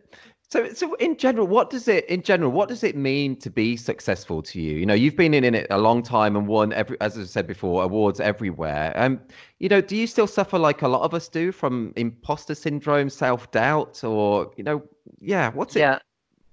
so, 0.51 0.73
so 0.73 0.95
in 0.95 1.15
general, 1.15 1.45
what 1.45 1.69
does 1.69 1.87
it 1.87 2.05
in 2.09 2.23
general? 2.23 2.51
What 2.51 2.69
does 2.69 2.83
it 2.83 2.95
mean 2.95 3.35
to 3.35 3.51
be 3.51 3.77
successful 3.77 4.41
to 4.41 4.59
you? 4.59 4.77
You 4.77 4.85
know, 4.85 4.95
you've 4.95 5.15
been 5.15 5.35
in, 5.35 5.43
in 5.43 5.53
it 5.53 5.67
a 5.69 5.77
long 5.77 6.01
time 6.01 6.35
and 6.35 6.47
won 6.47 6.73
every, 6.73 6.99
as 7.01 7.19
I 7.19 7.25
said 7.25 7.45
before, 7.45 7.83
awards 7.83 8.19
everywhere. 8.19 8.91
Um, 8.95 9.19
you 9.59 9.69
know, 9.69 9.79
do 9.79 9.95
you 9.95 10.07
still 10.07 10.25
suffer 10.25 10.57
like 10.57 10.81
a 10.81 10.87
lot 10.87 11.03
of 11.03 11.13
us 11.13 11.29
do 11.29 11.51
from 11.51 11.93
imposter 11.97 12.55
syndrome, 12.55 13.11
self 13.11 13.51
doubt, 13.51 14.03
or 14.03 14.51
you 14.57 14.63
know, 14.63 14.81
yeah? 15.19 15.51
What's 15.51 15.75
it? 15.75 15.81
Yeah. 15.81 15.99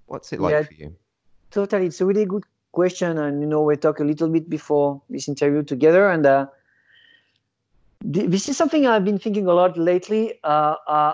What's 0.07 0.31
it 0.35 0.41
like 0.41 0.53
yeah, 0.53 0.63
for 0.65 0.75
you? 0.75 0.97
Totally, 1.51 1.87
it's 1.87 2.01
a 2.03 2.07
really 2.07 2.27
good 2.27 2.45
question, 2.77 3.19
and 3.19 3.41
you 3.43 3.49
know, 3.53 3.63
we 3.69 3.77
talked 3.85 4.01
a 4.05 4.09
little 4.13 4.29
bit 4.37 4.47
before 4.57 5.03
this 5.09 5.29
interview 5.33 5.63
together, 5.73 6.11
and 6.15 6.27
uh, 6.27 6.47
this 8.05 8.49
is 8.51 8.57
something 8.61 8.87
I've 8.87 9.07
been 9.09 9.19
thinking 9.19 9.49
a 9.49 9.57
lot 9.61 9.79
lately. 9.91 10.25
Uh, 10.45 10.77
uh, 10.97 11.13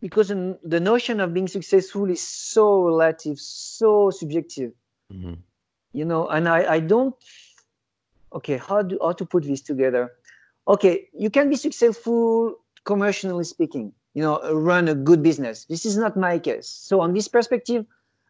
because 0.00 0.28
the 0.74 0.80
notion 0.80 1.20
of 1.20 1.34
being 1.34 1.48
successful 1.48 2.08
is 2.16 2.22
so 2.22 2.64
relative, 2.88 3.38
so 3.38 4.10
subjective. 4.10 4.72
Mm-hmm. 5.12 5.34
You 5.92 6.04
know, 6.04 6.22
and 6.28 6.48
I, 6.48 6.60
I 6.76 6.80
don't. 6.80 7.14
Okay, 8.32 8.56
how 8.56 8.82
do 8.82 8.98
how 9.02 9.12
to 9.20 9.24
put 9.26 9.44
this 9.44 9.60
together? 9.60 10.12
Okay, 10.66 11.08
you 11.12 11.30
can 11.30 11.50
be 11.50 11.56
successful 11.56 12.56
commercially 12.84 13.44
speaking. 13.44 13.92
you 14.18 14.24
know, 14.24 14.40
run 14.52 14.88
a 14.88 14.94
good 14.94 15.22
business. 15.22 15.64
This 15.66 15.86
is 15.86 15.96
not 15.96 16.16
my 16.16 16.38
case. 16.38 16.66
So 16.66 17.00
on 17.00 17.14
this 17.14 17.28
perspective, 17.28 17.86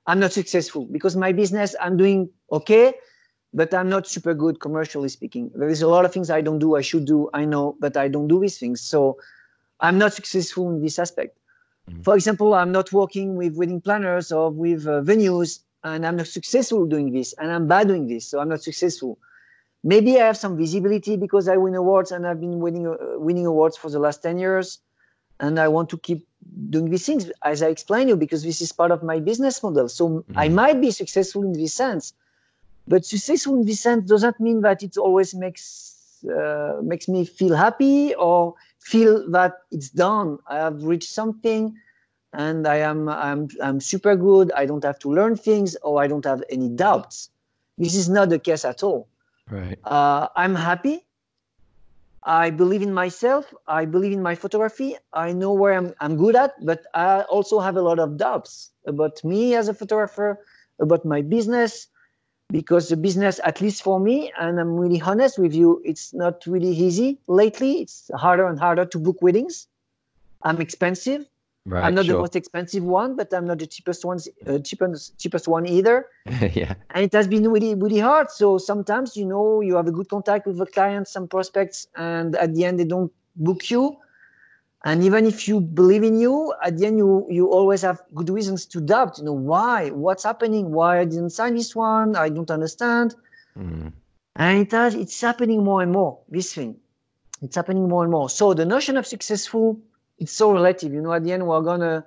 I'm 0.09 0.18
not 0.18 0.33
successful 0.33 0.87
because 0.90 1.14
my 1.16 1.33
business 1.33 1.77
I'm 1.81 1.97
doing 1.97 2.31
okay, 2.51 2.94
but 3.53 3.73
I'm 3.75 3.90
not 3.90 4.07
super 4.07 4.33
good 4.33 4.59
commercially 4.59 5.11
speaking. 5.11 5.51
There 5.55 5.68
is 5.68 5.83
a 5.83 5.88
lot 5.88 6.05
of 6.07 6.12
things 6.12 6.31
I 6.31 6.40
don't 6.40 6.59
do, 6.59 6.77
I 6.77 6.81
should 6.81 7.05
do, 7.05 7.29
I 7.35 7.44
know, 7.44 7.77
but 7.79 7.97
I 7.97 8.09
don't 8.09 8.27
do 8.27 8.40
these 8.40 8.59
things. 8.59 8.81
So 8.81 9.18
I'm 9.81 9.99
not 9.99 10.14
successful 10.14 10.71
in 10.71 10.83
this 10.83 10.99
aspect. 10.99 11.38
Mm-hmm. 11.90 12.03
For 12.03 12.14
example, 12.14 12.55
I'm 12.55 12.73
not 12.73 12.90
working 12.92 13.37
with 13.37 13.57
wedding 13.57 13.83
planners 13.83 14.33
or 14.33 14.51
with 14.51 14.87
uh, 14.87 15.03
venues, 15.03 15.61
and 15.85 16.07
I'm 16.07 16.16
not 16.16 16.27
successful 16.27 16.87
doing 16.87 17.12
this, 17.12 17.35
and 17.38 17.53
I'm 17.53 17.68
bad 17.68 17.88
doing 17.88 18.09
this, 18.09 18.29
so 18.29 18.40
I'm 18.40 18.49
not 18.49 18.62
successful. 18.62 19.18
Maybe 19.85 20.21
I 20.21 20.27
have 20.27 20.37
some 20.37 20.57
visibility 20.57 21.16
because 21.16 21.49
I 21.49 21.57
win 21.57 21.75
awards, 21.75 22.12
and 22.12 22.27
I've 22.27 22.40
been 22.40 22.59
winning 22.61 22.87
uh, 22.87 22.97
winning 23.18 23.47
awards 23.47 23.77
for 23.77 23.90
the 23.90 23.99
last 23.99 24.23
ten 24.23 24.38
years, 24.38 24.81
and 25.40 25.59
I 25.59 25.68
want 25.68 25.88
to 25.90 25.98
keep 25.98 26.27
doing 26.70 26.90
these 26.90 27.07
things 27.07 27.31
as 27.44 27.62
I 27.62 27.68
explained 27.68 28.09
you 28.09 28.16
because 28.16 28.42
this 28.42 28.61
is 28.61 28.72
part 28.72 28.90
of 28.90 29.03
my 29.03 29.20
business 29.20 29.62
model. 29.62 29.88
So 29.88 30.09
mm-hmm. 30.09 30.38
I 30.38 30.48
might 30.48 30.81
be 30.81 30.90
successful 30.90 31.42
in 31.42 31.53
this 31.53 31.74
sense, 31.74 32.12
but 32.87 33.05
successful 33.05 33.55
in 33.55 33.66
this 33.66 33.81
sense 33.81 34.09
doesn't 34.09 34.40
mean 34.40 34.62
that 34.62 34.83
it 34.83 34.96
always 34.96 35.35
makes 35.35 36.24
uh, 36.29 36.79
makes 36.83 37.07
me 37.07 37.24
feel 37.24 37.55
happy 37.55 38.14
or 38.16 38.55
feel 38.81 39.31
that 39.31 39.59
it's 39.70 39.90
done. 39.90 40.38
I 40.48 40.57
have 40.57 40.83
reached 40.83 41.11
something 41.11 41.77
and 42.33 42.66
I 42.66 42.77
am 42.77 43.09
I'm 43.09 43.48
I'm 43.62 43.81
super 43.81 44.16
good. 44.16 44.51
I 44.53 44.66
don't 44.66 44.85
have 44.85 44.98
to 45.01 45.12
learn 45.12 45.37
things 45.37 45.77
or 45.83 46.03
I 46.03 46.07
don't 46.07 46.24
have 46.24 46.42
any 46.51 46.68
doubts. 46.68 47.31
This 47.77 47.94
is 47.94 48.09
not 48.09 48.31
the 48.31 48.38
case 48.38 48.64
at 48.64 48.83
all. 48.83 49.09
Right. 49.48 49.79
Uh, 49.85 50.29
I'm 50.37 50.55
happy. 50.55 51.07
I 52.24 52.50
believe 52.50 52.83
in 52.83 52.92
myself. 52.92 53.54
I 53.66 53.85
believe 53.85 54.12
in 54.12 54.22
my 54.22 54.35
photography. 54.35 54.96
I 55.12 55.33
know 55.33 55.52
where 55.52 55.74
I'm 55.74 55.94
I'm 56.00 56.16
good 56.16 56.37
at, 56.37 56.54
but 56.64 56.83
I 56.94 57.22
also 57.22 57.61
have 57.61 57.76
a 57.76 57.83
lot 57.83 57.98
of 57.98 58.16
doubts 58.16 58.70
about 58.87 59.22
me 59.24 59.54
as 59.54 59.68
a 59.68 59.74
photographer, 59.74 60.44
about 60.81 61.04
my 61.04 61.22
business, 61.22 61.88
because 62.50 62.88
the 62.88 62.96
business, 62.96 63.40
at 63.44 63.61
least 63.61 63.83
for 63.83 64.00
me, 64.00 64.33
and 64.40 64.59
I'm 64.59 64.76
really 64.76 65.00
honest 65.00 65.38
with 65.38 65.54
you, 65.54 65.81
it's 65.85 66.12
not 66.14 66.46
really 66.46 66.70
easy 66.70 67.18
lately. 67.28 67.83
It's 67.83 68.11
harder 68.14 68.46
and 68.46 68.59
harder 68.59 68.85
to 68.87 68.98
book 68.98 69.20
weddings. 69.20 69.68
I'm 70.42 70.61
expensive. 70.61 71.26
Right, 71.68 71.85
I'm 71.85 71.94
not 71.94 72.07
sure. 72.07 72.14
the 72.14 72.20
most 72.20 72.35
expensive 72.35 72.83
one, 72.83 73.14
but 73.14 73.33
I'm 73.35 73.44
not 73.44 73.59
the 73.59 73.66
cheapest 73.66 74.02
ones, 74.02 74.26
uh, 74.46 74.59
cheapest 74.61 75.18
cheapest 75.18 75.46
one 75.48 75.66
either. 75.66 76.07
yeah. 76.54 76.74
And 76.94 77.04
it 77.04 77.12
has 77.12 77.28
been 77.28 77.46
really 77.46 77.74
really 77.74 77.98
hard. 77.98 78.31
So 78.31 78.57
sometimes 78.57 79.18
you 79.18 79.26
know 79.26 79.61
you 79.61 79.76
have 79.76 79.87
a 79.87 79.92
good 79.92 80.09
contact 80.09 80.46
with 80.46 80.57
the 80.57 80.64
clients, 80.64 81.12
some 81.12 81.28
prospects, 81.28 81.87
and 81.94 82.37
at 82.37 82.54
the 82.54 82.64
end 82.64 82.81
they 82.81 82.87
don't 82.87 83.12
book 83.37 83.70
you. 83.70 83.98
And 84.87 85.04
even 85.04 85.26
if 85.26 85.46
you 85.46 85.61
believe 85.61 86.04
in 86.04 86.18
you, 86.18 86.54
at 86.64 86.78
the 86.78 86.87
end 86.87 86.96
you 86.96 87.26
you 87.28 87.50
always 87.50 87.83
have 87.83 88.00
good 88.14 88.31
reasons 88.31 88.64
to 88.72 88.81
doubt. 88.81 89.18
You 89.18 89.24
know 89.24 89.35
why? 89.52 89.90
What's 89.90 90.24
happening? 90.24 90.72
Why 90.72 91.00
I 91.00 91.04
didn't 91.04 91.31
sign 91.31 91.54
this 91.54 91.76
one? 91.76 92.16
I 92.16 92.31
don't 92.31 92.50
understand. 92.50 93.14
Mm. 93.59 93.92
And 94.37 94.59
it 94.61 94.72
has 94.72 94.94
it's 94.94 95.20
happening 95.20 95.62
more 95.62 95.83
and 95.83 95.92
more. 95.92 96.18
This 96.31 96.54
thing, 96.54 96.76
it's 97.42 97.57
happening 97.57 97.90
more 97.90 98.04
and 98.04 98.11
more. 98.11 98.31
So 98.31 98.54
the 98.54 98.64
notion 98.64 98.96
of 98.96 99.07
successful 99.07 99.78
it's 100.18 100.33
so 100.33 100.52
relative. 100.52 100.92
You 100.92 101.00
know, 101.00 101.12
at 101.12 101.24
the 101.24 101.33
end, 101.33 101.46
we're 101.46 101.62
gonna 101.62 102.04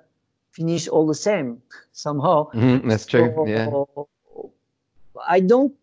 finish 0.52 0.88
all 0.88 1.06
the 1.06 1.14
same 1.14 1.62
somehow. 1.92 2.50
Mm-hmm, 2.52 2.88
that's 2.88 3.06
true. 3.06 3.32
So, 3.34 3.46
yeah. 3.46 4.50
I 5.28 5.40
don't 5.40 5.74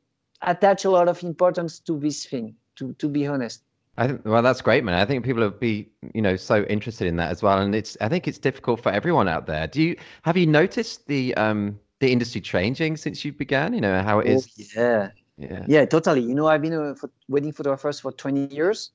attach 0.41 0.85
a 0.85 0.89
lot 0.89 1.07
of 1.07 1.21
importance 1.23 1.79
to 1.79 1.99
this 1.99 2.25
thing. 2.25 2.55
To 2.75 2.93
to 2.93 3.09
be 3.09 3.27
honest. 3.27 3.63
I 3.97 4.07
think 4.07 4.21
well, 4.23 4.41
that's 4.41 4.61
great, 4.61 4.85
man. 4.85 4.95
I 4.95 5.03
think 5.03 5.25
people 5.25 5.41
will 5.41 5.49
be, 5.49 5.89
you 6.13 6.21
know, 6.21 6.37
so 6.37 6.63
interested 6.63 7.05
in 7.05 7.17
that 7.17 7.31
as 7.31 7.43
well. 7.43 7.57
And 7.59 7.75
it's, 7.75 7.97
I 7.99 8.07
think 8.07 8.29
it's 8.29 8.37
difficult 8.37 8.81
for 8.81 8.93
everyone 8.93 9.27
out 9.27 9.45
there. 9.45 9.67
Do 9.67 9.81
you 9.81 9.97
have 10.21 10.37
you 10.37 10.47
noticed 10.47 11.07
the 11.07 11.35
um 11.35 11.77
the 11.99 12.09
industry 12.09 12.39
changing 12.39 12.95
since 12.95 13.25
you 13.25 13.33
began? 13.33 13.73
You 13.73 13.81
know 13.81 14.01
how 14.01 14.19
it 14.19 14.27
is. 14.27 14.47
Oh, 14.77 14.81
yeah. 14.81 15.09
Yeah. 15.37 15.65
Yeah, 15.67 15.85
totally. 15.85 16.21
You 16.21 16.33
know, 16.35 16.47
I've 16.47 16.61
been 16.61 16.73
a 16.73 16.95
wedding 17.29 17.53
photographer 17.53 17.91
for 17.93 18.11
20 18.11 18.53
years, 18.53 18.91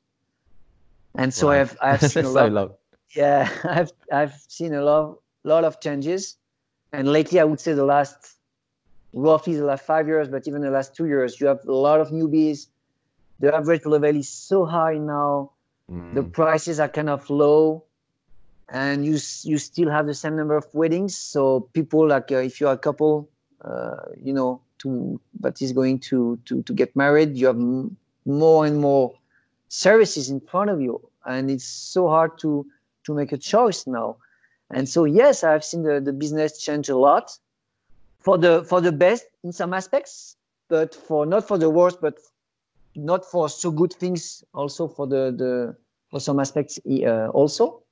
and 1.15 1.33
so 1.33 1.49
wow. 1.49 1.61
I've 1.61 1.77
I've 1.81 2.01
seen 2.03 2.25
a 2.25 2.29
lot. 2.39 2.53
long 2.53 2.71
yeah, 3.15 3.49
I've 3.65 3.93
I've 4.13 4.35
seen 4.49 4.75
a 4.75 4.83
lot 4.83 5.19
lot 5.45 5.65
of 5.65 5.81
changes, 5.81 6.37
and 6.93 7.09
lately 7.09 7.41
I 7.41 7.45
would 7.45 7.61
say 7.61 7.73
the 7.73 7.85
last 7.85 8.37
roughly 9.13 9.55
the 9.55 9.65
last 9.65 9.85
five 9.87 10.09
years, 10.09 10.29
but 10.29 10.47
even 10.49 10.63
the 10.63 10.71
last 10.71 10.95
two 10.95 11.07
years, 11.07 11.41
you 11.41 11.47
have 11.47 11.65
a 11.67 11.73
lot 11.73 12.01
of 12.01 12.09
newbies. 12.11 12.67
The 13.41 13.55
average 13.55 13.85
level 13.87 14.17
is 14.17 14.29
so 14.29 14.65
high 14.65 14.99
now. 14.99 15.53
Mm. 15.91 16.15
The 16.15 16.23
prices 16.23 16.81
are 16.81 16.89
kind 16.89 17.11
of 17.11 17.29
low, 17.31 17.85
and 18.69 19.05
you 19.05 19.19
you 19.43 19.59
still 19.59 19.91
have 19.91 20.07
the 20.07 20.15
same 20.15 20.37
number 20.37 20.57
of 20.57 20.67
weddings. 20.73 21.17
So 21.17 21.69
people 21.73 22.09
like 22.09 22.33
uh, 22.33 22.37
if 22.37 22.61
you're 22.61 22.73
a 22.73 22.79
couple, 22.79 23.29
uh, 23.65 23.97
you 24.17 24.33
know, 24.33 24.61
to 24.79 25.21
but 25.41 25.61
is 25.63 25.73
going 25.73 25.99
to 26.11 26.39
to 26.47 26.63
to 26.63 26.73
get 26.73 26.95
married, 26.97 27.37
you 27.37 27.47
have 27.47 27.57
m- 27.57 27.97
more 28.25 28.67
and 28.67 28.81
more 28.81 29.15
services 29.69 30.31
in 30.31 30.41
front 30.41 30.71
of 30.71 30.81
you, 30.81 31.01
and 31.27 31.51
it's 31.51 31.67
so 31.67 32.09
hard 32.09 32.39
to 32.39 32.67
to 33.05 33.15
make 33.15 33.33
a 33.33 33.39
choice 33.39 33.87
now. 33.87 34.17
And 34.71 34.89
so 34.89 35.05
yes, 35.05 35.45
I've 35.45 35.65
seen 35.65 35.83
the, 35.83 36.01
the 36.01 36.13
business 36.13 36.59
change 36.59 36.89
a 36.89 36.97
lot 36.97 37.31
for 38.21 38.39
the 38.39 38.65
for 38.65 38.81
the 38.81 38.93
best 38.93 39.27
in 39.43 39.53
some 39.53 39.75
aspects, 39.75 40.37
but 40.69 40.95
for 40.95 41.27
not 41.27 41.47
for 41.47 41.59
the 41.59 41.71
worst, 41.71 42.01
but 42.01 42.19
not 42.97 43.25
for 43.25 43.49
so 43.49 43.71
good 43.71 43.93
things 43.93 44.43
also 44.55 44.89
for 44.89 45.07
the 45.07 45.35
the 45.37 45.77
for 46.11 46.21
some 46.21 46.41
aspects 46.41 46.79
uh, 46.87 47.29
also. 47.29 47.83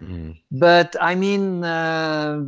Mm. 0.00 0.36
But 0.50 0.96
I 1.00 1.14
mean, 1.14 1.62
uh, 1.62 2.42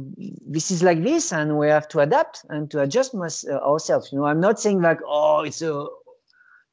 this 0.47 0.71
is 0.71 0.83
like 0.83 1.03
this, 1.03 1.33
and 1.33 1.59
we 1.59 1.69
have 1.69 1.89
to 1.89 2.01
adapt 2.01 2.45
and 2.49 2.71
to 2.71 2.81
adjust 2.83 3.15
uh, 3.15 3.53
ourselves. 3.59 4.11
You 4.13 4.19
know, 4.19 4.27
I'm 4.27 4.41
not 4.41 4.59
saying 4.59 4.83
like, 4.83 4.99
oh, 5.07 5.41
it's 5.41 5.63
a 5.63 5.87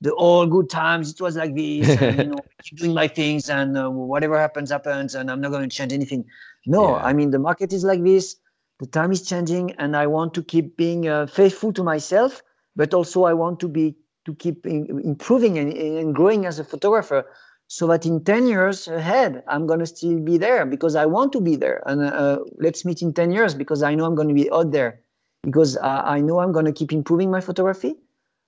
the 0.03 0.11
all 0.11 0.45
good 0.45 0.69
times. 0.69 1.11
It 1.11 1.21
was 1.21 1.35
like 1.37 1.55
this 1.55 1.89
and, 2.01 2.17
you 2.17 2.25
know 2.25 2.43
keep 2.63 2.79
doing 2.79 2.93
my 2.93 3.07
things 3.07 3.49
and 3.49 3.77
uh, 3.77 3.89
whatever 3.89 4.37
happens 4.37 4.69
happens 4.69 5.15
and 5.15 5.31
i'm 5.31 5.41
not 5.41 5.51
going 5.51 5.67
to 5.67 5.75
change 5.75 5.91
anything. 5.93 6.25
No 6.65 6.91
yeah. 6.91 7.09
i 7.09 7.13
mean 7.13 7.31
the 7.31 7.39
market 7.39 7.73
is 7.73 7.83
like 7.83 8.03
this. 8.03 8.35
The 8.79 8.87
time 8.87 9.11
is 9.11 9.21
changing 9.21 9.71
and 9.79 9.95
i 9.95 10.05
want 10.07 10.33
to 10.35 10.43
keep 10.43 10.77
being 10.77 11.07
uh, 11.07 11.25
faithful 11.27 11.71
to 11.73 11.83
myself 11.83 12.41
but 12.75 12.93
also 12.93 13.23
i 13.23 13.33
want 13.33 13.59
to 13.61 13.67
be 13.67 13.95
to 14.25 14.35
keep 14.35 14.65
in, 14.65 15.01
improving 15.03 15.57
and, 15.57 15.71
and 15.73 16.15
growing 16.15 16.45
as 16.45 16.59
a 16.59 16.63
photographer 16.63 17.25
so 17.67 17.87
that 17.87 18.05
in 18.05 18.23
10 18.23 18.47
years 18.47 18.87
ahead 18.87 19.43
i'm 19.47 19.65
going 19.67 19.79
to 19.79 19.85
still 19.85 20.19
be 20.19 20.37
there 20.37 20.65
because 20.65 20.95
i 20.95 21.05
want 21.05 21.31
to 21.31 21.39
be 21.39 21.55
there. 21.55 21.81
And 21.85 22.01
uh, 22.01 22.39
let's 22.57 22.83
meet 22.83 23.01
in 23.01 23.13
10 23.13 23.31
years 23.31 23.53
because 23.53 23.83
i 23.83 23.95
know 23.95 24.05
i'm 24.05 24.15
going 24.15 24.27
to 24.27 24.39
be 24.43 24.51
out 24.51 24.71
there 24.71 24.99
because 25.43 25.77
i 25.81 26.19
know 26.19 26.39
i'm 26.39 26.51
going 26.51 26.65
to 26.65 26.73
keep 26.73 26.91
improving 26.91 27.31
my 27.31 27.39
photography 27.39 27.95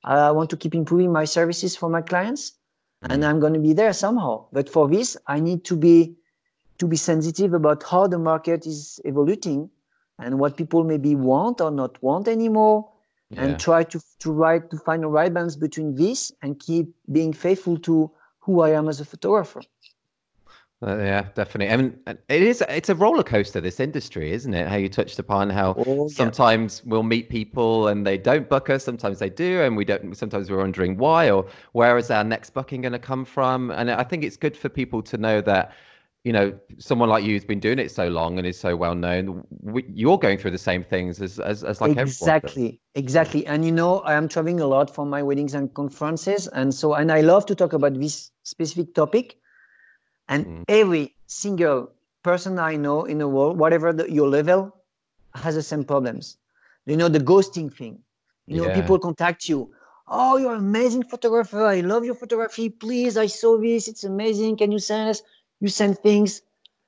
I 0.05 0.31
want 0.31 0.49
to 0.51 0.57
keep 0.57 0.75
improving 0.75 1.11
my 1.11 1.25
services 1.25 1.75
for 1.75 1.89
my 1.89 2.01
clients, 2.01 2.51
mm-hmm. 2.51 3.11
and 3.11 3.25
I'm 3.25 3.39
going 3.39 3.53
to 3.53 3.59
be 3.59 3.73
there 3.73 3.91
somehow. 3.91 4.45
But 4.53 4.69
for 4.69 4.87
this, 4.87 5.17
I 5.27 5.39
need 5.39 5.63
to 5.65 5.75
be 5.75 6.15
to 6.77 6.87
be 6.87 6.97
sensitive 6.97 7.53
about 7.53 7.83
how 7.83 8.05
the 8.05 8.19
market 8.19 8.67
is 8.67 8.99
evolving 9.05 9.69
and 10.19 10.39
what 10.39 10.57
people 10.57 10.83
maybe 10.83 11.15
want 11.15 11.61
or 11.61 11.71
not 11.71 12.01
want 12.03 12.27
anymore, 12.27 12.89
yeah. 13.29 13.43
and 13.43 13.59
try 13.59 13.83
to 13.83 13.99
to 14.19 14.31
write 14.31 14.69
to 14.69 14.77
find 14.77 15.03
a 15.03 15.07
right 15.07 15.33
balance 15.33 15.55
between 15.55 15.95
this 15.95 16.31
and 16.41 16.59
keep 16.59 16.93
being 17.11 17.33
faithful 17.33 17.77
to 17.79 18.11
who 18.39 18.61
I 18.61 18.69
am 18.69 18.87
as 18.87 19.01
a 19.01 19.05
photographer. 19.05 19.61
Uh, 20.85 20.97
yeah, 20.97 21.27
definitely. 21.35 21.73
I 21.73 21.77
mean, 21.77 21.97
it 22.05 22.43
is. 22.43 22.61
It's 22.67 22.89
a 22.89 22.95
roller 22.95 23.23
coaster. 23.23 23.61
This 23.61 23.79
industry, 23.79 24.33
isn't 24.33 24.53
it? 24.53 24.67
How 24.67 24.75
you 24.75 24.89
touched 24.89 25.17
upon 25.19 25.49
how 25.49 25.73
oh, 25.77 26.07
yeah. 26.09 26.13
sometimes 26.13 26.83
we'll 26.83 27.03
meet 27.03 27.29
people 27.29 27.87
and 27.87 28.05
they 28.05 28.17
don't 28.17 28.49
book 28.49 28.69
us. 28.69 28.83
Sometimes 28.83 29.19
they 29.19 29.29
do, 29.29 29.61
and 29.61 29.77
we 29.77 29.85
don't. 29.85 30.15
Sometimes 30.17 30.51
we're 30.51 30.57
wondering 30.57 30.97
why 30.97 31.31
or 31.31 31.47
where 31.71 31.97
is 31.97 32.11
our 32.11 32.25
next 32.25 32.53
booking 32.53 32.81
going 32.81 32.91
to 32.91 32.99
come 32.99 33.23
from. 33.23 33.71
And 33.71 33.89
I 33.89 34.03
think 34.03 34.25
it's 34.25 34.35
good 34.35 34.57
for 34.57 34.67
people 34.67 35.01
to 35.03 35.17
know 35.17 35.39
that, 35.41 35.73
you 36.25 36.33
know, 36.33 36.53
someone 36.77 37.07
like 37.07 37.23
you 37.23 37.31
who's 37.31 37.45
been 37.45 37.61
doing 37.61 37.79
it 37.79 37.89
so 37.89 38.09
long 38.09 38.37
and 38.37 38.45
is 38.45 38.59
so 38.59 38.75
well 38.75 38.95
known. 38.95 39.45
We, 39.61 39.85
you're 39.87 40.19
going 40.19 40.37
through 40.37 40.51
the 40.51 40.57
same 40.57 40.83
things 40.83 41.21
as 41.21 41.39
as, 41.39 41.63
as 41.63 41.79
like 41.79 41.95
exactly, 41.95 42.81
exactly. 42.95 43.47
And 43.47 43.63
you 43.63 43.71
know, 43.71 43.99
I 43.99 44.13
am 44.13 44.27
traveling 44.27 44.59
a 44.59 44.67
lot 44.67 44.93
for 44.93 45.05
my 45.05 45.23
weddings 45.23 45.53
and 45.53 45.73
conferences, 45.73 46.49
and 46.49 46.73
so 46.73 46.95
and 46.95 47.13
I 47.13 47.21
love 47.21 47.45
to 47.45 47.55
talk 47.55 47.71
about 47.71 47.97
this 47.97 48.29
specific 48.43 48.93
topic 48.93 49.37
and 50.29 50.45
mm. 50.45 50.63
every 50.67 51.15
single 51.27 51.91
person 52.23 52.59
I 52.59 52.75
know 52.75 53.05
in 53.05 53.19
the 53.19 53.27
world, 53.27 53.57
whatever 53.57 53.93
the, 53.93 54.11
your 54.11 54.27
level, 54.27 54.75
has 55.35 55.55
the 55.55 55.63
same 55.63 55.83
problems. 55.83 56.37
You 56.85 56.97
know, 56.97 57.09
the 57.09 57.19
ghosting 57.19 57.73
thing. 57.73 57.99
You 58.47 58.57
know, 58.57 58.67
yeah. 58.67 58.79
people 58.79 58.99
contact 58.99 59.49
you. 59.49 59.71
Oh, 60.07 60.37
you're 60.37 60.53
an 60.53 60.59
amazing 60.59 61.03
photographer. 61.03 61.65
I 61.65 61.81
love 61.81 62.05
your 62.05 62.13
photography. 62.13 62.69
Please, 62.69 63.17
I 63.17 63.25
saw 63.25 63.59
this. 63.59 63.87
It's 63.87 64.03
amazing. 64.03 64.57
Can 64.57 64.71
you 64.71 64.79
send 64.79 65.09
us? 65.09 65.23
You 65.61 65.67
send 65.67 65.97
things, 65.99 66.41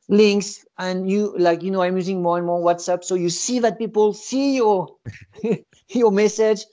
links, 0.08 0.66
and 0.78 1.10
you 1.10 1.34
like, 1.38 1.64
you 1.64 1.72
know, 1.72 1.82
I'm 1.82 1.96
using 1.96 2.22
more 2.22 2.38
and 2.38 2.46
more 2.46 2.62
WhatsApp. 2.62 3.04
So 3.04 3.16
you 3.16 3.30
see 3.30 3.60
that 3.60 3.80
people 3.80 4.14
see 4.14 4.56
your 4.58 4.88
your 5.90 6.12
message 6.12 6.66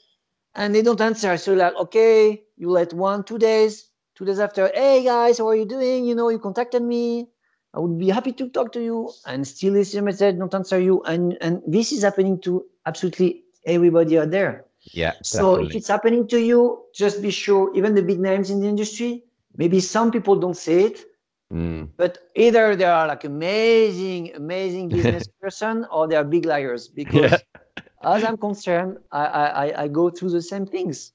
and 0.55 0.75
they 0.75 0.83
don't 0.83 1.01
answer. 1.01 1.37
So 1.37 1.55
like, 1.55 1.75
okay, 1.77 2.43
you 2.57 2.71
let 2.71 2.93
one, 2.93 3.25
two 3.25 3.39
days, 3.39 3.91
two 4.15 4.25
days 4.25 4.39
after, 4.41 4.71
hey 4.75 5.05
guys, 5.05 5.39
how 5.39 5.49
are 5.49 5.57
you 5.57 5.65
doing? 5.67 6.05
You 6.05 6.15
know, 6.15 6.29
you 6.29 6.39
contacted 6.39 6.83
me. 6.83 7.29
I 7.75 7.81
would 7.81 7.99
be 7.99 8.09
happy 8.09 8.33
to 8.33 8.49
talk 8.51 8.71
to 8.73 8.83
you 8.83 9.11
and 9.27 9.47
still 9.47 9.77
your 9.77 10.03
message, 10.03 10.37
not 10.37 10.55
answer 10.55 10.79
you. 10.81 11.03
And 11.03 11.37
and 11.41 11.61
this 11.67 11.91
is 11.93 12.03
happening 12.05 12.41
to 12.43 12.65
absolutely 12.87 13.43
everybody 13.67 14.19
out 14.19 14.31
there. 14.31 14.65
Yeah. 14.93 15.15
So 15.23 15.57
definitely. 15.57 15.67
if 15.71 15.77
it's 15.77 15.89
happening 15.89 16.29
to 16.29 16.39
you, 16.41 16.85
just 16.95 17.21
be 17.23 17.31
sure, 17.31 17.75
even 17.75 17.95
the 17.95 18.03
big 18.03 18.21
names 18.21 18.51
in 18.51 18.61
the 18.61 18.69
industry, 18.69 19.25
maybe 19.57 19.81
some 19.81 20.11
people 20.11 20.37
don't 20.37 20.57
say 20.57 20.85
it, 20.85 21.05
Mm. 21.53 21.89
but 21.97 22.19
either 22.35 22.75
they 22.75 22.85
are 22.85 23.07
like 23.07 23.25
amazing, 23.25 24.35
amazing 24.35 24.89
business 24.97 25.27
person 25.41 25.87
or 25.91 26.09
they 26.09 26.17
are 26.17 26.25
big 26.25 26.45
liars. 26.47 26.89
Because 26.89 27.33
Yeah. 27.33 27.85
as 28.03 28.25
I'm 28.25 28.37
concerned, 28.37 28.99
I, 29.13 29.25
I- 29.27 29.83
I 29.85 29.89
go 29.89 30.11
through 30.11 30.31
the 30.31 30.43
same 30.43 30.67
things. 30.67 31.13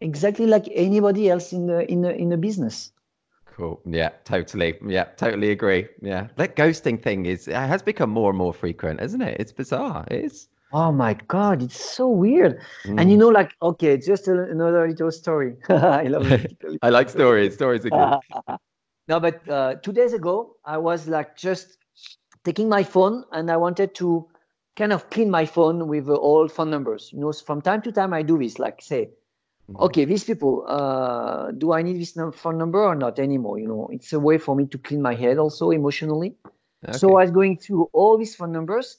Exactly 0.00 0.46
like 0.46 0.68
anybody 0.72 1.28
else 1.28 1.52
in 1.52 1.66
the 1.66 1.90
in 1.90 2.02
the 2.02 2.14
in 2.14 2.28
the 2.28 2.36
business. 2.36 2.92
Cool. 3.46 3.80
Yeah, 3.84 4.10
totally. 4.24 4.78
Yeah, 4.86 5.04
totally 5.16 5.50
agree. 5.50 5.88
Yeah. 6.00 6.28
That 6.36 6.54
ghosting 6.54 7.02
thing 7.02 7.26
is 7.26 7.46
has 7.46 7.82
become 7.82 8.10
more 8.10 8.30
and 8.30 8.38
more 8.38 8.54
frequent, 8.54 9.00
isn't 9.00 9.20
it? 9.20 9.40
It's 9.40 9.52
bizarre. 9.52 10.04
It 10.10 10.24
is. 10.24 10.48
Oh 10.72 10.92
my 10.92 11.14
god, 11.28 11.62
it's 11.62 11.80
so 11.80 12.08
weird. 12.08 12.60
Mm. 12.84 13.00
And 13.00 13.10
you 13.10 13.16
know, 13.16 13.28
like, 13.28 13.52
okay, 13.62 13.96
just 13.96 14.28
a, 14.28 14.42
another 14.42 14.86
little 14.86 15.10
story. 15.10 15.56
I 15.68 16.04
love 16.04 16.30
it. 16.30 16.56
I 16.82 16.90
like 16.90 17.08
stories. 17.08 17.54
Stories 17.54 17.86
are 17.86 17.90
good. 17.90 18.56
no, 19.08 19.18
but 19.18 19.48
uh, 19.48 19.76
two 19.76 19.92
days 19.92 20.12
ago, 20.12 20.56
I 20.64 20.76
was 20.76 21.08
like 21.08 21.36
just 21.36 21.78
taking 22.44 22.68
my 22.68 22.82
phone 22.82 23.24
and 23.32 23.50
I 23.50 23.56
wanted 23.56 23.94
to 23.96 24.28
kind 24.76 24.92
of 24.92 25.08
clean 25.10 25.30
my 25.30 25.46
phone 25.46 25.88
with 25.88 26.08
uh, 26.08 26.14
all 26.14 26.48
phone 26.48 26.70
numbers. 26.70 27.10
You 27.12 27.20
know, 27.20 27.32
from 27.32 27.62
time 27.62 27.80
to 27.82 27.90
time, 27.90 28.12
I 28.12 28.22
do 28.22 28.38
this, 28.38 28.58
like 28.58 28.82
say. 28.82 29.10
Okay, 29.76 30.04
these 30.04 30.24
people, 30.24 30.64
uh, 30.68 31.50
do 31.52 31.72
I 31.72 31.82
need 31.82 32.00
this 32.00 32.16
phone 32.34 32.58
number 32.58 32.82
or 32.82 32.94
not 32.94 33.18
anymore? 33.18 33.58
You 33.58 33.68
know, 33.68 33.88
it's 33.92 34.12
a 34.12 34.20
way 34.20 34.38
for 34.38 34.56
me 34.56 34.66
to 34.66 34.78
clean 34.78 35.02
my 35.02 35.14
head 35.14 35.38
also 35.38 35.70
emotionally. 35.70 36.36
So 36.92 37.18
I 37.18 37.24
was 37.24 37.30
going 37.32 37.58
through 37.58 37.88
all 37.92 38.16
these 38.16 38.36
phone 38.36 38.52
numbers, 38.52 38.98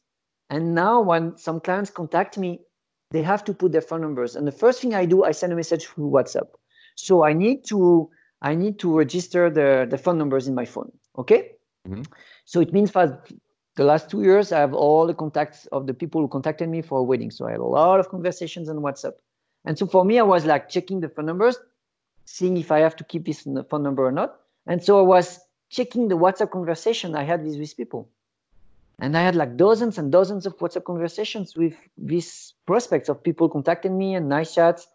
and 0.50 0.76
now 0.76 1.02
when 1.02 1.38
some 1.38 1.60
clients 1.62 1.90
contact 1.90 2.38
me, 2.38 2.60
they 3.12 3.22
have 3.24 3.44
to 3.46 3.54
put 3.54 3.72
their 3.72 3.82
phone 3.82 4.02
numbers. 4.02 4.36
And 4.36 4.46
the 4.46 4.52
first 4.52 4.82
thing 4.82 4.94
I 4.94 5.06
do, 5.06 5.24
I 5.24 5.32
send 5.32 5.54
a 5.54 5.56
message 5.56 5.88
through 5.88 6.10
WhatsApp. 6.10 6.48
So 6.96 7.24
I 7.24 7.34
need 7.34 7.66
to 7.70 8.10
I 8.42 8.56
need 8.56 8.80
to 8.80 8.98
register 8.98 9.50
the 9.50 9.88
the 9.90 9.98
phone 9.98 10.18
numbers 10.18 10.48
in 10.48 10.56
my 10.56 10.66
phone. 10.66 10.92
Okay. 11.18 11.56
Mhm. 11.88 12.06
So 12.46 12.60
it 12.60 12.74
means 12.74 12.92
that 12.92 13.32
the 13.76 13.84
last 13.86 14.10
two 14.10 14.22
years 14.24 14.52
I 14.52 14.60
have 14.60 14.74
all 14.74 15.08
the 15.08 15.14
contacts 15.14 15.66
of 15.68 15.88
the 15.88 15.94
people 15.94 16.22
who 16.22 16.28
contacted 16.28 16.70
me 16.70 16.82
for 16.82 17.00
a 17.00 17.04
wedding. 17.04 17.32
So 17.32 17.48
I 17.48 17.52
had 17.52 17.62
a 17.62 17.66
lot 17.66 18.00
of 18.00 18.10
conversations 18.10 18.70
on 18.70 18.78
WhatsApp. 18.78 19.14
And 19.66 19.78
so 19.78 19.86
for 19.88 20.06
me, 20.06 20.20
I 20.20 20.24
was 20.24 20.46
like 20.46 20.70
checking 20.70 21.00
the 21.02 21.10
phone 21.10 21.26
numbers, 21.26 21.58
seeing 22.26 22.58
if 22.58 22.72
I 22.72 22.80
have 22.80 22.96
to 22.98 23.04
keep 23.04 23.26
this 23.26 23.42
phone 23.70 23.84
number 23.84 24.06
or 24.06 24.12
not. 24.12 24.40
And 24.68 24.84
so 24.84 25.00
I 25.00 25.02
was 25.02 25.40
checking 25.70 26.08
the 26.08 26.18
WhatsApp 26.18 26.52
conversation 26.52 27.16
I 27.16 27.24
had 27.24 27.44
with 27.44 27.58
these 27.58 27.74
people. 27.74 28.10
And 29.00 29.18
I 29.18 29.22
had 29.22 29.36
like 29.36 29.56
dozens 29.58 29.98
and 29.98 30.12
dozens 30.12 30.46
of 30.46 30.58
WhatsApp 30.58 30.84
conversations 30.84 31.56
with 31.56 31.76
these 31.98 32.54
prospects 32.66 33.10
of 33.10 33.24
people 33.24 33.48
contacting 33.50 33.98
me 33.98 34.16
and 34.16 34.28
nice 34.28 34.54
chats 34.56 34.88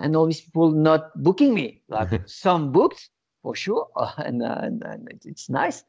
and 0.00 0.14
all 0.14 0.26
these 0.26 0.40
people 0.42 0.70
not 0.72 1.10
booking 1.22 1.54
me. 1.54 1.82
Like 1.88 2.28
some 2.28 2.72
booked 2.72 3.08
for 3.42 3.54
sure, 3.54 3.88
and, 4.18 4.42
uh, 4.42 4.58
and, 4.62 4.82
and 4.84 5.08
it's 5.24 5.48
nice. 5.48 5.84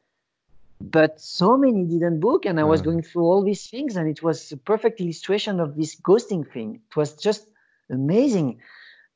But 0.80 1.20
so 1.20 1.56
many 1.56 1.84
didn't 1.84 2.20
book, 2.20 2.46
and 2.46 2.60
I 2.60 2.64
was 2.64 2.80
Mm. 2.80 2.84
going 2.84 3.02
through 3.02 3.24
all 3.24 3.42
these 3.42 3.68
things, 3.68 3.96
and 3.96 4.08
it 4.08 4.22
was 4.22 4.52
a 4.52 4.56
perfect 4.56 5.00
illustration 5.00 5.58
of 5.60 5.76
this 5.76 6.00
ghosting 6.00 6.50
thing. 6.52 6.80
It 6.88 6.96
was 6.96 7.16
just 7.16 7.50
amazing. 7.90 8.58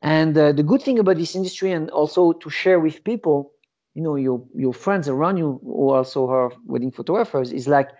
And 0.03 0.37
uh, 0.37 0.53
the 0.53 0.63
good 0.63 0.83
thing 0.83 0.99
about 0.99 1.17
this 1.17 1.35
industry, 1.35 1.73
and 1.73 1.91
also 1.91 2.33
to 2.33 2.51
share 2.51 2.81
with 2.81 3.05
people, 3.05 3.53
you 3.95 4.03
know, 4.03 4.17
your 4.17 4.43
your 4.55 4.73
friends 4.75 5.09
around 5.09 5.37
you 5.39 5.61
who 5.63 5.91
also 5.91 6.29
are 6.29 6.53
wedding 6.67 6.91
photographers, 6.93 7.53
is 7.53 7.69
like 7.69 7.91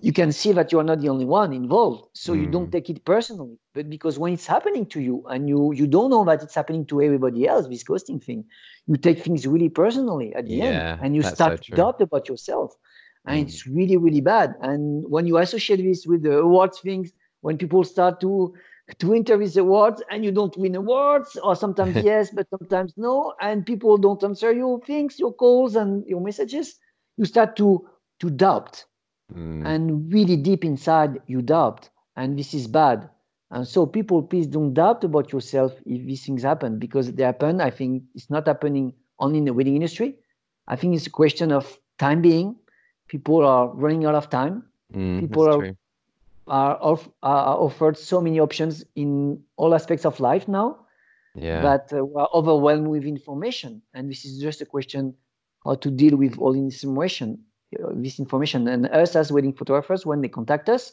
you 0.00 0.12
can 0.12 0.32
see 0.32 0.52
that 0.52 0.72
you 0.72 0.78
are 0.78 0.84
not 0.84 1.00
the 1.00 1.08
only 1.08 1.24
one 1.24 1.52
involved 1.52 2.04
so 2.12 2.32
you 2.32 2.46
don't 2.46 2.70
Mm. 2.70 2.72
take 2.72 2.88
it 2.90 3.04
personally 3.04 3.56
but 3.74 3.88
because 3.88 4.18
when 4.18 4.32
it's 4.32 4.46
happening 4.46 4.84
to 4.86 5.00
you 5.00 5.24
and 5.28 5.48
you 5.48 5.72
you 5.72 5.86
don't 5.86 6.10
know 6.10 6.24
that 6.24 6.42
it's 6.42 6.54
happening 6.54 6.84
to 6.86 7.00
everybody 7.02 7.46
else 7.46 7.68
this 7.68 7.84
ghosting 7.84 8.22
thing 8.22 8.44
you 8.86 8.96
take 8.96 9.18
things 9.22 9.46
really 9.46 9.68
personally 9.68 10.34
at 10.34 10.48
the 10.48 10.60
Yeah, 10.60 10.62
end 10.62 10.86
and 11.00 11.14
you 11.14 11.22
so 11.22 11.34
start 11.34 11.60
to 11.62 11.72
doubt 11.72 12.00
about 12.00 12.28
yourself 12.28 12.74
and 13.26 13.38
Mm. 13.38 13.48
it's 13.48 13.66
really 13.66 13.96
really 13.96 14.20
bad 14.20 14.54
and 14.60 15.04
when 15.08 15.26
you 15.26 15.38
associate 15.38 15.82
this 15.82 16.06
with 16.06 16.22
the 16.22 16.38
awards 16.38 16.80
things 16.80 17.12
when 17.42 17.56
people 17.58 17.84
start 17.84 18.20
to 18.20 18.52
to 18.98 19.14
enter 19.14 19.36
these 19.38 19.56
awards 19.56 20.02
and 20.10 20.24
you 20.24 20.30
don't 20.30 20.56
win 20.58 20.74
awards 20.74 21.36
or 21.42 21.56
sometimes 21.56 21.96
yes 22.04 22.30
but 22.30 22.46
sometimes 22.50 22.92
no 22.96 23.32
and 23.40 23.64
people 23.64 23.96
don't 23.96 24.22
answer 24.22 24.52
your 24.52 24.80
things 24.82 25.18
your 25.18 25.32
calls 25.32 25.74
and 25.76 26.06
your 26.06 26.20
messages. 26.20 26.78
You 27.16 27.24
start 27.24 27.56
to 27.56 27.86
to 28.20 28.30
doubt. 28.30 28.84
Mm. 29.34 29.64
and 29.66 30.12
really 30.12 30.36
deep 30.36 30.66
inside 30.66 31.18
you 31.26 31.40
doubt 31.40 31.88
and 32.16 32.38
this 32.38 32.52
is 32.52 32.66
bad. 32.66 33.08
And 33.50 33.66
so 33.66 33.86
people 33.86 34.22
please 34.22 34.46
don't 34.46 34.74
doubt 34.74 35.02
about 35.02 35.32
yourself 35.32 35.72
if 35.86 36.04
these 36.06 36.26
things 36.26 36.42
happen 36.42 36.78
because 36.78 37.10
they 37.10 37.22
happen. 37.22 37.60
I 37.60 37.70
think 37.70 38.02
it's 38.14 38.28
not 38.28 38.46
happening 38.46 38.92
only 39.18 39.38
in 39.38 39.44
the 39.46 39.54
wedding 39.54 39.76
industry. 39.76 40.16
I 40.68 40.76
think 40.76 40.94
it's 40.94 41.06
a 41.06 41.10
question 41.10 41.52
of 41.52 41.78
time 41.98 42.20
being. 42.20 42.56
People 43.08 43.44
are 43.46 43.68
running 43.68 44.04
out 44.04 44.14
of 44.14 44.28
time. 44.28 44.64
Mm, 44.92 45.20
people 45.20 45.48
are- 45.48 45.58
true. 45.58 45.76
Are, 46.46 46.98
are 47.22 47.56
offered 47.56 47.96
so 47.96 48.20
many 48.20 48.38
options 48.40 48.84
in 48.94 49.40
all 49.56 49.74
aspects 49.74 50.04
of 50.04 50.20
life 50.20 50.46
now 50.48 50.78
Yeah. 51.34 51.62
that 51.62 51.92
uh, 51.92 52.04
we're 52.04 52.28
overwhelmed 52.32 52.88
with 52.88 53.04
information. 53.04 53.82
And 53.94 54.10
this 54.10 54.24
is 54.24 54.40
just 54.40 54.60
a 54.60 54.66
question 54.66 55.14
how 55.64 55.74
to 55.76 55.90
deal 55.90 56.16
with 56.16 56.38
all 56.38 56.52
this 56.52 56.84
information 56.84 57.38
uh, 57.82 57.90
this 57.94 58.18
information. 58.18 58.68
And 58.68 58.86
us 58.86 59.16
as 59.16 59.32
wedding 59.32 59.52
photographers 59.52 60.06
when 60.06 60.20
they 60.20 60.28
contact 60.28 60.68
us 60.68 60.92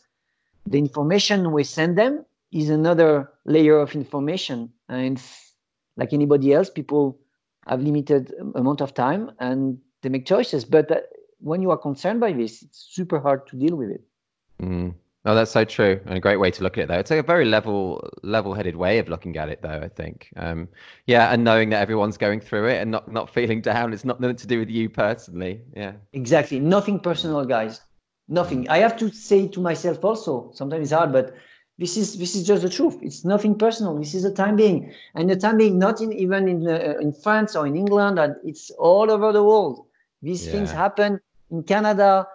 the 0.65 0.77
information 0.77 1.51
we 1.51 1.63
send 1.63 1.97
them 1.97 2.25
is 2.51 2.69
another 2.69 3.29
layer 3.45 3.79
of 3.79 3.95
information. 3.95 4.69
And 4.89 5.21
like 5.97 6.13
anybody 6.13 6.53
else 6.53 6.69
people 6.69 7.19
have 7.67 7.81
limited 7.81 8.33
um, 8.39 8.53
amount 8.55 8.81
of 8.81 8.93
time 8.93 9.31
and 9.39 9.77
they 10.01 10.09
make 10.09 10.25
choices. 10.25 10.65
But 10.65 10.89
uh, 10.91 11.01
when 11.39 11.61
you 11.61 11.71
are 11.71 11.77
concerned 11.77 12.19
by 12.19 12.31
this 12.33 12.61
it's 12.63 12.79
super 12.91 13.19
hard 13.19 13.47
to 13.47 13.55
deal 13.55 13.75
with 13.75 13.89
it. 13.89 14.03
Mm. 14.61 14.93
Oh, 15.23 15.35
that's 15.35 15.51
so 15.51 15.63
true, 15.63 15.99
and 16.05 16.17
a 16.17 16.19
great 16.19 16.37
way 16.37 16.49
to 16.49 16.63
look 16.63 16.79
at 16.79 16.85
it. 16.85 16.87
Though 16.87 16.97
it's 16.97 17.11
a 17.11 17.21
very 17.21 17.45
level, 17.45 18.09
level-headed 18.23 18.75
way 18.75 18.97
of 18.97 19.07
looking 19.07 19.37
at 19.37 19.49
it, 19.49 19.61
though. 19.61 19.79
I 19.83 19.87
think, 19.87 20.29
um, 20.35 20.67
yeah, 21.05 21.31
and 21.31 21.43
knowing 21.43 21.69
that 21.69 21.81
everyone's 21.81 22.17
going 22.17 22.39
through 22.39 22.69
it 22.69 22.81
and 22.81 22.89
not 22.89 23.11
not 23.11 23.29
feeling 23.29 23.61
down. 23.71 23.93
It's 23.93 24.03
not 24.03 24.19
nothing 24.19 24.37
to 24.37 24.47
do 24.47 24.57
with 24.59 24.69
you 24.69 24.89
personally. 24.89 25.61
Yeah. 25.75 25.93
Exactly. 26.13 26.59
Nothing 26.59 26.99
personal, 26.99 27.45
guys. 27.45 27.81
Nothing. 28.29 28.67
I 28.69 28.79
have 28.79 28.97
to 28.97 29.11
say 29.11 29.47
to 29.49 29.61
myself 29.61 30.03
also. 30.03 30.51
Sometimes 30.53 30.83
it's 30.83 30.97
hard, 30.97 31.11
but 31.11 31.35
this 31.77 31.97
is 31.97 32.17
this 32.17 32.35
is 32.35 32.45
just 32.47 32.63
the 32.63 32.69
truth. 32.69 32.97
It's 33.01 33.23
nothing 33.23 33.55
personal. 33.55 33.97
This 33.99 34.15
is 34.15 34.23
the 34.23 34.33
time 34.33 34.55
being, 34.55 34.91
and 35.13 35.29
the 35.29 35.35
time 35.35 35.57
being 35.57 35.77
not 35.77 36.01
in 36.01 36.13
even 36.13 36.47
in 36.47 36.67
uh, 36.67 36.95
in 36.99 37.13
France 37.13 37.55
or 37.55 37.67
in 37.67 37.75
England, 37.75 38.17
and 38.17 38.35
it's 38.43 38.71
all 38.71 39.11
over 39.11 39.31
the 39.31 39.43
world. 39.43 39.85
These 40.23 40.47
things 40.47 40.71
happen 40.71 41.19
in 41.49 41.63
Canada, 41.63 42.27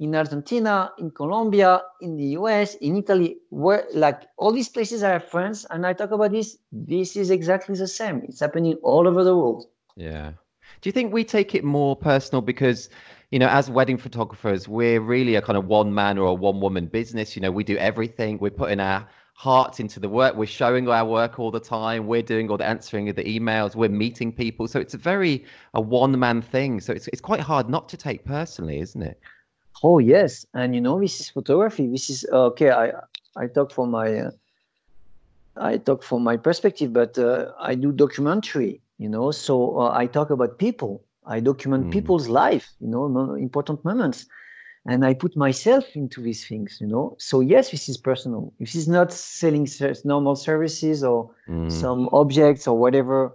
in 0.00 0.14
Argentina, 0.14 0.90
in 0.98 1.10
Colombia, 1.10 1.82
in 2.00 2.16
the 2.16 2.28
US, 2.38 2.74
in 2.76 2.96
Italy, 2.96 3.36
where 3.50 3.84
like 3.92 4.22
all 4.38 4.50
these 4.50 4.68
places 4.68 5.02
have 5.02 5.28
friends, 5.28 5.66
and 5.68 5.86
I 5.86 5.92
talk 5.92 6.10
about 6.10 6.32
this. 6.32 6.56
This 6.72 7.16
is 7.16 7.30
exactly 7.30 7.76
the 7.76 7.86
same. 7.86 8.22
It's 8.24 8.40
happening 8.40 8.74
all 8.82 9.06
over 9.06 9.22
the 9.22 9.36
world. 9.36 9.66
Yeah. 9.96 10.32
Do 10.80 10.88
you 10.88 10.92
think 10.92 11.12
we 11.12 11.22
take 11.22 11.54
it 11.54 11.64
more 11.64 11.94
personal 11.94 12.40
because, 12.40 12.88
you 13.30 13.38
know, 13.38 13.48
as 13.48 13.70
wedding 13.70 13.98
photographers, 13.98 14.66
we're 14.66 15.00
really 15.02 15.34
a 15.34 15.42
kind 15.42 15.58
of 15.58 15.66
one 15.66 15.92
man 15.92 16.16
or 16.16 16.28
a 16.28 16.34
one 16.34 16.60
woman 16.60 16.86
business. 16.86 17.36
You 17.36 17.42
know, 17.42 17.50
we 17.50 17.62
do 17.62 17.76
everything. 17.76 18.38
We're 18.38 18.50
putting 18.50 18.80
our 18.80 19.06
hearts 19.34 19.80
into 19.80 20.00
the 20.00 20.08
work. 20.08 20.34
We're 20.34 20.46
showing 20.46 20.88
our 20.88 21.04
work 21.04 21.38
all 21.38 21.50
the 21.50 21.60
time. 21.60 22.06
We're 22.06 22.22
doing 22.22 22.50
all 22.50 22.56
the 22.56 22.66
answering 22.66 23.10
of 23.10 23.16
the 23.16 23.24
emails. 23.24 23.74
We're 23.74 23.90
meeting 23.90 24.32
people. 24.32 24.66
So 24.66 24.80
it's 24.80 24.94
a 24.94 24.98
very 24.98 25.44
a 25.74 25.80
one 25.80 26.18
man 26.18 26.40
thing. 26.40 26.80
So 26.80 26.94
it's 26.94 27.08
it's 27.08 27.20
quite 27.20 27.40
hard 27.40 27.68
not 27.68 27.86
to 27.90 27.98
take 27.98 28.24
personally, 28.24 28.80
isn't 28.80 29.02
it? 29.02 29.20
Oh 29.82 29.98
yes, 29.98 30.46
and 30.54 30.74
you 30.74 30.80
know 30.80 31.00
this 31.00 31.20
is 31.20 31.30
photography. 31.30 31.88
This 31.88 32.10
is 32.10 32.24
okay. 32.32 32.70
I 32.70 32.92
I 33.36 33.46
talk 33.48 33.72
from 33.72 33.90
my 33.90 34.08
uh, 34.18 34.30
I 35.56 35.78
talk 35.78 36.02
from 36.02 36.22
my 36.22 36.36
perspective, 36.36 36.92
but 36.92 37.18
uh, 37.18 37.52
I 37.58 37.74
do 37.74 37.92
documentary. 37.92 38.80
You 38.98 39.08
know, 39.08 39.30
so 39.30 39.78
uh, 39.80 39.92
I 39.92 40.06
talk 40.06 40.30
about 40.30 40.58
people. 40.58 41.04
I 41.26 41.40
document 41.40 41.88
Mm. 41.88 41.90
people's 41.90 42.28
life. 42.28 42.68
You 42.80 42.88
know, 42.88 43.34
important 43.34 43.84
moments, 43.84 44.26
and 44.86 45.04
I 45.04 45.14
put 45.14 45.36
myself 45.36 45.84
into 45.94 46.22
these 46.22 46.46
things. 46.46 46.78
You 46.80 46.86
know, 46.88 47.16
so 47.18 47.40
yes, 47.40 47.70
this 47.70 47.88
is 47.88 47.96
personal. 47.98 48.52
This 48.58 48.74
is 48.74 48.88
not 48.88 49.12
selling 49.12 49.66
normal 50.04 50.36
services 50.36 51.02
or 51.04 51.30
Mm. 51.48 51.70
some 51.70 52.08
objects 52.12 52.66
or 52.68 52.78
whatever 52.78 53.32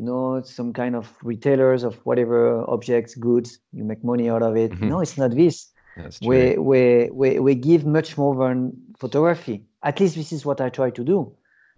you 0.00 0.06
know 0.06 0.40
some 0.42 0.72
kind 0.72 0.94
of 0.96 1.06
retailers 1.22 1.82
of 1.84 1.94
whatever 2.08 2.64
objects 2.70 3.14
goods 3.14 3.58
you 3.72 3.84
make 3.84 4.02
money 4.02 4.26
out 4.30 4.42
of 4.42 4.56
it 4.56 4.70
Mhm. 4.72 4.88
no 4.92 5.00
it's 5.00 5.18
not 5.18 5.32
this 5.42 5.56
we, 6.22 6.56
we 6.70 7.10
we 7.20 7.28
we 7.46 7.54
give 7.54 7.84
much 7.84 8.16
more 8.16 8.34
than 8.42 8.72
photography 9.02 9.56
at 9.82 10.00
least 10.00 10.14
this 10.20 10.32
is 10.32 10.42
what 10.48 10.58
i 10.60 10.68
try 10.78 10.88
to 10.98 11.04
do 11.04 11.18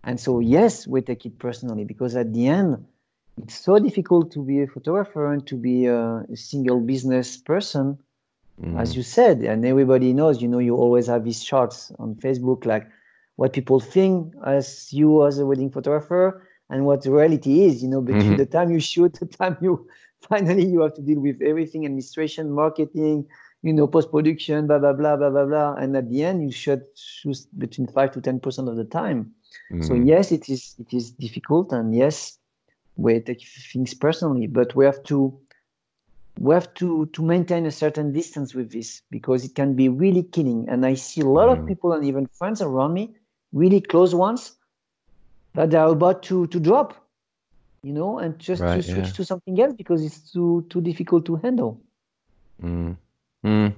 and 0.05 0.21
so 0.25 0.31
yes 0.57 0.87
we 0.87 0.99
take 1.11 1.27
it 1.27 1.35
personally 1.47 1.85
because 1.93 2.15
at 2.23 2.33
the 2.33 2.47
end 2.47 2.71
it's 3.41 3.59
so 3.59 3.79
difficult 3.79 4.31
to 4.31 4.41
be 4.51 4.63
a 4.63 4.67
photographer 4.67 5.33
and 5.33 5.47
to 5.47 5.57
be 5.57 5.87
a, 5.87 6.01
a 6.31 6.37
single 6.37 6.81
business 6.81 7.37
person, 7.39 7.99
mm. 8.63 8.79
as 8.79 8.95
you 8.95 9.03
said. 9.03 9.41
And 9.41 9.65
everybody 9.65 10.13
knows, 10.13 10.43
you 10.43 10.49
know, 10.49 10.59
you 10.59 10.77
always 10.77 11.07
have 11.07 11.25
these 11.25 11.43
charts 11.43 11.93
on 11.99 12.15
Facebook, 12.17 12.67
like 12.67 12.87
what 13.37 13.55
people 13.55 13.81
think 13.81 14.35
as 14.45 14.93
you 14.93 15.27
as 15.27 15.39
a 15.39 15.47
wedding 15.47 15.71
photographer 15.71 16.47
and 16.73 16.87
what 16.87 17.03
the 17.03 17.13
reality 17.13 17.65
is, 17.65 17.83
you 17.83 17.89
know, 17.89 18.01
between 18.01 18.23
mm-hmm. 18.23 18.37
the 18.37 18.47
time 18.47 18.71
you 18.71 18.81
shoot, 18.81 19.13
the 19.21 19.27
time 19.27 19.57
you 19.61 19.87
finally 20.23 20.65
you 20.65 20.81
have 20.81 20.95
to 20.95 21.03
deal 21.03 21.21
with 21.21 21.41
everything, 21.43 21.85
administration, 21.85 22.51
marketing, 22.51 23.27
you 23.63 23.75
know, 23.75 23.87
post 23.87 24.11
production, 24.11 24.67
blah 24.67 24.79
blah 24.79 24.95
blah 24.95 25.17
blah 25.17 25.31
blah 25.31 25.45
blah. 25.45 25.75
And 25.75 25.95
at 25.97 26.09
the 26.09 26.25
end, 26.25 26.43
you 26.43 26.51
should 26.51 26.83
choose 26.97 27.47
between 27.59 27.87
five 27.89 28.11
to 28.13 28.21
ten 28.21 28.41
percent 28.41 28.69
of 28.69 28.77
the 28.77 28.85
time. 28.85 29.33
Mm. 29.71 29.87
So 29.87 29.95
yes, 29.95 30.33
it 30.33 30.49
is 30.49 30.75
it 30.79 30.97
is 30.97 31.11
difficult, 31.11 31.73
and 31.73 31.95
yes, 31.95 32.39
we 32.97 33.21
take 33.21 33.47
things 33.73 33.93
personally, 33.93 34.47
but 34.47 34.75
we 34.75 34.87
have 34.87 35.03
to 35.05 35.39
we 36.39 36.55
have 36.55 36.73
to 36.75 37.07
to 37.07 37.23
maintain 37.23 37.67
a 37.67 37.71
certain 37.71 38.13
distance 38.13 38.55
with 38.55 38.73
this 38.73 39.03
because 39.11 39.45
it 39.45 39.55
can 39.55 39.75
be 39.75 39.91
really 39.91 40.23
killing. 40.23 40.67
And 40.71 40.87
I 40.87 40.95
see 40.95 41.21
a 41.21 41.27
lot 41.27 41.49
mm. 41.49 41.61
of 41.61 41.67
people 41.67 41.93
and 41.93 42.03
even 42.07 42.27
friends 42.29 42.63
around 42.63 42.95
me, 42.95 43.15
really 43.53 43.83
close 43.83 44.15
ones, 44.15 44.57
that 45.55 45.71
they 45.71 45.77
are 45.77 45.91
about 45.91 46.23
to 46.25 46.47
to 46.49 46.61
drop, 46.61 46.95
you 47.83 47.93
know, 47.93 48.19
and 48.19 48.39
just 48.39 48.63
right, 48.63 48.77
to 48.77 48.83
switch 48.83 49.07
yeah. 49.07 49.13
to 49.13 49.25
something 49.25 49.61
else 49.61 49.75
because 49.75 50.05
it's 50.05 50.33
too 50.33 50.67
too 50.69 50.81
difficult 50.81 51.25
to 51.27 51.37
handle. 51.37 51.81
Mm. 52.63 52.97
Mm. 53.45 53.75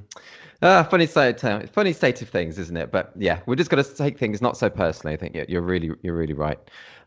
Ah, 0.62 0.82
funny 0.82 1.06
state, 1.06 1.40
funny 1.72 1.92
state 1.92 2.22
of 2.22 2.28
things, 2.28 2.58
isn't 2.58 2.76
it? 2.76 2.90
But 2.90 3.12
yeah, 3.16 3.40
we're 3.46 3.56
just 3.56 3.70
going 3.70 3.84
to 3.84 3.94
take 3.94 4.18
things 4.18 4.40
not 4.40 4.56
so 4.56 4.70
personally. 4.70 5.14
I 5.14 5.16
think 5.16 5.36
you're 5.48 5.62
really, 5.62 5.90
you're 6.02 6.16
really 6.16 6.32
right. 6.32 6.58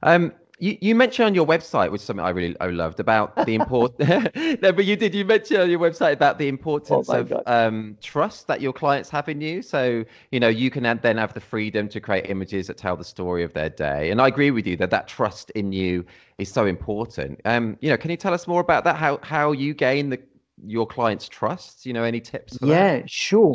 Um, 0.04 0.32
you, 0.60 0.78
you 0.82 0.96
mentioned 0.96 1.28
on 1.28 1.36
your 1.36 1.46
website, 1.46 1.92
which 1.92 2.02
is 2.02 2.06
something 2.06 2.26
I 2.26 2.30
really 2.30 2.56
I 2.60 2.68
loved 2.68 3.00
about 3.00 3.36
the 3.46 3.54
import. 3.54 3.94
no, 4.00 4.72
but 4.72 4.86
you 4.86 4.96
did. 4.96 5.14
You 5.14 5.24
mentioned 5.24 5.62
on 5.62 5.70
your 5.70 5.80
website 5.80 6.14
about 6.14 6.40
the 6.40 6.48
importance 6.48 7.10
oh 7.10 7.20
of 7.20 7.34
um, 7.46 7.98
trust 8.02 8.48
that 8.48 8.60
your 8.60 8.74
clients 8.74 9.10
have 9.10 9.30
in 9.30 9.40
you. 9.40 9.62
So 9.62 10.04
you 10.32 10.40
know 10.40 10.48
you 10.48 10.72
can 10.72 10.84
then 11.02 11.18
have 11.18 11.34
the 11.34 11.40
freedom 11.40 11.88
to 11.90 12.00
create 12.00 12.30
images 12.30 12.68
that 12.68 12.78
tell 12.78 12.96
the 12.96 13.04
story 13.04 13.44
of 13.44 13.54
their 13.54 13.70
day. 13.70 14.10
And 14.10 14.20
I 14.20 14.28
agree 14.28 14.52
with 14.52 14.66
you 14.66 14.76
that 14.78 14.90
that 14.90 15.08
trust 15.08 15.52
in 15.52 15.72
you 15.72 16.04
is 16.40 16.52
so 16.52 16.66
important. 16.66 17.40
Um, 17.46 17.78
you 17.82 17.90
know, 17.90 17.98
can 17.98 18.10
you 18.10 18.18
tell 18.18 18.34
us 18.34 18.48
more 18.48 18.62
about 18.62 18.84
that? 18.86 18.96
How 18.96 19.20
how 19.22 19.52
you 19.52 19.76
gain 19.76 20.10
the 20.10 20.20
your 20.66 20.88
clients' 20.88 21.30
trust? 21.30 21.86
You 21.86 21.94
know, 21.94 22.04
any 22.04 22.20
tips? 22.20 22.58
yeah, 22.62 22.98
that? 22.98 23.10
sure. 23.10 23.54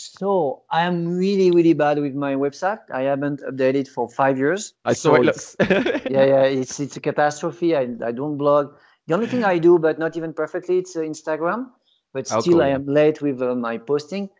So 0.00 0.62
I'm 0.70 1.08
really, 1.18 1.50
really 1.50 1.72
bad 1.72 1.98
with 1.98 2.14
my 2.14 2.34
website. 2.36 2.78
I 2.94 3.02
haven't 3.02 3.40
updated 3.40 3.88
for 3.88 4.08
five 4.08 4.38
years. 4.38 4.74
I 4.84 4.92
saw 4.92 5.08
so 5.08 5.14
it 5.16 5.24
looks. 5.24 5.56
yeah, 5.60 6.24
yeah, 6.24 6.42
it's 6.42 6.78
it's 6.78 6.96
a 6.96 7.00
catastrophe. 7.00 7.74
I, 7.74 7.88
I 8.06 8.12
don't 8.12 8.36
blog. 8.36 8.74
The 9.08 9.14
only 9.14 9.26
thing 9.26 9.42
I 9.42 9.58
do, 9.58 9.76
but 9.76 9.98
not 9.98 10.16
even 10.16 10.32
perfectly, 10.32 10.78
it's 10.78 10.94
uh, 10.94 11.00
Instagram. 11.00 11.70
But 12.12 12.28
still, 12.28 12.38
oh, 12.38 12.42
cool. 12.42 12.62
I 12.62 12.68
am 12.68 12.86
late 12.86 13.20
with 13.20 13.42
uh, 13.42 13.56
my 13.56 13.76
posting. 13.76 14.30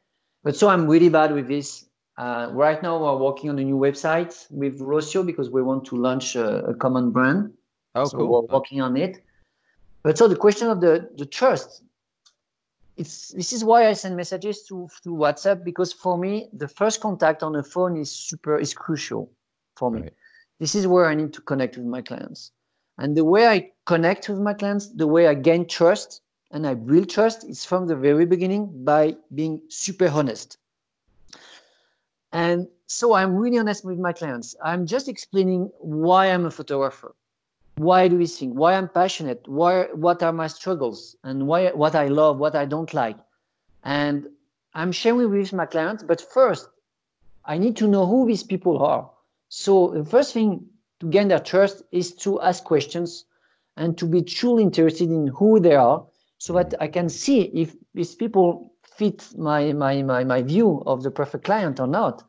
But 0.45 0.55
so 0.55 0.69
I'm 0.69 0.87
really 0.87 1.09
bad 1.09 1.33
with 1.33 1.49
this. 1.49 1.87
Uh, 2.17 2.51
right 2.53 2.81
now, 2.81 2.97
we're 3.03 3.17
working 3.17 3.51
on 3.51 3.59
a 3.59 3.65
new 3.65 3.77
website 3.77 4.47
with 4.53 4.79
Rocio 4.79 5.27
because 5.27 5.51
we 5.51 5.61
want 5.61 5.85
to 5.87 5.97
launch 5.97 6.37
a, 6.37 6.67
a 6.67 6.75
common 6.75 7.11
brand. 7.11 7.53
Oh, 7.97 8.05
so 8.05 8.17
cool. 8.17 8.47
We're 8.47 8.55
working 8.55 8.81
on 8.81 8.97
it. 8.97 9.25
But 10.05 10.17
so 10.19 10.29
the 10.29 10.37
question 10.37 10.69
of 10.69 10.81
the 10.81 11.11
the 11.17 11.27
trust, 11.27 11.83
it's 12.99 13.29
this 13.29 13.53
is 13.53 13.65
why 13.65 13.89
I 13.89 13.93
send 13.93 14.17
messages 14.17 14.65
to 14.65 14.89
to 15.05 15.11
WhatsApp 15.11 15.65
because 15.65 15.93
for 15.93 16.19
me 16.19 16.49
the 16.53 16.69
first 16.69 17.01
contact 17.01 17.43
on 17.43 17.53
the 17.53 17.63
phone 17.63 17.97
is 17.97 18.11
super 18.11 18.59
is 18.59 18.75
crucial 18.75 19.31
for 19.77 19.91
me. 19.91 20.03
Right. 20.03 20.15
This 20.59 20.75
is 20.75 20.87
where 20.87 21.07
I 21.07 21.15
need 21.15 21.33
to 21.35 21.41
connect 21.41 21.77
with 21.77 21.87
my 21.87 22.03
clients, 22.03 22.53
and 22.99 23.17
the 23.17 23.25
way 23.25 23.47
I 23.47 23.71
connect 23.87 24.29
with 24.29 24.41
my 24.41 24.55
clients, 24.55 24.89
the 24.89 25.07
way 25.07 25.29
I 25.29 25.35
gain 25.35 25.67
trust 25.67 26.23
and 26.51 26.67
I 26.67 26.75
build 26.75 27.09
trust 27.11 27.45
is 27.45 27.65
from 27.65 27.87
the 27.87 27.97
very 27.97 28.27
beginning 28.27 28.85
by 28.85 29.17
being 29.35 29.61
super 29.69 30.09
honest. 30.09 30.59
And 32.33 32.67
so 32.87 33.13
I'm 33.15 33.35
really 33.35 33.59
honest 33.59 33.85
with 33.85 33.99
my 33.99 34.13
clients. 34.13 34.57
I'm 34.65 34.87
just 34.87 35.09
explaining 35.09 35.71
why 35.79 36.27
I'm 36.27 36.47
a 36.47 36.51
photographer 36.51 37.15
why 37.79 38.09
do 38.09 38.17
we 38.17 38.27
sing? 38.27 38.55
Why 38.55 38.75
i'm 38.75 38.89
passionate? 38.89 39.43
Why 39.47 39.85
what 39.95 40.23
are 40.23 40.33
my 40.33 40.49
struggles? 40.49 41.17
And 41.25 41.47
why 41.47 41.69
what 41.71 41.95
i 41.95 42.09
love 42.09 42.39
what 42.39 42.55
i 42.55 42.65
don't 42.65 42.93
like? 42.93 43.17
And 43.85 44.27
i'm 44.75 44.93
sharing 44.93 45.31
with 45.31 45.53
my 45.53 45.67
clients 45.67 46.03
but 46.03 46.21
first 46.21 46.69
i 47.45 47.57
need 47.57 47.77
to 47.77 47.89
know 47.89 48.07
who 48.07 48.27
these 48.27 48.43
people 48.43 48.79
are. 48.79 49.11
So 49.49 49.89
the 49.89 50.05
first 50.05 50.35
thing 50.35 50.67
to 51.01 51.07
gain 51.07 51.29
their 51.29 51.39
trust 51.39 51.83
is 51.93 52.15
to 52.17 52.41
ask 52.43 52.65
questions 52.65 53.25
and 53.77 53.97
to 53.97 54.07
be 54.07 54.23
truly 54.23 54.65
interested 54.65 55.11
in 55.11 55.29
who 55.29 55.61
they 55.61 55.77
are 55.77 56.05
so 56.39 56.53
that 56.55 56.75
i 56.81 56.89
can 56.89 57.09
see 57.09 57.43
if 57.63 57.77
these 57.95 58.15
people 58.15 58.73
fit 58.97 59.29
my 59.37 59.73
my 59.73 60.03
my, 60.03 60.25
my 60.25 60.43
view 60.43 60.83
of 60.87 61.03
the 61.03 61.11
perfect 61.11 61.45
client 61.45 61.79
or 61.81 61.87
not 61.87 62.25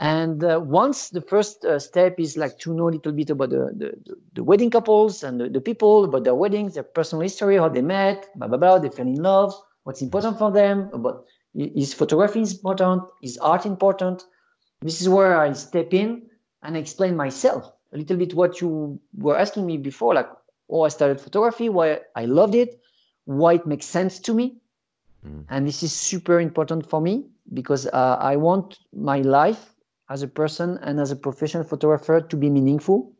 and 0.00 0.42
uh, 0.42 0.58
once 0.64 1.10
the 1.10 1.20
first 1.20 1.62
uh, 1.66 1.78
step 1.78 2.18
is 2.18 2.38
like 2.38 2.58
to 2.60 2.72
know 2.72 2.88
a 2.88 2.92
little 2.92 3.12
bit 3.12 3.28
about 3.28 3.50
the, 3.50 3.70
the, 3.76 4.16
the 4.32 4.42
wedding 4.42 4.70
couples 4.70 5.22
and 5.22 5.38
the, 5.38 5.50
the, 5.50 5.60
people, 5.60 6.04
about 6.04 6.24
their 6.24 6.34
weddings, 6.34 6.72
their 6.72 6.82
personal 6.82 7.20
history, 7.20 7.58
how 7.58 7.68
they 7.68 7.82
met, 7.82 8.26
blah, 8.36 8.48
blah, 8.48 8.56
blah, 8.56 8.78
they 8.78 8.88
fell 8.88 9.06
in 9.06 9.22
love, 9.22 9.54
what's 9.84 10.00
important 10.00 10.38
for 10.38 10.50
them, 10.50 10.88
about 10.94 11.26
is 11.54 11.92
photography 11.92 12.40
important, 12.40 13.02
is 13.22 13.36
art 13.38 13.66
important. 13.66 14.24
This 14.80 15.02
is 15.02 15.08
where 15.08 15.38
I 15.38 15.52
step 15.52 15.92
in 15.92 16.22
and 16.62 16.78
explain 16.78 17.14
myself 17.14 17.70
a 17.92 17.98
little 17.98 18.16
bit 18.16 18.32
what 18.32 18.60
you 18.62 18.98
were 19.18 19.36
asking 19.36 19.66
me 19.66 19.76
before, 19.76 20.14
like, 20.14 20.30
oh, 20.70 20.82
I 20.82 20.88
started 20.88 21.20
photography, 21.20 21.68
why 21.68 22.00
I 22.16 22.24
loved 22.24 22.54
it, 22.54 22.80
why 23.26 23.54
it 23.54 23.66
makes 23.66 23.84
sense 23.84 24.18
to 24.20 24.32
me. 24.32 24.56
Mm. 25.26 25.44
And 25.50 25.68
this 25.68 25.82
is 25.82 25.92
super 25.92 26.40
important 26.40 26.88
for 26.88 27.02
me 27.02 27.26
because 27.52 27.86
uh, 27.88 28.16
I 28.18 28.36
want 28.36 28.78
my 28.94 29.20
life 29.20 29.69
as 30.10 30.22
a 30.22 30.28
person 30.28 30.78
and 30.82 31.00
as 31.00 31.12
a 31.12 31.16
professional 31.16 31.64
photographer 31.64 32.20
to 32.20 32.36
be 32.36 32.50
meaningful. 32.50 33.12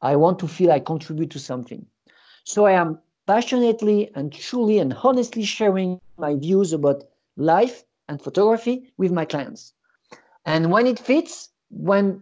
I 0.00 0.16
want 0.16 0.38
to 0.40 0.48
feel 0.48 0.72
I 0.72 0.80
contribute 0.80 1.30
to 1.30 1.38
something. 1.38 1.86
So 2.44 2.66
I 2.66 2.72
am 2.72 2.98
passionately 3.26 4.10
and 4.14 4.32
truly 4.32 4.78
and 4.78 4.94
honestly 5.02 5.44
sharing 5.44 6.00
my 6.18 6.34
views 6.34 6.72
about 6.72 7.04
life 7.36 7.84
and 8.08 8.20
photography 8.20 8.92
with 8.96 9.12
my 9.12 9.24
clients. 9.24 9.72
And 10.46 10.70
when 10.70 10.86
it 10.86 10.98
fits, 10.98 11.50
when 11.70 12.20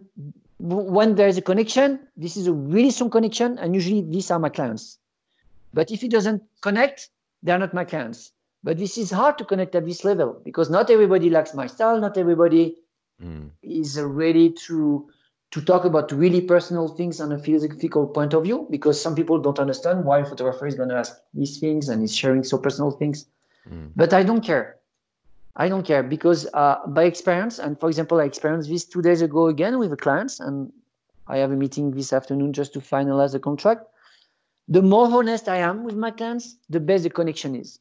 when 0.59 1.15
there 1.15 1.27
is 1.27 1.37
a 1.37 1.41
connection, 1.41 1.99
this 2.15 2.37
is 2.37 2.47
a 2.47 2.53
really 2.53 2.89
strong 2.89 3.09
connection, 3.09 3.57
and 3.57 3.75
usually 3.75 4.01
these 4.01 4.31
are 4.31 4.39
my 4.39 4.47
clients. 4.47 4.97
But 5.73 5.91
if 5.91 6.03
it 6.03 6.11
doesn't 6.11 6.41
connect, 6.61 7.09
they 7.41 7.51
are 7.51 7.59
not 7.59 7.73
my 7.73 7.83
clients. 7.83 8.31
But 8.63 8.77
this 8.77 8.97
is 8.97 9.11
hard 9.11 9.37
to 9.39 9.45
connect 9.45 9.75
at 9.75 9.85
this 9.85 10.05
level 10.05 10.39
because 10.45 10.69
not 10.69 10.89
everybody 10.89 11.29
likes 11.29 11.53
my 11.53 11.67
style, 11.67 11.99
not 11.99 12.17
everybody 12.17 12.77
mm. 13.23 13.49
is 13.61 13.99
ready 13.99 14.51
to 14.51 15.07
to 15.53 15.61
talk 15.61 15.85
about 15.85 16.11
really 16.11 16.41
personal 16.41 16.87
things 16.87 17.21
on 17.21 17.31
a 17.31 17.37
physical 17.37 18.07
point 18.07 18.33
of 18.33 18.43
view 18.43 18.67
because 18.71 18.99
some 18.99 19.13
people 19.13 19.37
don't 19.37 19.59
understand 19.59 20.03
why 20.03 20.17
a 20.17 20.25
photographer 20.25 20.65
is 20.65 20.73
going 20.73 20.89
to 20.89 20.95
ask 20.95 21.21
these 21.35 21.59
things 21.59 21.89
and 21.89 22.03
is 22.03 22.15
sharing 22.15 22.43
so 22.43 22.57
personal 22.57 22.89
things 22.89 23.27
mm. 23.69 23.89
but 23.95 24.13
i 24.13 24.23
don't 24.23 24.43
care 24.43 24.77
i 25.55 25.69
don't 25.69 25.85
care 25.85 26.01
because 26.01 26.47
uh, 26.55 26.77
by 26.87 27.03
experience 27.03 27.59
and 27.59 27.79
for 27.79 27.87
example 27.87 28.19
i 28.19 28.23
experienced 28.23 28.67
this 28.67 28.83
two 28.83 29.01
days 29.01 29.21
ago 29.21 29.47
again 29.47 29.77
with 29.77 29.93
a 29.93 29.97
client 29.97 30.33
and 30.39 30.71
i 31.27 31.37
have 31.37 31.51
a 31.51 31.55
meeting 31.55 31.91
this 31.91 32.11
afternoon 32.13 32.51
just 32.51 32.73
to 32.73 32.79
finalize 32.79 33.33
the 33.33 33.39
contract 33.39 33.85
the 34.67 34.81
more 34.81 35.05
honest 35.19 35.47
i 35.47 35.57
am 35.57 35.83
with 35.83 35.95
my 35.95 36.09
clients 36.09 36.57
the 36.69 36.79
better 36.79 37.03
the 37.03 37.09
connection 37.11 37.55
is 37.55 37.79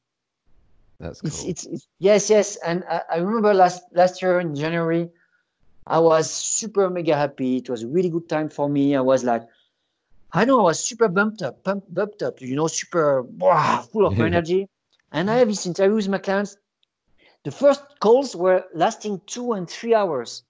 that's 1.00 1.22
cool. 1.22 1.28
It's, 1.28 1.44
it's, 1.44 1.64
it's 1.66 1.88
yes 1.98 2.28
yes 2.28 2.56
and 2.56 2.84
I, 2.88 3.00
I 3.14 3.16
remember 3.16 3.54
last 3.54 3.82
last 3.94 4.20
year 4.20 4.40
in 4.40 4.54
january 4.54 5.08
I 5.86 5.98
was 5.98 6.30
super 6.30 6.88
mega 6.88 7.16
happy. 7.16 7.56
It 7.56 7.68
was 7.68 7.82
a 7.82 7.88
really 7.88 8.08
good 8.08 8.28
time 8.28 8.48
for 8.48 8.68
me. 8.68 8.94
I 8.94 9.00
was 9.00 9.24
like, 9.24 9.42
I 10.32 10.44
know 10.44 10.60
I 10.60 10.62
was 10.62 10.82
super 10.82 11.08
bumped 11.08 11.42
up, 11.42 11.62
pumped, 11.64 11.92
bumped 11.92 12.22
up, 12.22 12.40
you 12.40 12.56
know, 12.56 12.66
super 12.66 13.22
wow, 13.22 13.82
full 13.92 14.06
of 14.06 14.18
energy. 14.30 14.68
and 15.12 15.30
I 15.30 15.36
have 15.36 15.48
this 15.48 15.66
interview 15.66 15.96
with 15.96 16.08
my 16.08 16.18
clients. 16.18 16.56
The 17.44 17.50
first 17.50 17.82
calls 18.00 18.36
were 18.36 18.64
lasting 18.72 19.20
two 19.26 19.52
and 19.52 19.68
three 19.68 19.94
hours. 19.94 20.44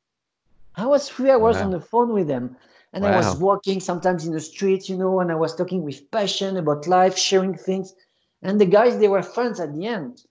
I 0.77 0.87
was 0.87 1.09
three 1.09 1.31
hours 1.31 1.57
wow. 1.57 1.65
on 1.65 1.71
the 1.71 1.81
phone 1.81 2.13
with 2.13 2.29
them. 2.29 2.57
And 2.93 3.05
wow. 3.05 3.13
I 3.13 3.17
was 3.17 3.37
walking 3.37 3.81
sometimes 3.81 4.27
in 4.27 4.33
the 4.33 4.41
street, 4.41 4.89
you 4.89 4.97
know, 4.97 5.21
and 5.21 5.33
I 5.33 5.35
was 5.35 5.55
talking 5.55 5.83
with 5.83 6.11
passion 6.11 6.59
about 6.59 6.87
life, 6.87 7.17
sharing 7.17 7.55
things. 7.55 7.95
And 8.43 8.61
the 8.61 8.67
guys, 8.67 8.99
they 8.99 9.09
were 9.09 9.23
friends 9.23 9.59
at 9.61 9.75
the 9.75 9.87
end. 9.87 10.25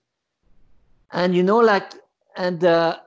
And, 1.10 1.34
you 1.34 1.42
know, 1.42 1.58
like, 1.58 1.92
and 2.36 2.62
uh, 2.64 2.98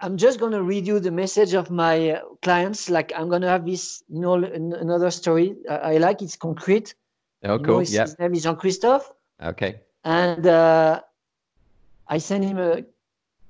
I'm 0.00 0.16
just 0.16 0.38
going 0.38 0.52
to 0.52 0.62
read 0.62 0.86
you 0.86 1.00
the 1.00 1.10
message 1.10 1.54
of 1.54 1.70
my 1.70 2.10
uh, 2.10 2.20
clients. 2.42 2.88
Like 2.88 3.12
I'm 3.16 3.28
going 3.28 3.42
to 3.42 3.48
have 3.48 3.66
this, 3.66 4.02
you 4.08 4.20
know, 4.20 4.34
another 4.34 5.10
story 5.10 5.56
I, 5.68 5.74
I, 5.74 5.96
like. 5.96 6.22
It's 6.22 6.36
concrete. 6.36 6.94
Oh, 7.44 7.58
cool. 7.58 7.82
Yeah. 7.82 8.02
His 8.02 8.18
name 8.18 8.34
is 8.34 8.44
Jean 8.44 8.56
Christophe. 8.56 9.10
Okay. 9.42 9.80
And 10.04 10.46
uh, 10.46 11.00
I 12.06 12.18
sent 12.18 12.44
him 12.44 12.58
a, 12.58 12.84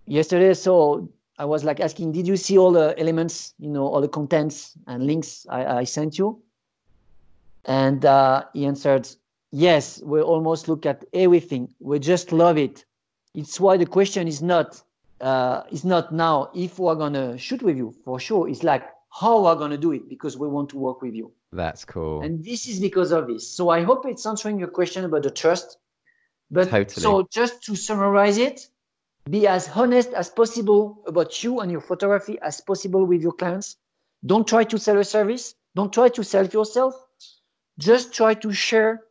yesterday. 0.07 0.55
So 0.55 1.11
I 1.38 1.44
was 1.44 1.64
like 1.64 1.80
asking, 1.80 2.12
did 2.12 2.26
you 2.26 2.36
see 2.36 2.57
all 2.57 2.72
the 2.72 2.94
elements, 2.99 3.55
you 3.59 3.68
know, 3.68 3.86
all 3.86 4.01
the 4.01 4.09
contents 4.09 4.72
and 4.86 5.07
links 5.07 5.46
I, 5.51 5.78
I 5.80 5.84
sent 5.84 6.18
you? 6.18 6.40
And 7.66 8.05
uh, 8.07 8.44
he 8.55 8.64
answered, 8.64 9.09
Yes, 9.51 10.03
we 10.05 10.20
almost 10.20 10.68
look 10.68 10.84
at 10.84 11.05
everything. 11.12 11.74
We 11.80 11.99
just 11.99 12.32
love 12.32 12.59
it. 12.59 12.84
It's 13.34 13.61
why 13.61 13.76
the 13.76 13.86
question 13.86 14.28
is 14.28 14.42
not 14.42 14.82
uh, 15.20 15.62
is 15.70 15.84
not 15.84 16.12
now 16.12 16.50
if 16.54 16.78
we're 16.78 16.94
gonna 16.94 17.36
shoot 17.38 17.62
with 17.62 17.76
you 17.76 17.94
for 18.04 18.20
sure. 18.20 18.48
It's 18.48 18.62
like 18.62 18.84
how 19.10 19.44
we're 19.44 19.54
gonna 19.56 19.78
do 19.78 19.92
it 19.92 20.08
because 20.08 20.36
we 20.36 20.48
want 20.48 20.68
to 20.70 20.78
work 20.78 21.02
with 21.02 21.14
you. 21.14 21.32
That's 21.52 21.84
cool. 21.84 22.22
And 22.22 22.44
this 22.44 22.68
is 22.68 22.78
because 22.78 23.10
of 23.10 23.26
this. 23.26 23.48
So 23.48 23.70
I 23.70 23.82
hope 23.82 24.06
it's 24.06 24.26
answering 24.26 24.58
your 24.58 24.68
question 24.68 25.04
about 25.04 25.22
the 25.22 25.30
trust. 25.30 25.78
But 26.50 26.70
Totally. 26.70 27.02
so 27.02 27.26
just 27.30 27.62
to 27.64 27.76
summarize 27.76 28.38
it, 28.38 28.68
be 29.28 29.46
as 29.46 29.68
honest 29.74 30.12
as 30.14 30.30
possible 30.30 31.02
about 31.06 31.42
you 31.42 31.60
and 31.60 31.70
your 31.70 31.80
photography 31.80 32.38
as 32.40 32.60
possible 32.60 33.04
with 33.04 33.22
your 33.22 33.32
clients. 33.32 33.76
Don't 34.24 34.46
try 34.46 34.64
to 34.64 34.78
sell 34.78 34.98
a 34.98 35.04
service. 35.04 35.54
Don't 35.74 35.92
try 35.92 36.08
to 36.08 36.24
sell 36.24 36.46
yourself. 36.46 36.94
Just 37.78 38.12
try 38.12 38.34
to 38.34 38.52
share 38.52 39.02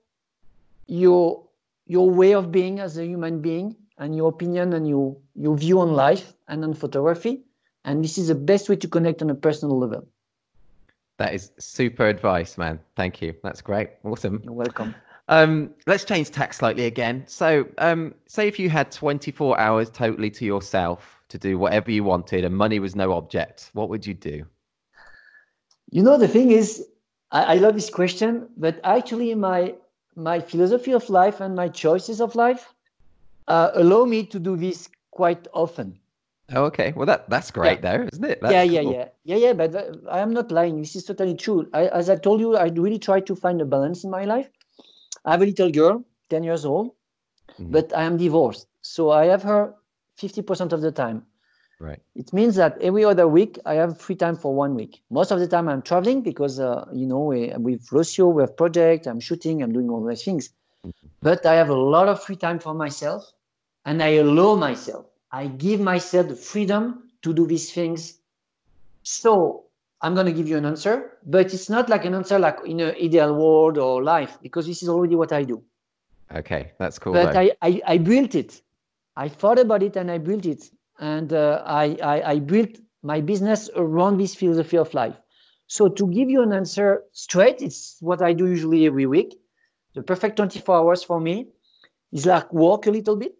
your 0.88 1.43
your 1.86 2.10
way 2.10 2.34
of 2.34 2.51
being 2.51 2.80
as 2.80 2.97
a 2.97 3.05
human 3.05 3.41
being 3.41 3.76
and 3.98 4.16
your 4.16 4.30
opinion 4.30 4.74
and 4.74 4.88
your 4.88 5.18
your 5.36 5.56
view 5.58 5.80
on 5.80 5.93
life 5.93 6.34
and 6.48 6.64
on 6.64 6.74
photography. 6.74 7.43
And 7.86 8.04
this 8.04 8.18
is 8.18 8.28
the 8.28 8.36
best 8.36 8.70
way 8.70 8.76
to 8.76 8.88
connect 8.88 9.22
on 9.22 9.30
a 9.30 9.36
personal 9.36 9.80
level. 9.80 10.08
That 11.18 11.34
is 11.34 11.52
super 11.58 12.06
advice, 12.06 12.58
man. 12.58 12.80
Thank 12.95 13.22
you. 13.22 13.34
That's 13.43 13.62
great. 13.62 13.89
Awesome. 14.04 14.41
You're 14.43 14.54
welcome. 14.54 14.93
Um, 15.30 15.72
let's 15.88 16.06
change 16.06 16.32
tack 16.32 16.54
slightly 16.54 16.86
again. 16.86 17.24
So, 17.28 17.68
um, 17.80 18.14
say 18.28 18.48
if 18.48 18.60
you 18.60 18.70
had 18.70 18.91
24 18.91 19.60
hours 19.60 19.89
totally 19.89 20.30
to 20.32 20.45
yourself 20.45 21.22
to 21.30 21.38
do 21.38 21.58
whatever 21.58 21.91
you 21.91 22.04
wanted 22.04 22.45
and 22.45 22.56
money 22.56 22.80
was 22.80 22.95
no 22.95 23.14
object, 23.14 23.72
what 23.74 23.89
would 23.89 24.06
you 24.06 24.14
do? 24.14 24.45
You 25.91 26.04
know, 26.04 26.18
the 26.18 26.28
thing 26.28 26.52
is, 26.52 26.88
I, 27.32 27.43
I 27.43 27.54
love 27.56 27.76
this 27.76 27.89
question, 27.89 28.48
but 28.58 28.80
actually, 28.84 29.34
my 29.36 29.76
my 30.16 30.39
philosophy 30.39 30.93
of 30.93 31.10
life 31.10 31.41
and 31.41 31.56
my 31.56 31.68
choices 31.68 32.22
of 32.22 32.36
life 32.36 32.74
uh, 33.48 33.72
allow 33.76 34.06
me 34.06 34.26
to 34.26 34.39
do 34.39 34.56
this 34.56 34.89
quite 35.12 35.48
often. 35.54 36.00
Oh, 36.54 36.64
okay. 36.66 36.93
Well, 36.95 37.06
that 37.06 37.30
that's 37.30 37.52
great, 37.52 37.82
though, 37.82 38.08
isn't 38.12 38.24
it? 38.24 38.39
That's 38.41 38.54
yeah, 38.54 38.64
yeah, 38.64 38.82
cool. 38.84 38.93
yeah, 38.93 39.08
yeah, 39.26 39.36
yeah. 39.36 39.54
But 39.54 39.76
uh, 39.76 39.91
I 40.10 40.20
am 40.20 40.34
not 40.34 40.52
lying. 40.52 40.80
This 40.80 40.95
is 40.95 41.04
totally 41.04 41.36
true. 41.36 41.68
I, 41.74 41.88
as 41.88 42.10
I 42.10 42.16
told 42.16 42.39
you, 42.39 42.56
I 42.56 42.68
really 42.70 43.00
try 43.00 43.20
to 43.20 43.36
find 43.36 43.62
a 43.62 43.66
balance 43.66 44.04
in 44.06 44.10
my 44.10 44.24
life. 44.24 44.50
I 45.26 45.32
have 45.32 45.41
a 45.41 45.45
little 45.45 45.70
girl, 45.72 46.06
ten 46.30 46.43
years 46.43 46.64
old, 46.64 46.91
Mhm. 47.60 47.72
but 47.72 47.93
I 47.95 48.04
am 48.04 48.16
divorced, 48.18 48.68
so 48.82 49.10
I 49.12 49.26
have 49.26 49.43
her 49.43 49.76
fifty 50.16 50.41
percent 50.41 50.72
of 50.72 50.80
the 50.82 50.91
time. 50.91 51.26
Right. 51.80 52.02
It 52.16 52.32
means 52.34 52.56
that 52.56 52.82
every 52.82 53.04
other 53.04 53.28
week 53.28 53.60
I 53.66 53.76
have 53.76 54.00
free 54.00 54.16
time 54.16 54.36
for 54.38 54.56
one 54.56 54.74
week. 54.74 55.04
Most 55.12 55.32
of 55.32 55.39
the 55.39 55.48
time 55.48 55.68
I'm 55.70 55.82
traveling 55.82 56.22
because 56.22 56.60
uh, 56.60 56.86
you 56.93 57.06
know 57.06 57.20
we, 57.20 57.52
with 57.58 57.86
Rocio 57.91 58.34
we 58.34 58.41
have 58.43 58.56
project. 58.56 59.06
I'm 59.06 59.20
shooting. 59.20 59.62
I'm 59.62 59.74
doing 59.74 59.89
all 59.89 60.02
those 60.04 60.24
things, 60.24 60.50
but 61.22 61.45
I 61.45 61.56
have 61.56 61.70
a 61.70 61.76
lot 61.76 62.08
of 62.08 62.24
free 62.24 62.38
time 62.38 62.60
for 62.60 62.74
myself, 62.74 63.22
and 63.88 64.04
I 64.04 64.10
allow 64.26 64.56
myself. 64.56 65.06
I 65.32 65.48
give 65.48 65.80
myself 65.80 66.28
the 66.28 66.36
freedom 66.36 67.10
to 67.24 67.34
do 67.34 67.48
these 67.48 67.72
things. 67.72 68.20
So 69.04 69.64
I'm 70.02 70.14
going 70.14 70.28
to 70.28 70.32
give 70.32 70.48
you 70.48 70.58
an 70.58 70.66
answer, 70.66 71.18
but 71.26 71.54
it's 71.54 71.70
not 71.70 71.90
like 71.90 72.06
an 72.06 72.14
answer 72.14 72.38
like 72.38 72.58
in 72.66 72.80
an 72.82 72.94
ideal 72.96 73.34
world 73.34 73.80
or 73.80 74.04
life 74.04 74.38
because 74.42 74.68
this 74.68 74.84
is 74.84 74.90
already 74.90 75.16
what 75.16 75.32
I 75.32 75.44
do 75.44 75.64
Okay, 76.36 76.74
that's 76.78 77.00
cool. 77.00 77.14
but. 77.14 77.36
I, 77.36 77.52
I 77.62 77.82
i 77.88 77.98
built 77.98 78.36
it 78.36 78.62
i 79.16 79.30
thought 79.30 79.60
about 79.60 79.82
it 79.82 79.96
and 79.96 80.12
i 80.12 80.18
built 80.18 80.46
it 80.46 80.70
and 81.00 81.32
uh, 81.32 81.64
I, 81.66 81.98
I 82.04 82.32
i 82.34 82.40
built 82.40 82.78
my 83.02 83.22
business 83.22 83.70
around 83.76 84.18
this 84.18 84.36
philosophy 84.36 84.78
of 84.78 84.94
life 84.94 85.16
so 85.68 85.88
to 85.88 86.08
give 86.08 86.30
you 86.30 86.42
an 86.42 86.52
answer 86.52 87.04
straight 87.14 87.62
it's 87.62 87.98
what 88.02 88.22
i 88.22 88.34
do 88.34 88.48
usually 88.48 88.86
every 88.86 89.06
week 89.06 89.40
the 89.96 90.04
perfect 90.04 90.36
24 90.38 90.76
hours 90.76 91.04
for 91.04 91.20
me 91.20 91.48
is 92.12 92.26
like 92.26 92.52
walk 92.52 92.88
a 92.88 92.92
little 92.92 93.16
bit 93.16 93.37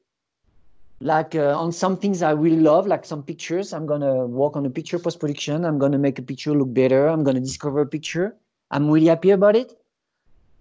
like 1.00 1.36
uh, 1.36 1.56
on 1.58 1.72
some 1.72 1.96
things 1.98 2.22
i 2.22 2.32
really 2.32 2.60
love 2.60 2.88
like 2.88 3.06
some 3.06 3.22
pictures 3.22 3.74
i'm 3.74 3.86
gonna 3.86 4.26
work 4.26 4.56
on 4.56 4.66
a 4.66 4.70
picture 4.70 4.98
post 4.98 5.20
production 5.20 5.64
i'm 5.66 5.78
gonna 5.78 5.98
make 5.98 6.18
a 6.18 6.22
picture 6.22 6.54
look 6.54 6.74
better 6.74 7.08
i'm 7.08 7.24
gonna 7.24 7.40
discover 7.40 7.82
a 7.82 7.86
picture 7.86 8.36
i'm 8.72 8.90
really 8.90 9.08
happy 9.08 9.30
about 9.30 9.56
it 9.56 9.78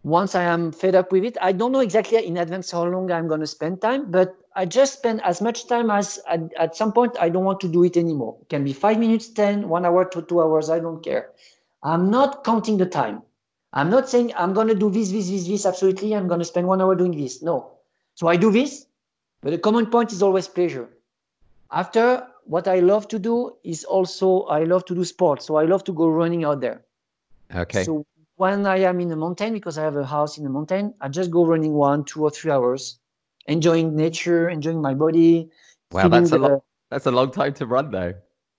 once 0.06 0.36
I 0.36 0.44
am 0.44 0.70
fed 0.70 0.94
up 0.94 1.10
with 1.10 1.24
it, 1.24 1.36
I 1.42 1.50
don't 1.50 1.72
know 1.72 1.80
exactly 1.80 2.24
in 2.24 2.36
advance 2.36 2.70
how 2.70 2.84
long 2.84 3.10
I'm 3.10 3.28
to 3.28 3.46
spend 3.46 3.82
time, 3.82 4.08
but 4.08 4.36
I 4.54 4.64
just 4.64 4.92
spend 4.92 5.20
as 5.24 5.42
much 5.42 5.66
time 5.66 5.90
as 5.90 6.20
at, 6.28 6.42
at 6.56 6.76
some 6.76 6.92
point 6.92 7.16
I 7.20 7.28
don't 7.28 7.44
want 7.44 7.58
to 7.62 7.68
do 7.68 7.82
it 7.82 7.96
anymore. 7.96 8.36
It 8.42 8.48
can 8.48 8.62
be 8.62 8.72
five 8.72 9.00
minutes, 9.00 9.28
10, 9.30 9.68
one 9.68 9.84
hour 9.84 10.04
to 10.04 10.22
two 10.22 10.40
hours. 10.40 10.70
I 10.70 10.78
don't 10.78 11.02
care. 11.02 11.30
I'm 11.82 12.08
not 12.08 12.44
counting 12.44 12.78
the 12.78 12.86
time. 12.86 13.20
I'm 13.72 13.90
not 13.90 14.08
saying 14.08 14.32
I'm 14.36 14.54
to 14.68 14.76
do 14.76 14.90
this, 14.90 15.10
this, 15.10 15.28
this, 15.28 15.48
this. 15.48 15.66
Absolutely. 15.66 16.14
I'm 16.14 16.28
to 16.28 16.44
spend 16.44 16.68
one 16.68 16.80
hour 16.80 16.94
doing 16.94 17.16
this. 17.16 17.42
No. 17.42 17.72
So 18.14 18.28
I 18.28 18.36
do 18.36 18.52
this, 18.52 18.85
but 19.46 19.52
the 19.52 19.58
common 19.58 19.86
point 19.86 20.10
is 20.12 20.22
always 20.24 20.48
pleasure. 20.48 20.88
After, 21.70 22.26
what 22.46 22.66
I 22.66 22.80
love 22.80 23.06
to 23.06 23.18
do 23.20 23.52
is 23.62 23.84
also 23.84 24.40
I 24.46 24.64
love 24.64 24.84
to 24.86 24.94
do 24.96 25.04
sports. 25.04 25.46
So 25.46 25.54
I 25.54 25.62
love 25.66 25.84
to 25.84 25.92
go 25.92 26.08
running 26.08 26.44
out 26.44 26.60
there. 26.60 26.84
okay. 27.54 27.84
So 27.84 28.04
when 28.34 28.66
I 28.66 28.78
am 28.78 28.98
in 28.98 29.06
the 29.08 29.14
mountain, 29.14 29.52
because 29.52 29.78
I 29.78 29.84
have 29.84 29.94
a 29.94 30.04
house 30.04 30.36
in 30.36 30.42
the 30.42 30.50
mountain, 30.50 30.94
I 31.00 31.06
just 31.10 31.30
go 31.30 31.46
running 31.46 31.74
one, 31.74 32.02
two, 32.02 32.24
or 32.24 32.30
three 32.32 32.50
hours, 32.50 32.98
enjoying 33.46 33.94
nature, 33.94 34.48
enjoying 34.48 34.82
my 34.82 34.94
body. 34.94 35.48
wow, 35.92 36.08
that's 36.08 36.32
a 36.32 36.38
the- 36.38 36.38
lot. 36.40 36.64
That's 36.90 37.06
a 37.06 37.12
long 37.12 37.30
time 37.30 37.54
to 37.54 37.66
run, 37.66 37.92
though. 37.92 38.14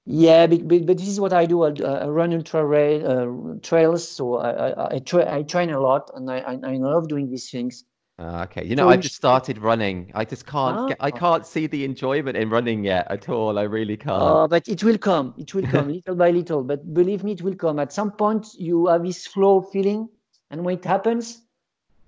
Yeah, 0.06 0.48
but, 0.48 0.70
but, 0.70 0.86
but 0.86 0.98
this 0.98 1.10
is 1.10 1.20
what 1.20 1.34
I 1.34 1.46
do. 1.46 1.64
I, 1.64 1.72
I 1.82 2.08
run 2.08 2.34
ultra 2.34 2.66
rail, 2.66 3.04
uh, 3.12 3.60
trails, 3.62 4.08
so 4.08 4.38
I 4.38 4.52
I, 4.70 4.96
I, 4.96 5.00
tra- 5.00 5.34
I 5.36 5.44
train 5.44 5.70
a 5.72 5.82
lot, 5.82 6.12
and 6.16 6.32
I, 6.32 6.38
I 6.38 6.54
I 6.64 6.78
love 6.78 7.10
doing 7.10 7.30
these 7.30 7.50
things. 7.52 7.84
Ah, 8.20 8.44
okay. 8.46 8.66
You 8.66 8.76
know, 8.76 8.86
So 8.86 8.90
I've 8.90 9.02
just 9.02 9.16
started 9.16 9.60
running. 9.60 10.12
I 10.16 10.26
just 10.26 10.46
can't 10.48 10.90
get, 10.90 10.98
I 11.00 11.10
Ah. 11.10 11.18
can't 11.20 11.46
see 11.46 11.68
the 11.68 11.84
enjoyment 11.86 12.36
in 12.36 12.50
running 12.50 12.84
yet 12.84 13.06
at 13.12 13.30
all. 13.30 13.60
I 13.60 13.64
really 13.64 13.96
can't. 13.96 14.22
Uh, 14.22 14.48
but 14.48 14.68
it 14.68 14.84
will 14.84 14.98
come. 14.98 15.36
It 15.38 15.54
will 15.54 15.68
come 15.68 15.88
little 15.98 16.16
by 16.16 16.32
little. 16.32 16.64
But 16.64 16.94
believe 16.96 17.24
me, 17.24 17.34
it 17.34 17.44
will 17.44 17.56
come. 17.56 17.78
At 17.78 17.94
some 17.94 18.12
point, 18.12 18.48
you 18.58 18.88
have 18.88 19.04
this 19.04 19.28
flow 19.28 19.62
feeling, 19.62 20.10
and 20.50 20.66
when 20.66 20.78
it 20.80 20.86
happens, 20.86 21.44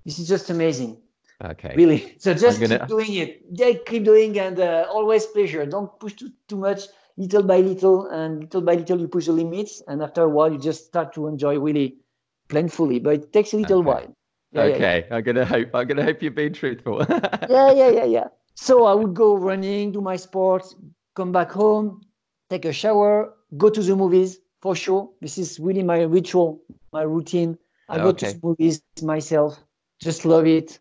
this 0.05 0.18
is 0.18 0.28
just 0.28 0.49
amazing. 0.49 0.97
okay. 1.51 1.74
really 1.78 2.16
so 2.24 2.34
just 2.34 2.60
gonna- 2.60 2.80
keep 2.80 2.88
doing 2.89 3.14
it 3.14 3.30
yeah, 3.53 3.72
keep 3.89 4.03
doing 4.03 4.38
and 4.45 4.60
uh, 4.60 4.86
always 4.91 5.26
pleasure 5.28 5.64
don't 5.66 5.91
push 6.01 6.14
too, 6.20 6.30
too 6.49 6.57
much 6.57 6.82
little 7.16 7.43
by 7.51 7.60
little 7.62 8.07
and 8.07 8.41
little 8.43 8.60
by 8.70 8.76
little 8.76 8.99
you 8.99 9.07
push 9.07 9.28
the 9.28 9.32
limits 9.32 9.82
and 9.88 10.01
after 10.03 10.24
a 10.24 10.32
while 10.36 10.51
you 10.51 10.60
just 10.60 10.82
start 10.91 11.14
to 11.14 11.28
enjoy 11.32 11.55
really 11.57 11.95
plentifully 12.49 12.99
but 12.99 13.14
it 13.20 13.32
takes 13.32 13.53
a 13.53 13.57
little 13.64 13.80
Okay. 13.80 13.88
while 13.91 14.07
yeah, 14.51 14.65
yeah, 14.65 14.75
okay. 14.75 15.07
I'm 15.11 15.23
gonna 15.23 15.45
hope. 15.45 15.73
I'm 15.73 15.87
gonna 15.87 16.03
hope 16.03 16.21
you're 16.21 16.31
being 16.31 16.53
truthful. 16.53 17.05
yeah 17.49 17.71
yeah 17.71 17.89
yeah 17.89 18.05
yeah 18.05 18.27
so 18.59 18.85
i 18.85 18.93
would 18.93 19.13
go 19.13 19.37
running 19.37 19.91
do 19.91 20.01
my 20.01 20.17
sports 20.17 20.75
come 21.15 21.31
back 21.31 21.49
home 21.49 22.01
take 22.49 22.65
a 22.65 22.73
shower 22.73 23.33
go 23.57 23.69
to 23.69 23.81
the 23.81 23.95
movies 23.95 24.39
for 24.61 24.75
sure 24.75 25.09
this 25.21 25.37
is 25.37 25.59
really 25.59 25.81
my 25.81 26.01
ritual 26.01 26.61
my 26.91 27.03
routine 27.03 27.57
i 27.87 27.97
go 27.97 28.11
to 28.11 28.25
the 28.25 28.39
movies 28.43 28.81
myself 29.01 29.57
just 30.01 30.25
love 30.25 30.45
it 30.45 30.79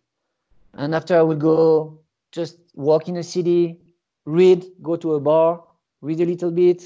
and 0.74 0.92
after 0.92 1.16
i 1.16 1.22
would 1.22 1.38
go 1.38 2.00
just 2.32 2.58
walk 2.74 3.08
in 3.08 3.14
the 3.14 3.22
city 3.22 3.78
read 4.24 4.64
go 4.82 4.96
to 4.96 5.14
a 5.14 5.20
bar 5.20 5.62
read 6.02 6.20
a 6.20 6.26
little 6.26 6.50
bit 6.50 6.82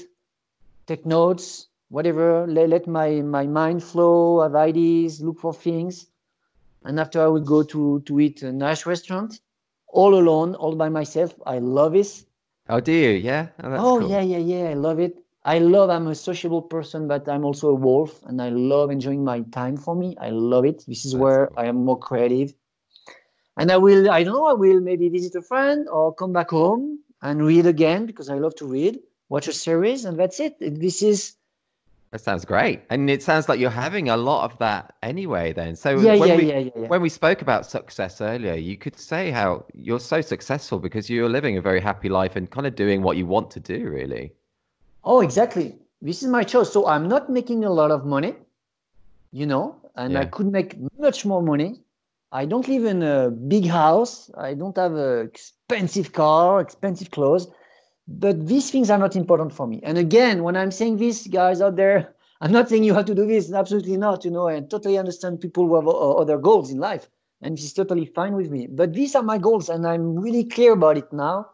take 0.85 1.05
notes 1.07 1.69
whatever 1.89 2.45
let, 2.47 2.69
let 2.69 2.87
my 2.87 3.09
my 3.21 3.47
mind 3.47 3.83
flow 3.83 4.41
have 4.41 4.53
ideas 4.55 5.21
look 5.21 5.39
for 5.39 5.53
things 5.53 6.05
and 6.85 6.99
after 6.99 7.21
i 7.21 7.27
would 7.27 7.45
go 7.45 7.63
to 7.63 8.01
to 8.05 8.19
eat 8.19 8.41
a 8.43 8.51
nice 8.51 8.85
restaurant 8.85 9.39
all 9.87 10.15
alone 10.15 10.55
all 10.55 10.75
by 10.75 10.89
myself 10.89 11.33
i 11.45 11.59
love 11.59 11.93
this. 11.93 12.25
oh, 12.69 12.79
do 12.79 12.91
you? 12.91 13.09
Yeah. 13.11 13.47
Oh, 13.63 13.73
oh 13.77 13.99
cool. 13.99 14.09
yeah 14.09 14.21
yeah 14.21 14.37
yeah 14.37 14.69
i 14.69 14.73
love 14.73 14.99
it 14.99 15.23
i 15.45 15.59
love 15.59 15.89
i'm 15.89 16.07
a 16.07 16.15
sociable 16.15 16.61
person 16.61 17.07
but 17.07 17.27
i'm 17.29 17.43
also 17.45 17.69
a 17.69 17.73
wolf 17.75 18.21
and 18.25 18.41
i 18.41 18.49
love 18.49 18.89
enjoying 18.91 19.23
my 19.23 19.41
time 19.51 19.77
for 19.77 19.95
me 19.95 20.15
i 20.19 20.29
love 20.29 20.65
it 20.65 20.83
this 20.87 21.05
is 21.05 21.11
That's 21.11 21.21
where 21.21 21.47
cool. 21.47 21.59
i 21.59 21.65
am 21.65 21.77
more 21.85 21.99
creative 21.99 22.53
and 23.57 23.71
i 23.71 23.77
will 23.77 24.09
i 24.09 24.23
don't 24.23 24.33
know 24.33 24.45
i 24.47 24.53
will 24.53 24.79
maybe 24.79 25.09
visit 25.09 25.35
a 25.35 25.41
friend 25.41 25.87
or 25.89 26.13
come 26.13 26.33
back 26.33 26.49
home 26.49 26.99
and 27.21 27.45
read 27.45 27.65
again 27.65 28.05
because 28.05 28.29
i 28.29 28.35
love 28.37 28.55
to 28.55 28.65
read 28.65 28.99
watch 29.29 29.47
a 29.47 29.53
series 29.53 30.05
and 30.05 30.17
that's 30.19 30.39
it 30.39 30.55
this 30.59 31.01
is 31.01 31.33
That 32.13 32.21
sounds 32.21 32.45
great. 32.45 32.83
And 32.91 33.09
it 33.09 33.23
sounds 33.23 33.49
like 33.49 33.59
you're 33.59 33.71
having 33.71 34.09
a 34.09 34.15
lot 34.15 34.45
of 34.45 34.55
that 34.59 34.93
anyway. 35.01 35.51
Then, 35.51 35.75
so 35.75 35.99
yeah 35.99 36.15
when 36.15 36.29
yeah, 36.29 36.35
we 36.35 36.43
yeah 36.45 36.59
yeah 36.59 36.69
yeah 36.75 36.87
when 36.87 37.01
we 37.01 37.09
spoke 37.09 37.41
about 37.41 37.65
success 37.65 38.21
earlier, 38.21 38.53
you 38.53 38.77
could 38.77 38.95
say 38.99 39.31
how 39.31 39.65
you're 39.73 39.99
so 39.99 40.21
successful 40.21 40.77
because 40.77 41.09
you're 41.09 41.27
living 41.27 41.57
a 41.57 41.61
very 41.61 41.81
happy 41.81 42.09
life 42.09 42.35
and 42.35 42.51
kind 42.51 42.67
of 42.67 42.75
doing 42.75 43.01
what 43.01 43.17
you 43.17 43.25
want 43.25 43.49
to 43.49 43.59
do, 43.59 43.89
really. 43.89 44.31
Oh, 45.03 45.21
exactly. 45.21 45.75
This 46.03 46.21
is 46.21 46.29
my 46.29 46.43
choice. 46.43 46.71
So 46.71 46.85
I'm 46.85 47.07
not 47.07 47.31
making 47.31 47.65
a 47.65 47.71
lot 47.71 47.89
of 47.89 48.05
money, 48.05 48.35
you 49.31 49.47
know, 49.47 49.75
and 49.95 50.15
I 50.15 50.25
could 50.25 50.51
make 50.51 50.77
much 50.99 51.25
more 51.25 51.41
money. 51.41 51.81
I 52.31 52.45
don't 52.45 52.67
live 52.67 52.85
in 52.85 53.01
a 53.01 53.31
big 53.31 53.65
house. 53.65 54.29
I 54.37 54.53
don't 54.53 54.77
have 54.77 54.93
an 54.93 55.25
expensive 55.25 56.13
car, 56.13 56.61
expensive 56.61 57.09
clothes. 57.09 57.47
But 58.07 58.47
these 58.47 58.69
things 58.69 58.89
are 58.89 58.97
not 58.97 59.15
important 59.15 59.53
for 59.53 59.65
me. 59.65 59.79
And 59.83 59.97
again, 59.97 60.43
when 60.43 60.57
I'm 60.57 60.71
saying 60.71 60.97
this, 60.97 61.27
guys 61.27 61.61
out 61.61 61.75
there, 61.75 62.13
I'm 62.41 62.51
not 62.51 62.67
saying 62.67 62.83
you 62.83 62.93
have 62.93 63.05
to 63.05 63.15
do 63.15 63.25
this. 63.25 63.51
Absolutely 63.53 63.95
not. 63.95 64.25
You 64.25 64.31
know, 64.31 64.47
I 64.49 64.59
totally 64.59 64.97
understand 64.97 65.39
people 65.39 65.67
who 65.67 65.75
have 65.75 65.87
other 65.87 66.37
goals 66.37 66.69
in 66.69 66.79
life, 66.79 67.09
and 67.41 67.57
it's 67.57 67.71
totally 67.71 68.05
fine 68.05 68.35
with 68.35 68.51
me. 68.51 68.67
But 68.67 68.93
these 68.93 69.15
are 69.15 69.23
my 69.23 69.37
goals, 69.37 69.69
and 69.69 69.87
I'm 69.87 70.19
really 70.19 70.43
clear 70.43 70.73
about 70.73 70.97
it 70.97 71.11
now. 71.13 71.49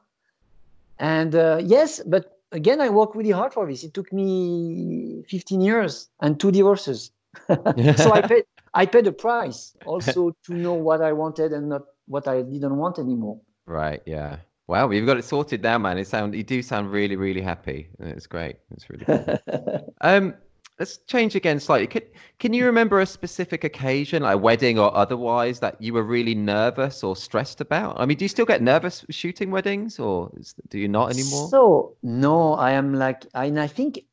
And 0.97 1.35
uh, 1.35 1.61
yes, 1.63 2.01
but 2.05 2.39
again, 2.51 2.81
I 2.81 2.89
work 2.89 3.15
really 3.15 3.31
hard 3.31 3.53
for 3.53 3.67
this. 3.67 3.83
It 3.83 3.93
took 3.93 4.11
me 4.11 5.23
15 5.29 5.61
years 5.61 6.09
and 6.21 6.39
two 6.39 6.51
divorces. 6.51 7.11
so 7.47 8.11
I 8.11 8.21
paid 8.21 8.43
I 8.73 8.85
paid 8.85 9.07
a 9.07 9.11
price 9.11 9.75
also 9.85 10.35
to 10.45 10.53
know 10.53 10.73
what 10.73 11.01
I 11.01 11.13
wanted 11.13 11.53
and 11.53 11.69
not 11.69 11.83
what 12.07 12.27
I 12.27 12.41
didn't 12.41 12.75
want 12.77 12.99
anymore. 12.99 13.39
Right. 13.65 14.01
Yeah. 14.05 14.37
Wow, 14.69 14.91
you've 14.91 15.07
got 15.07 15.17
it 15.17 15.25
sorted 15.25 15.63
now, 15.63 15.79
man. 15.79 15.97
It 15.97 16.05
sound 16.05 16.35
you 16.35 16.43
do 16.43 16.61
sound 16.61 16.91
really, 16.91 17.15
really 17.15 17.41
happy. 17.41 17.89
It's 17.97 18.27
great. 18.27 18.57
It's 18.69 18.87
really 18.87 19.03
cool. 19.03 19.93
um, 20.01 20.35
let's 20.77 20.97
change 21.07 21.33
again 21.33 21.59
slightly. 21.59 21.87
Can 21.87 22.03
can 22.37 22.53
you 22.53 22.67
remember 22.67 22.99
a 22.99 23.05
specific 23.07 23.63
occasion, 23.63 24.21
like 24.21 24.35
a 24.35 24.37
wedding 24.37 24.77
or 24.77 24.95
otherwise, 24.95 25.59
that 25.61 25.81
you 25.81 25.93
were 25.93 26.03
really 26.03 26.35
nervous 26.35 27.03
or 27.03 27.15
stressed 27.15 27.61
about? 27.61 27.99
I 27.99 28.05
mean, 28.05 28.17
do 28.19 28.25
you 28.25 28.29
still 28.29 28.45
get 28.45 28.61
nervous 28.61 29.03
shooting 29.09 29.49
weddings, 29.49 29.97
or 29.97 30.29
do 30.67 30.77
you 30.77 30.87
not 30.87 31.09
anymore? 31.09 31.49
So 31.49 31.97
no, 32.03 32.53
I 32.53 32.73
am 32.73 32.93
like, 32.93 33.25
I, 33.33 33.45
and 33.45 33.59
I 33.59 33.65
think 33.65 34.05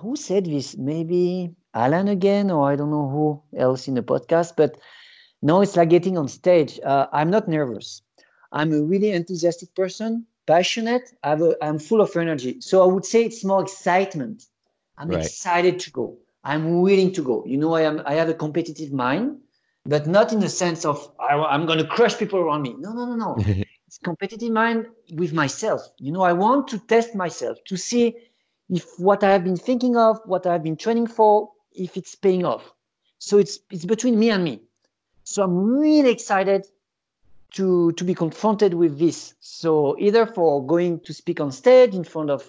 who 0.00 0.16
said 0.16 0.46
this? 0.46 0.78
Maybe 0.78 1.54
Alan 1.74 2.08
again, 2.08 2.50
or 2.50 2.70
I 2.70 2.74
don't 2.74 2.90
know 2.90 3.06
who 3.06 3.58
else 3.58 3.86
in 3.86 3.96
the 3.96 4.02
podcast, 4.02 4.54
but 4.56 4.78
no, 5.42 5.60
it's 5.60 5.76
like 5.76 5.90
getting 5.90 6.16
on 6.16 6.26
stage. 6.26 6.80
Uh, 6.84 7.06
I'm 7.12 7.28
not 7.28 7.48
nervous. 7.48 8.00
I'm 8.52 8.72
a 8.72 8.82
really 8.82 9.12
enthusiastic 9.12 9.74
person, 9.74 10.26
passionate. 10.46 11.12
I 11.22 11.30
have 11.30 11.42
a, 11.42 11.56
I'm 11.62 11.78
full 11.78 12.00
of 12.00 12.14
energy. 12.16 12.60
So 12.60 12.82
I 12.82 12.86
would 12.92 13.04
say 13.04 13.24
it's 13.24 13.44
more 13.44 13.62
excitement. 13.62 14.46
I'm 14.98 15.08
right. 15.08 15.24
excited 15.24 15.78
to 15.80 15.90
go. 15.90 16.18
I'm 16.44 16.80
willing 16.80 17.12
to 17.12 17.22
go. 17.22 17.44
You 17.46 17.58
know, 17.58 17.74
I 17.74 17.82
am. 17.82 18.02
I 18.06 18.14
have 18.14 18.28
a 18.28 18.34
competitive 18.34 18.92
mind, 18.92 19.38
but 19.84 20.06
not 20.06 20.32
in 20.32 20.40
the 20.40 20.48
sense 20.48 20.84
of 20.84 21.12
I, 21.20 21.34
I'm 21.34 21.66
going 21.66 21.78
to 21.78 21.86
crush 21.86 22.16
people 22.16 22.38
around 22.38 22.62
me. 22.62 22.74
No, 22.78 22.92
no, 22.92 23.04
no, 23.04 23.14
no. 23.14 23.36
it's 23.86 23.98
competitive 23.98 24.50
mind 24.50 24.86
with 25.14 25.32
myself. 25.32 25.82
You 25.98 26.12
know, 26.12 26.22
I 26.22 26.32
want 26.32 26.68
to 26.68 26.78
test 26.78 27.14
myself 27.14 27.58
to 27.66 27.76
see 27.76 28.16
if 28.70 28.84
what 28.98 29.22
I 29.22 29.30
have 29.32 29.44
been 29.44 29.56
thinking 29.56 29.96
of, 29.96 30.20
what 30.24 30.46
I 30.46 30.52
have 30.52 30.62
been 30.62 30.76
training 30.76 31.08
for, 31.08 31.50
if 31.72 31.96
it's 31.96 32.14
paying 32.14 32.44
off. 32.44 32.72
So 33.18 33.38
it's 33.38 33.58
it's 33.70 33.84
between 33.84 34.18
me 34.18 34.30
and 34.30 34.42
me. 34.42 34.62
So 35.24 35.42
I'm 35.42 35.56
really 35.56 36.10
excited 36.10 36.66
to 37.52 37.92
to 37.92 38.04
be 38.04 38.14
confronted 38.14 38.74
with 38.74 38.98
this. 38.98 39.34
So 39.40 39.96
either 39.98 40.26
for 40.26 40.64
going 40.64 41.00
to 41.00 41.12
speak 41.12 41.40
on 41.40 41.52
stage 41.52 41.94
in 41.94 42.04
front 42.04 42.30
of 42.30 42.48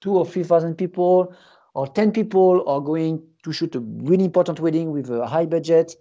two 0.00 0.16
or 0.16 0.26
three 0.26 0.44
thousand 0.44 0.76
people, 0.76 1.34
or 1.74 1.86
ten 1.88 2.12
people, 2.12 2.62
or 2.66 2.82
going 2.82 3.22
to 3.42 3.52
shoot 3.52 3.74
a 3.74 3.80
really 3.80 4.24
important 4.24 4.60
wedding 4.60 4.90
with 4.90 5.10
a 5.10 5.26
high 5.26 5.46
budget. 5.46 5.94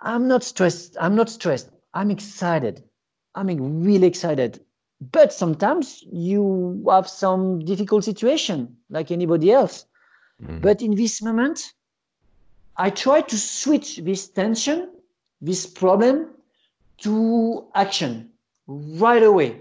I'm 0.00 0.28
not 0.28 0.42
stressed. 0.42 0.96
I'm 1.00 1.14
not 1.14 1.30
stressed. 1.30 1.70
I'm 1.94 2.10
excited. 2.10 2.82
I'm 3.34 3.82
really 3.82 4.06
excited. 4.06 4.60
But 5.12 5.32
sometimes 5.32 6.04
you 6.12 6.84
have 6.88 7.08
some 7.08 7.64
difficult 7.64 8.04
situation 8.04 8.76
like 8.90 9.10
anybody 9.10 9.50
else. 9.50 9.86
Mm. 10.42 10.60
But 10.60 10.82
in 10.82 10.94
this 10.94 11.22
moment, 11.22 11.74
I 12.76 12.90
try 12.90 13.20
to 13.20 13.36
switch 13.36 13.98
this 13.98 14.28
tension, 14.28 14.90
this 15.44 15.66
problem, 15.66 16.30
to 16.98 17.66
action 17.74 18.30
right 18.66 19.22
away. 19.22 19.60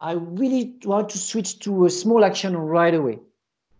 I 0.00 0.12
really 0.12 0.76
want 0.84 1.08
to 1.10 1.18
switch 1.18 1.58
to 1.60 1.86
a 1.86 1.90
small 1.90 2.24
action 2.24 2.56
right 2.56 2.94
away. 2.94 3.18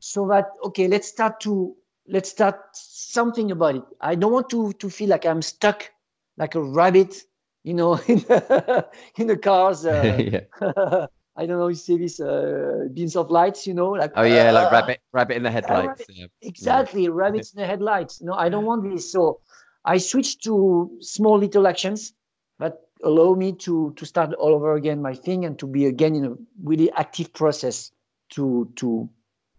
So 0.01 0.27
that 0.29 0.47
okay, 0.65 0.89
let's 0.89 1.09
start 1.09 1.41
to 1.41 1.77
let's 2.09 2.31
start 2.31 2.59
something 2.73 3.51
about 3.51 3.77
it. 3.77 3.83
I 4.01 4.15
don't 4.15 4.33
want 4.33 4.49
to 4.51 4.73
to 4.73 4.91
feel 4.91 5.09
like 5.09 5.27
I'm 5.27 5.43
stuck 5.43 5.91
like 6.37 6.55
a 6.55 6.63
rabbit, 6.63 7.23
you 7.65 7.75
know, 7.75 7.95
in 8.09 8.19
the, 8.19 8.89
in 9.17 9.27
the 9.27 9.37
cars. 9.37 9.87
Uh, 9.87 10.41
I 11.39 11.45
don't 11.45 11.59
know, 11.59 11.69
you 11.69 11.75
see 11.75 11.99
these 11.99 12.19
uh, 12.19 12.89
beams 12.95 13.15
of 13.15 13.31
lights, 13.31 13.67
you 13.67 13.75
know, 13.75 13.91
like 13.91 14.13
oh 14.17 14.23
yeah, 14.23 14.49
uh, 14.49 14.55
like 14.55 14.73
rabbit, 14.73 15.01
rabbit 15.13 15.37
in 15.37 15.43
the 15.43 15.51
headlights. 15.51 16.05
Yeah. 16.09 16.27
Exactly, 16.41 17.05
yeah. 17.05 17.11
rabbits 17.13 17.53
in 17.53 17.61
the 17.61 17.67
headlights. 17.67 18.23
No, 18.23 18.33
I 18.33 18.49
don't 18.49 18.65
want 18.65 18.91
this. 18.91 19.13
So 19.13 19.41
I 19.87 19.99
switched 19.99 20.43
to 20.45 20.91
small 21.01 21.39
little 21.39 21.67
actions 21.67 22.13
that 22.59 22.81
allow 23.05 23.35
me 23.35 23.53
to 23.53 23.93
to 23.97 24.05
start 24.05 24.35
all 24.35 24.55
over 24.55 24.75
again 24.75 25.01
my 25.01 25.15
thing 25.15 25.45
and 25.45 25.59
to 25.59 25.67
be 25.67 25.87
again 25.87 26.15
in 26.15 26.25
a 26.25 26.35
really 26.63 26.91
active 26.93 27.33
process 27.33 27.93
to 28.31 28.71
to 28.77 29.09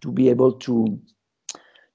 to 0.01 0.11
be 0.11 0.29
able 0.29 0.51
to 0.51 0.99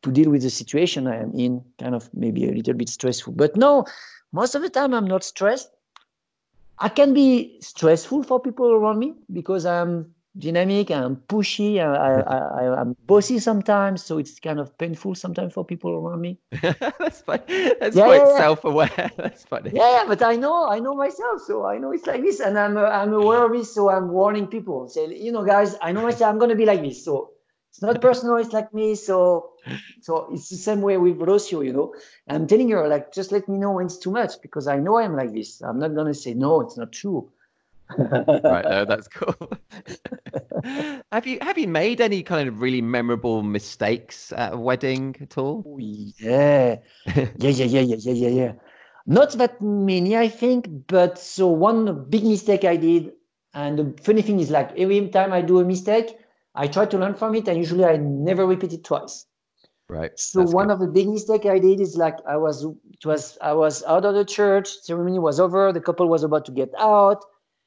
to 0.02 0.10
deal 0.10 0.30
with 0.30 0.42
the 0.42 0.50
situation 0.50 1.06
I 1.06 1.16
am 1.22 1.32
in, 1.34 1.62
kind 1.78 1.94
of 1.94 2.10
maybe 2.12 2.48
a 2.48 2.52
little 2.52 2.74
bit 2.74 2.88
stressful. 2.88 3.34
But 3.34 3.56
no, 3.56 3.84
most 4.32 4.54
of 4.54 4.62
the 4.62 4.70
time 4.70 4.94
I'm 4.94 5.06
not 5.06 5.22
stressed. 5.22 5.70
I 6.78 6.88
can 6.88 7.14
be 7.14 7.58
stressful 7.60 8.24
for 8.24 8.40
people 8.40 8.72
around 8.72 8.98
me 8.98 9.14
because 9.32 9.64
I'm 9.64 10.12
dynamic 10.38 10.90
and 10.90 11.16
pushy. 11.28 11.78
I, 11.78 12.20
I, 12.20 12.64
I, 12.64 12.80
am 12.80 12.96
bossy 13.06 13.38
sometimes, 13.38 14.02
so 14.02 14.18
it's 14.18 14.40
kind 14.40 14.58
of 14.58 14.76
painful 14.78 15.14
sometimes 15.14 15.52
for 15.52 15.64
people 15.64 15.92
around 15.92 16.20
me. 16.20 16.38
That's 16.62 17.20
fine. 17.20 17.40
That's 17.48 17.96
yeah, 17.96 18.04
quite 18.04 18.22
yeah, 18.26 18.38
self-aware. 18.38 19.10
That's 19.16 19.44
funny. 19.44 19.70
Yeah, 19.74 19.90
yeah, 19.90 20.04
but 20.06 20.22
I 20.22 20.36
know, 20.36 20.68
I 20.68 20.78
know 20.78 20.94
myself, 20.94 21.42
so 21.46 21.66
I 21.66 21.78
know 21.78 21.92
it's 21.92 22.06
like 22.06 22.22
this, 22.22 22.40
and 22.40 22.58
I'm, 22.58 22.76
uh, 22.76 22.84
I'm 22.84 23.12
aware 23.12 23.44
of 23.44 23.52
this, 23.52 23.74
so 23.74 23.90
I'm 23.90 24.08
warning 24.08 24.46
people. 24.46 24.88
Say, 24.88 25.14
you 25.16 25.32
know, 25.32 25.44
guys, 25.44 25.76
I 25.82 25.92
know 25.92 26.02
myself. 26.02 26.32
I'm 26.32 26.38
gonna 26.38 26.56
be 26.56 26.66
like 26.66 26.82
this, 26.82 27.04
so 27.04 27.30
it's 27.70 27.82
not 27.82 28.00
personal. 28.08 28.36
It's 28.36 28.52
like 28.52 28.72
me. 28.72 28.94
So, 28.94 29.50
so 30.00 30.28
it's 30.32 30.48
the 30.48 30.56
same 30.56 30.80
way 30.80 30.96
with 30.96 31.18
Rocio. 31.18 31.64
You 31.64 31.72
know, 31.72 31.94
I'm 32.28 32.46
telling 32.46 32.70
her 32.70 32.88
like, 32.88 33.12
just 33.12 33.32
let 33.32 33.48
me 33.48 33.58
know 33.58 33.72
when 33.72 33.86
it's 33.86 33.98
too 33.98 34.10
much 34.10 34.40
because 34.40 34.66
I 34.66 34.78
know 34.78 34.98
I'm 34.98 35.14
like 35.14 35.32
this. 35.34 35.60
I'm 35.60 35.78
not 35.78 35.94
gonna 35.94 36.14
say 36.14 36.32
no. 36.32 36.62
It's 36.62 36.78
not 36.78 36.92
true. 36.92 37.30
Right, 37.98 38.64
no, 38.68 38.84
that's 38.88 39.08
cool. 39.08 39.34
have 41.12 41.26
you 41.26 41.38
have 41.40 41.58
you 41.58 41.68
made 41.68 42.00
any 42.00 42.22
kind 42.22 42.48
of 42.48 42.60
really 42.60 42.82
memorable 42.82 43.42
mistakes 43.42 44.32
at 44.32 44.54
a 44.54 44.56
wedding 44.56 45.16
at 45.20 45.38
all? 45.38 45.64
Oh, 45.66 45.78
yeah, 45.78 46.76
yeah, 47.14 47.26
yeah, 47.38 47.50
yeah, 47.50 47.80
yeah, 47.80 47.96
yeah, 47.98 48.12
yeah, 48.12 48.28
yeah. 48.28 48.52
Not 49.06 49.32
that 49.32 49.60
many, 49.60 50.16
I 50.16 50.28
think, 50.28 50.68
but 50.86 51.18
so 51.18 51.48
one 51.48 52.04
big 52.08 52.24
mistake 52.24 52.64
I 52.64 52.76
did, 52.76 53.12
and 53.54 53.78
the 53.78 54.02
funny 54.02 54.22
thing 54.22 54.38
is, 54.40 54.50
like 54.50 54.70
every 54.78 55.08
time 55.08 55.32
I 55.32 55.42
do 55.42 55.58
a 55.58 55.64
mistake, 55.64 56.16
I 56.54 56.68
try 56.68 56.86
to 56.86 56.98
learn 56.98 57.14
from 57.14 57.34
it, 57.34 57.48
and 57.48 57.58
usually 57.58 57.84
I 57.84 57.96
never 57.96 58.46
repeat 58.46 58.72
it 58.72 58.84
twice. 58.84 59.26
Right. 59.88 60.18
So 60.18 60.40
That's 60.40 60.54
one 60.54 60.68
good. 60.68 60.74
of 60.74 60.80
the 60.80 60.86
big 60.86 61.08
mistake 61.08 61.44
I 61.46 61.58
did 61.58 61.80
is 61.80 61.96
like 61.96 62.16
I 62.26 62.36
was 62.36 62.64
it 62.64 63.04
was 63.04 63.36
I 63.42 63.52
was 63.52 63.82
out 63.84 64.04
of 64.04 64.14
the 64.14 64.24
church. 64.24 64.68
Ceremony 64.82 65.18
was 65.18 65.38
over. 65.40 65.72
The 65.72 65.80
couple 65.80 66.08
was 66.08 66.22
about 66.22 66.44
to 66.46 66.52
get 66.52 66.70
out. 66.78 67.22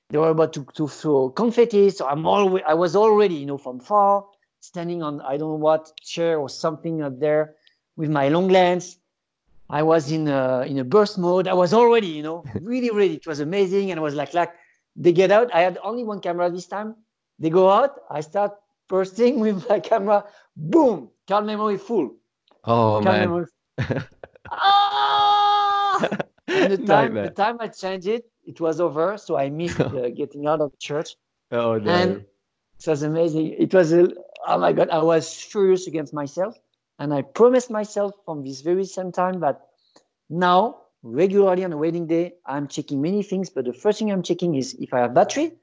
They 0.09 0.17
were 0.17 0.29
about 0.29 0.53
to, 0.53 0.65
to 0.75 0.87
throw 0.87 1.29
confetti. 1.29 1.89
So 1.89 2.07
I'm 2.07 2.25
always 2.25 2.63
I 2.67 2.73
was 2.73 2.95
already 2.95 3.35
you 3.35 3.45
know 3.45 3.57
from 3.57 3.79
far 3.79 4.25
standing 4.59 5.01
on 5.03 5.21
I 5.21 5.37
don't 5.37 5.49
know 5.49 5.63
what 5.69 5.91
chair 6.01 6.39
or 6.39 6.49
something 6.49 7.01
up 7.01 7.19
there 7.19 7.55
with 7.95 8.09
my 8.09 8.29
long 8.29 8.47
lens. 8.49 8.97
I 9.69 9.81
was 9.81 10.11
in 10.11 10.27
a 10.27 10.61
in 10.67 10.77
a 10.79 10.83
burst 10.83 11.17
mode. 11.17 11.47
I 11.47 11.53
was 11.53 11.73
already 11.73 12.07
you 12.07 12.23
know 12.23 12.43
really 12.61 12.91
ready. 12.91 13.15
It 13.15 13.27
was 13.27 13.39
amazing, 13.39 13.91
and 13.91 13.99
I 13.99 14.03
was 14.03 14.15
like 14.15 14.33
like 14.33 14.53
they 14.95 15.11
get 15.11 15.31
out. 15.31 15.53
I 15.53 15.61
had 15.61 15.77
only 15.83 16.03
one 16.03 16.19
camera 16.21 16.49
this 16.49 16.67
time. 16.67 16.95
They 17.39 17.49
go 17.49 17.69
out. 17.69 17.99
I 18.09 18.21
start 18.21 18.53
First 18.87 19.15
thing 19.15 19.39
with 19.45 19.67
my 19.69 19.79
camera, 19.79 20.25
boom, 20.55 21.09
card 21.27 21.45
memory 21.45 21.77
full. 21.77 22.15
Oh 22.63 23.01
card 23.01 23.05
man. 23.05 23.19
Memory... 23.21 23.45
ah! 24.51 26.07
and 26.47 26.73
the 26.73 26.77
time, 26.77 27.13
the 27.15 27.29
time 27.29 27.57
I 27.59 27.67
changed 27.67 28.07
it, 28.07 28.25
it 28.45 28.59
was 28.59 28.79
over. 28.79 29.17
So 29.17 29.37
I 29.37 29.49
missed 29.49 29.79
uh, 29.79 30.09
getting 30.09 30.47
out 30.47 30.61
of 30.61 30.77
church. 30.79 31.15
Oh 31.51 31.77
no. 31.77 31.91
And 31.91 32.11
it 32.79 32.87
was 32.87 33.03
amazing. 33.03 33.55
It 33.57 33.73
was 33.73 33.93
a, 33.93 34.09
oh 34.47 34.57
my 34.57 34.73
god, 34.73 34.89
I 34.89 35.01
was 35.01 35.33
furious 35.33 35.87
against 35.87 36.13
myself. 36.13 36.57
And 36.99 37.13
I 37.13 37.21
promised 37.21 37.69
myself 37.69 38.13
from 38.25 38.43
this 38.43 38.61
very 38.61 38.85
same 38.85 39.11
time 39.11 39.39
that 39.41 39.67
now, 40.29 40.77
regularly 41.03 41.63
on 41.63 41.73
a 41.73 41.77
wedding 41.77 42.07
day, 42.07 42.35
I'm 42.45 42.67
checking 42.67 43.01
many 43.01 43.21
things, 43.21 43.49
but 43.49 43.65
the 43.65 43.73
first 43.73 43.99
thing 43.99 44.11
I'm 44.11 44.23
checking 44.23 44.55
is 44.55 44.73
if 44.79 44.93
I 44.93 44.99
have 44.99 45.13
battery 45.13 45.53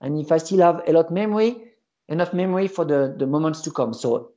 and 0.00 0.18
if 0.18 0.32
I 0.32 0.38
still 0.38 0.60
have 0.60 0.82
a 0.86 0.92
lot 0.92 1.12
memory 1.12 1.68
enough 2.08 2.32
memory 2.32 2.68
for 2.68 2.84
the, 2.84 3.14
the 3.18 3.26
moments 3.26 3.60
to 3.62 3.70
come. 3.70 3.92
So 3.92 4.32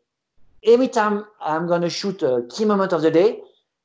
every 0.63 0.87
time 0.87 1.25
I'm 1.39 1.67
going 1.67 1.81
to 1.81 1.89
shoot 1.89 2.21
a 2.21 2.45
key 2.49 2.65
moment 2.65 2.93
of 2.93 3.01
the 3.01 3.11
day, 3.11 3.39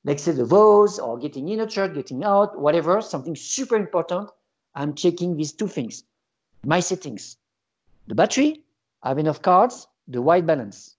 let's 0.07 0.23
say 0.23 0.33
the 0.33 0.45
vows 0.45 0.99
or 0.99 1.19
getting 1.19 1.49
in 1.49 1.61
a 1.61 1.67
church, 1.67 1.93
getting 1.93 2.25
out, 2.25 2.59
whatever, 2.59 3.03
something 3.03 3.37
super 3.37 3.77
important, 3.77 4.31
I'm 4.75 4.95
checking 4.95 5.37
these 5.37 5.53
two 5.53 5.67
things. 5.67 6.05
My 6.65 6.81
settings, 6.81 7.37
the 8.07 8.15
battery, 8.15 8.63
I 9.03 9.09
have 9.09 9.19
enough 9.19 9.43
cards, 9.43 9.89
the 10.09 10.23
white 10.23 10.47
balance. 10.47 10.97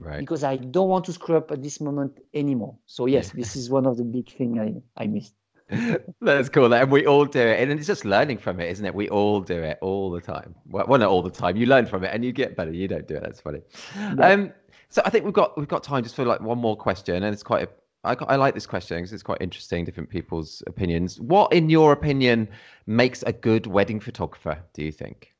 Right. 0.00 0.20
Because 0.20 0.44
I 0.44 0.56
don't 0.56 0.88
want 0.88 1.04
to 1.06 1.12
screw 1.12 1.36
up 1.36 1.50
at 1.52 1.62
this 1.62 1.80
moment 1.80 2.18
anymore. 2.32 2.76
So 2.86 3.06
yes, 3.06 3.30
this 3.30 3.54
is 3.54 3.68
one 3.68 3.84
of 3.84 3.96
the 3.96 4.04
big 4.04 4.30
thing 4.30 4.58
I, 4.58 5.02
I 5.02 5.06
missed. 5.06 5.34
That's 6.22 6.48
cool. 6.48 6.72
And 6.72 6.90
we 6.90 7.04
all 7.04 7.26
do 7.26 7.40
it. 7.40 7.60
And 7.60 7.70
it's 7.70 7.86
just 7.86 8.06
learning 8.06 8.38
from 8.38 8.60
it, 8.60 8.70
isn't 8.70 8.86
it? 8.86 8.94
We 8.94 9.10
all 9.10 9.40
do 9.40 9.60
it 9.62 9.76
all 9.82 10.10
the 10.10 10.20
time. 10.20 10.54
Well, 10.66 10.86
well 10.88 10.98
not 10.98 11.08
all 11.08 11.20
the 11.20 11.30
time. 11.30 11.56
You 11.56 11.66
learn 11.66 11.84
from 11.84 12.04
it 12.04 12.14
and 12.14 12.24
you 12.24 12.32
get 12.32 12.56
better. 12.56 12.72
You 12.72 12.88
don't 12.88 13.06
do 13.06 13.16
it. 13.16 13.22
That's 13.22 13.40
funny. 13.40 13.60
Yeah. 13.96 14.14
Um, 14.20 14.52
So 14.90 15.02
I 15.04 15.10
think 15.10 15.24
we've 15.24 15.34
got 15.34 15.56
we've 15.58 15.68
got 15.68 15.82
time 15.82 16.02
just 16.02 16.14
for 16.14 16.24
like 16.24 16.40
one 16.40 16.58
more 16.58 16.76
question, 16.76 17.22
and 17.22 17.32
it's 17.32 17.42
quite. 17.42 17.64
A, 17.64 17.68
I, 18.08 18.16
I 18.26 18.36
like 18.36 18.54
this 18.54 18.66
question 18.66 18.96
because 18.96 19.12
it's 19.12 19.22
quite 19.22 19.42
interesting, 19.42 19.84
different 19.84 20.08
people's 20.08 20.62
opinions. 20.66 21.20
What, 21.20 21.52
in 21.52 21.68
your 21.68 21.92
opinion, 21.92 22.48
makes 22.86 23.22
a 23.24 23.32
good 23.32 23.66
wedding 23.66 24.00
photographer? 24.00 24.58
Do 24.72 24.82
you 24.82 24.92
think? 24.92 25.34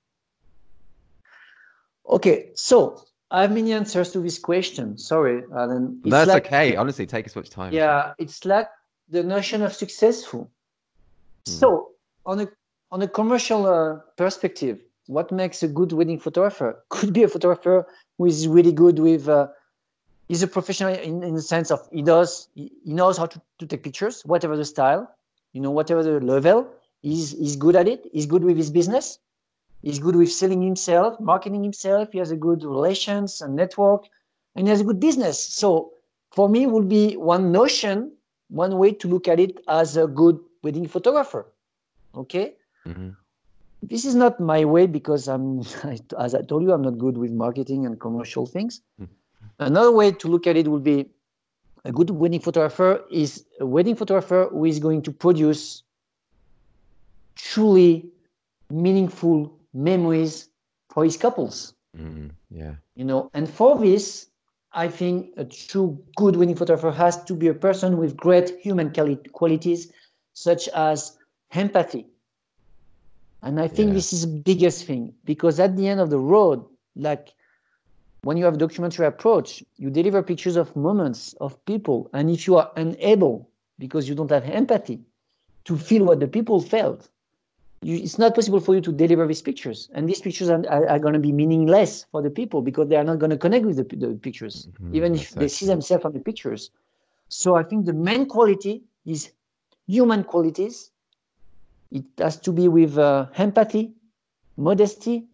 Okay, 2.09 2.51
so 2.55 3.03
I 3.31 3.43
have 3.43 3.53
many 3.53 3.73
answers 3.73 4.13
to 4.13 4.21
this 4.21 4.39
question. 4.39 4.99
Sorry, 4.99 5.43
Alan. 5.57 6.01
It's 6.05 6.11
That's 6.11 6.29
like, 6.29 6.47
okay. 6.47 6.77
Honestly, 6.77 7.07
take 7.07 7.27
as 7.27 7.35
much 7.35 7.49
time. 7.49 7.73
Yeah, 7.73 8.13
it's 8.19 8.45
like 8.45 8.69
the 9.09 9.23
notion 9.23 9.63
of 9.63 9.73
successful. 9.73 10.51
Mm. 11.47 11.53
So 11.61 11.91
on 12.27 12.41
a 12.41 12.49
on 12.91 13.01
a 13.03 13.09
commercial 13.09 13.67
uh, 13.67 13.97
perspective, 14.17 14.79
what 15.07 15.33
makes 15.33 15.63
a 15.63 15.69
good 15.69 15.93
wedding 15.93 16.19
photographer? 16.19 16.85
Could 16.91 17.13
be 17.15 17.23
a 17.23 17.29
photographer 17.29 17.87
who 18.19 18.27
is 18.27 18.47
really 18.47 18.73
good 18.73 18.99
with. 18.99 19.27
Uh, 19.29 19.49
he's 20.29 20.43
a 20.43 20.47
professional 20.47 20.93
in, 20.95 21.23
in 21.23 21.35
the 21.35 21.43
sense 21.43 21.71
of 21.71 21.89
he 21.93 22.03
does 22.03 22.49
he, 22.55 22.71
he 22.85 22.93
knows 22.93 23.17
how 23.17 23.27
to, 23.27 23.41
to 23.59 23.67
take 23.67 23.83
pictures, 23.83 24.23
whatever 24.25 24.57
the 24.57 24.65
style, 24.65 25.11
you 25.53 25.61
know, 25.61 25.71
whatever 25.71 26.03
the 26.03 26.21
level. 26.21 26.69
He's 27.03 27.33
he's 27.33 27.57
good 27.57 27.77
at 27.77 27.89
it. 27.89 28.07
He's 28.13 28.27
good 28.27 28.45
with 28.45 28.57
his 28.57 28.71
business. 28.71 29.19
He's 29.83 29.99
good 29.99 30.17
with 30.17 30.33
selling 30.33 30.63
himself, 30.63 31.19
marketing 31.21 31.63
himself. 31.63 32.11
He 32.13 32.19
has 32.19 32.31
a 32.31 32.37
good 32.37 32.65
relations 32.65 33.41
and 33.41 33.55
network, 33.55 34.07
and 34.57 34.67
he 34.67 34.71
has 34.71 34.81
a 34.81 34.85
good 34.85 35.01
business. 35.01 35.39
So 35.39 35.93
for 36.33 36.49
me, 36.49 36.67
would 36.67 36.89
be 36.89 37.17
one 37.17 37.53
notion, 37.53 38.13
one 38.49 38.77
way 38.77 38.93
to 38.93 39.09
look 39.09 39.29
at 39.29 39.39
it 39.39 39.61
as 39.69 39.97
a 39.97 40.07
good 40.07 40.39
wedding 40.63 40.89
photographer. 40.89 41.47
Okay. 42.15 42.55
Mm-hmm 42.87 43.11
this 43.83 44.05
is 44.05 44.15
not 44.15 44.41
my 44.41 44.65
way 44.65 44.87
because 44.87 45.29
I'm, 45.29 45.61
as 46.19 46.35
I 46.35 46.43
told 46.43 46.63
you, 46.63 46.73
I'm 46.73 46.83
not 46.83 46.99
good 46.99 47.17
with 47.17 47.31
marketing 47.31 47.87
and 47.87 48.01
commercial 48.01 48.47
things. 48.47 48.81
Mm-hmm. 49.01 49.13
Another 49.59 49.93
way 49.93 50.13
to 50.13 50.29
look 50.29 50.47
at 50.47 50.57
it 50.57 50.69
would 50.69 50.85
be 50.85 51.07
a 51.85 51.93
good 51.93 52.11
wedding 52.11 52.41
photographer 52.41 53.05
is 53.11 53.45
a 53.61 53.67
wedding 53.67 53.95
photographer 53.95 54.49
who 54.51 54.65
is 54.65 54.79
going 54.79 55.03
to 55.03 55.13
produce 55.13 55.83
truly 57.35 58.11
meaningful 58.71 59.53
memories 59.73 60.49
for 60.91 61.05
his 61.05 61.17
couples. 61.17 61.75
Mm, 61.97 62.31
yeah. 62.51 62.75
You 62.95 63.05
know, 63.05 63.31
and 63.35 63.49
for 63.49 63.79
this, 63.79 64.27
I 64.73 64.89
think 64.89 65.33
a 65.37 65.45
true 65.45 65.99
good 66.17 66.37
wedding 66.37 66.57
photographer 66.57 66.91
has 66.91 67.23
to 67.25 67.35
be 67.35 67.49
a 67.49 67.55
person 67.55 67.97
with 67.97 68.17
great 68.17 68.59
human 68.61 68.93
qualities, 69.33 69.93
such 70.35 70.69
as 70.69 71.17
empathy, 71.53 72.07
and 73.43 73.61
I 73.61 73.69
think 73.69 73.89
yeah. 73.89 73.95
this 73.95 74.13
is 74.13 74.23
the 74.23 74.43
biggest 74.43 74.85
thing 74.85 75.15
because 75.25 75.61
at 75.61 75.77
the 75.77 75.87
end 75.87 76.01
of 76.01 76.11
the 76.11 76.19
road, 76.19 76.65
like 76.97 77.35
when 78.29 78.37
you 78.37 78.45
have 78.45 78.57
a 78.57 78.59
documentary 78.59 79.07
approach, 79.07 79.65
you 79.79 79.89
deliver 79.89 80.23
pictures 80.23 80.57
of 80.57 80.77
moments 80.77 81.35
of 81.41 81.51
people. 81.65 82.11
And 82.13 82.29
if 82.29 82.47
you 82.47 82.57
are 82.57 82.71
unable, 82.77 83.49
because 83.79 84.07
you 84.07 84.15
don't 84.15 84.31
have 84.31 84.45
empathy, 84.45 85.01
to 85.65 85.79
feel 85.79 86.05
what 86.05 86.21
the 86.21 86.29
people 86.29 86.61
felt, 86.61 87.09
you, 87.81 87.97
it's 87.97 88.19
not 88.19 88.35
possible 88.35 88.61
for 88.61 88.75
you 88.75 88.83
to 88.83 88.93
deliver 88.93 89.27
these 89.27 89.41
pictures. 89.41 89.89
And 89.95 90.07
these 90.07 90.21
pictures 90.21 90.51
are, 90.51 90.63
are, 90.69 90.87
are 90.91 90.99
going 90.99 91.15
to 91.15 91.25
be 91.29 91.33
meaningless 91.33 92.05
for 92.13 92.21
the 92.21 92.29
people 92.29 92.61
because 92.61 92.91
they 92.91 92.97
are 92.97 93.09
not 93.11 93.19
going 93.19 93.31
to 93.31 93.39
connect 93.39 93.65
with 93.65 93.77
the, 93.77 93.97
the 93.97 94.15
pictures, 94.17 94.69
mm-hmm, 94.73 94.95
even 94.95 95.15
if 95.15 95.23
exactly. 95.23 95.45
they 95.45 95.49
see 95.49 95.65
themselves 95.65 96.05
on 96.05 96.13
the 96.13 96.21
pictures. 96.21 96.71
So 97.31 97.57
I 97.57 97.63
think 97.63 97.87
the 97.87 97.95
main 97.95 98.27
quality 98.27 98.83
is 99.07 99.33
human 99.87 100.23
qualities 100.23 100.91
it 101.91 102.05
has 102.19 102.37
to 102.41 102.53
be 102.53 102.69
with 102.69 102.99
uh, 102.99 103.29
empathy, 103.37 103.95
modesty, 104.59 105.25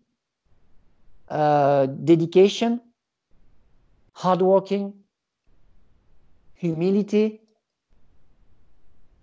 uh, 1.29 1.87
dedication, 1.87 2.81
hardworking, 4.13 4.93
humility, 6.55 7.41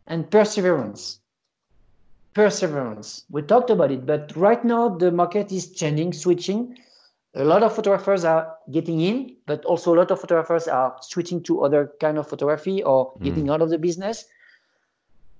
and 0.07 0.29
perseverance. 0.29 1.19
Perseverance. 2.33 3.25
We 3.29 3.41
talked 3.41 3.69
about 3.69 3.91
it, 3.91 4.05
but 4.05 4.35
right 4.35 4.63
now 4.63 4.89
the 4.89 5.11
market 5.11 5.51
is 5.51 5.71
changing, 5.71 6.13
switching. 6.13 6.77
A 7.35 7.43
lot 7.43 7.63
of 7.63 7.73
photographers 7.73 8.25
are 8.25 8.55
getting 8.71 9.01
in, 9.01 9.35
but 9.47 9.63
also 9.65 9.93
a 9.93 9.97
lot 9.97 10.11
of 10.11 10.19
photographers 10.19 10.67
are 10.67 10.95
switching 11.01 11.41
to 11.43 11.63
other 11.63 11.93
kind 11.99 12.17
of 12.17 12.27
photography 12.27 12.83
or 12.83 13.13
mm. 13.13 13.23
getting 13.23 13.49
out 13.49 13.61
of 13.61 13.69
the 13.69 13.77
business. 13.77 14.25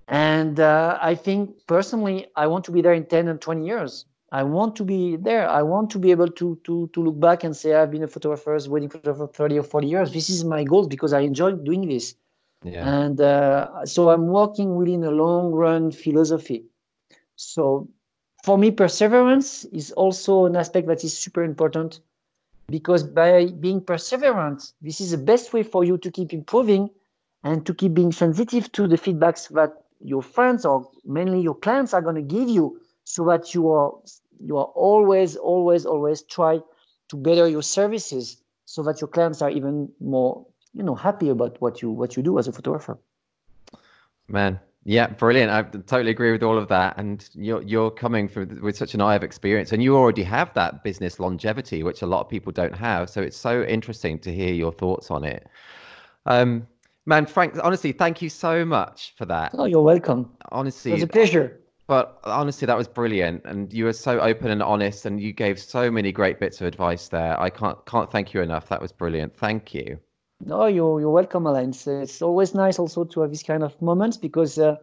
And 0.08 0.60
uh, 0.60 0.98
I 1.02 1.16
think 1.16 1.56
personally, 1.68 2.28
I 2.36 2.48
want 2.48 2.66
to 2.66 2.72
be 2.72 2.82
there 2.82 2.94
in 2.94 3.06
10 3.06 3.28
and 3.28 3.40
20 3.40 3.66
years. 3.66 4.06
I 4.32 4.44
want 4.44 4.78
to 4.78 4.84
be 4.86 5.18
there. 5.18 5.50
I 5.50 5.62
want 5.62 5.90
to 5.92 6.00
be 6.00 6.12
able 6.12 6.30
to 6.30 6.56
to 6.64 6.88
to 6.94 7.04
look 7.04 7.20
back 7.20 7.44
and 7.44 7.56
say 7.56 7.76
I've 7.76 7.92
been 7.92 8.04
a 8.04 8.08
photographer, 8.08 8.58
wedding 8.70 8.90
photographer 8.90 9.28
for 9.28 9.34
30 9.34 9.60
or 9.60 9.64
40 9.64 9.88
years. 9.88 10.14
This 10.14 10.30
is 10.30 10.46
my 10.46 10.64
goal 10.64 10.88
because 10.88 11.12
I 11.12 11.20
enjoy 11.20 11.52
doing 11.52 11.88
this. 11.88 12.16
Yeah. 12.64 12.88
And 12.88 13.20
uh, 13.20 13.86
so 13.86 14.10
I'm 14.10 14.28
working 14.28 14.76
within 14.76 15.04
a 15.04 15.12
long 15.12 15.52
run 15.52 15.92
philosophy. 15.92 16.66
So 17.36 17.90
for 18.44 18.58
me, 18.58 18.72
perseverance 18.72 19.66
is 19.66 19.92
also 19.94 20.46
an 20.46 20.56
aspect 20.56 20.88
that 20.88 21.04
is 21.04 21.18
super 21.18 21.44
important 21.44 22.00
because 22.68 23.04
by 23.04 23.48
being 23.60 23.82
perseverant, 23.82 24.74
this 24.82 25.02
is 25.02 25.12
the 25.12 25.18
best 25.18 25.54
way 25.54 25.64
for 25.64 25.84
you 25.84 25.98
to 25.98 26.10
keep 26.10 26.34
improving 26.34 26.90
and 27.44 27.66
to 27.66 27.74
keep 27.74 27.94
being 27.94 28.12
sensitive 28.12 28.72
to 28.72 28.88
the 28.88 28.98
feedbacks 28.98 29.50
that 29.50 29.74
your 30.00 30.22
friends 30.22 30.66
or 30.66 30.90
mainly 31.06 31.42
your 31.42 31.56
clients 31.56 31.94
are 31.94 32.02
going 32.02 32.16
to 32.16 32.22
give 32.22 32.48
you 32.48 32.80
so 33.04 33.26
that 33.26 33.54
you 33.54 33.70
are 33.70 33.92
you 34.44 34.58
are 34.58 34.72
always 34.76 35.36
always 35.36 35.86
always 35.86 36.24
try 36.24 36.60
to 37.10 37.16
better 37.16 37.48
your 37.48 37.62
services 37.62 38.44
so 38.66 38.84
that 38.84 39.02
your 39.02 39.08
clients 39.08 39.42
are 39.42 39.50
even 39.50 39.90
more 40.00 40.46
you 40.74 40.84
know 40.84 40.96
happy 40.96 41.30
about 41.30 41.60
what 41.62 41.82
you 41.82 41.92
what 41.92 42.16
you 42.16 42.24
do 42.24 42.38
as 42.40 42.48
a 42.48 42.52
photographer 42.52 42.98
man 44.28 44.60
yeah 44.84 45.08
brilliant 45.08 45.52
i 45.52 45.62
totally 45.82 46.12
agree 46.12 46.32
with 46.32 46.44
all 46.44 46.58
of 46.58 46.68
that 46.68 46.98
and 46.98 47.30
you're 47.34 47.62
you're 47.64 47.92
coming 47.92 48.28
through 48.28 48.48
with 48.62 48.76
such 48.76 48.94
an 48.94 49.02
eye 49.02 49.16
of 49.16 49.24
experience 49.24 49.72
and 49.72 49.84
you 49.84 49.96
already 49.96 50.24
have 50.24 50.54
that 50.54 50.84
business 50.84 51.20
longevity 51.20 51.84
which 51.84 52.02
a 52.02 52.06
lot 52.06 52.22
of 52.22 52.30
people 52.30 52.52
don't 52.52 52.76
have 52.76 53.10
so 53.10 53.22
it's 53.22 53.38
so 53.38 53.64
interesting 53.64 54.18
to 54.18 54.34
hear 54.34 54.54
your 54.54 54.72
thoughts 54.72 55.12
on 55.12 55.24
it 55.24 55.48
um 56.26 56.66
Man, 57.06 57.26
Frank, 57.26 57.58
honestly, 57.64 57.92
thank 57.92 58.22
you 58.22 58.30
so 58.30 58.64
much 58.64 59.16
for 59.18 59.26
that. 59.26 59.52
Oh, 59.56 59.66
you're 59.66 59.82
welcome. 59.82 60.32
Honestly, 60.52 60.92
it 60.92 60.96
was 60.96 61.04
a 61.04 61.08
pleasure. 61.08 61.61
But 61.92 62.22
honestly, 62.24 62.66
that 62.68 62.78
was 62.78 62.88
brilliant, 62.88 63.42
and 63.44 63.74
you 63.74 63.84
were 63.84 63.92
so 63.92 64.22
open 64.22 64.50
and 64.50 64.64
honest, 64.64 65.06
and 65.06 65.20
you 65.20 65.34
gave 65.34 65.60
so 65.60 65.92
many 65.92 66.14
great 66.14 66.40
bits 66.40 66.62
of 66.62 66.68
advice 66.68 67.10
there. 67.10 67.38
I 67.38 67.50
can't 67.50 67.86
can't 67.86 68.10
thank 68.10 68.34
you 68.34 68.40
enough. 68.40 68.70
That 68.70 68.82
was 68.82 68.94
brilliant. 68.94 69.36
Thank 69.36 69.74
you. 69.74 70.00
No, 70.40 70.68
you're 70.68 71.02
you're 71.02 71.12
welcome, 71.12 71.46
Alain. 71.46 71.72
It's, 71.72 71.86
it's 71.88 72.22
always 72.22 72.56
nice 72.56 72.80
also 72.80 73.04
to 73.04 73.20
have 73.20 73.30
these 73.30 73.44
kind 73.44 73.62
of 73.62 73.74
moments 73.82 74.16
because 74.16 74.58
uh, 74.58 74.78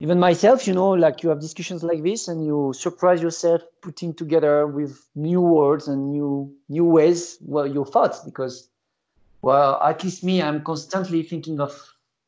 even 0.00 0.20
myself, 0.20 0.66
you 0.68 0.74
know, 0.74 0.90
like 0.90 1.22
you 1.22 1.30
have 1.30 1.40
discussions 1.40 1.82
like 1.82 2.02
this, 2.02 2.28
and 2.28 2.44
you 2.44 2.74
surprise 2.74 3.22
yourself 3.22 3.62
putting 3.80 4.12
together 4.12 4.66
with 4.66 5.08
new 5.14 5.40
words 5.40 5.88
and 5.88 6.10
new 6.12 6.54
new 6.68 6.84
ways 6.84 7.38
well 7.40 7.66
your 7.66 7.86
thoughts 7.86 8.20
because 8.20 8.68
well, 9.40 9.80
at 9.82 10.04
least 10.04 10.22
me, 10.22 10.42
I'm 10.42 10.62
constantly 10.62 11.22
thinking 11.22 11.60
of 11.60 11.72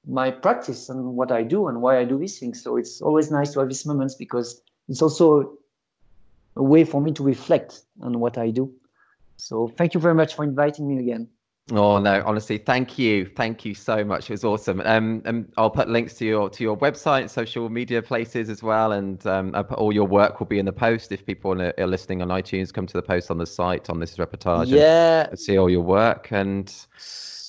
my 0.06 0.30
practice 0.30 0.88
and 0.88 1.16
what 1.16 1.30
I 1.30 1.42
do 1.42 1.68
and 1.68 1.80
why 1.80 1.98
I 1.98 2.04
do 2.04 2.18
these 2.18 2.38
things. 2.38 2.62
So 2.62 2.76
it's 2.76 3.00
always 3.00 3.30
nice 3.30 3.52
to 3.52 3.60
have 3.60 3.68
these 3.68 3.86
moments 3.86 4.14
because 4.14 4.62
it's 4.88 5.02
also 5.02 5.58
a 6.56 6.62
way 6.62 6.84
for 6.84 7.00
me 7.00 7.12
to 7.12 7.22
reflect 7.22 7.82
on 8.00 8.18
what 8.20 8.38
I 8.38 8.50
do. 8.50 8.72
So 9.36 9.68
thank 9.76 9.94
you 9.94 10.00
very 10.00 10.14
much 10.14 10.34
for 10.34 10.44
inviting 10.44 10.88
me 10.88 10.98
again. 10.98 11.28
Oh 11.70 11.98
no, 11.98 12.22
honestly, 12.26 12.58
thank 12.58 12.98
you, 12.98 13.24
thank 13.36 13.64
you 13.64 13.74
so 13.74 14.04
much. 14.04 14.28
It 14.28 14.32
was 14.32 14.44
awesome. 14.44 14.82
Um, 14.84 15.22
and 15.24 15.50
I'll 15.56 15.70
put 15.70 15.88
links 15.88 16.14
to 16.14 16.24
your 16.24 16.50
to 16.50 16.64
your 16.64 16.76
website, 16.76 17.30
social 17.30 17.68
media 17.68 18.02
places 18.02 18.50
as 18.50 18.64
well, 18.64 18.92
and 18.92 19.24
um, 19.28 19.52
put 19.52 19.78
all 19.78 19.92
your 19.92 20.06
work 20.06 20.40
will 20.40 20.48
be 20.48 20.58
in 20.58 20.66
the 20.66 20.72
post. 20.72 21.12
If 21.12 21.24
people 21.24 21.62
are 21.62 21.86
listening 21.86 22.20
on 22.20 22.28
iTunes, 22.28 22.72
come 22.72 22.86
to 22.88 22.94
the 22.94 23.02
post 23.02 23.30
on 23.30 23.38
the 23.38 23.46
site 23.46 23.90
on 23.90 24.00
this 24.00 24.16
reportage. 24.16 24.66
Yeah, 24.68 25.28
and 25.30 25.38
see 25.38 25.56
all 25.56 25.70
your 25.70 25.82
work 25.82 26.32
and 26.32 26.68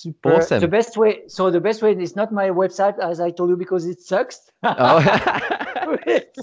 super. 0.04 0.36
Awesome. 0.36 0.60
The 0.60 0.68
best 0.68 0.98
way. 0.98 1.22
So 1.28 1.50
the 1.50 1.62
best 1.62 1.82
way 1.82 1.94
is 1.94 2.16
not 2.16 2.32
my 2.32 2.50
website, 2.50 3.00
as 3.00 3.20
I 3.20 3.32
told 3.32 3.50
you, 3.50 3.58
because 3.58 3.86
it 3.86 4.02
sucks. 4.02 4.52
Oh. 4.64 5.00
it's, 6.08 6.40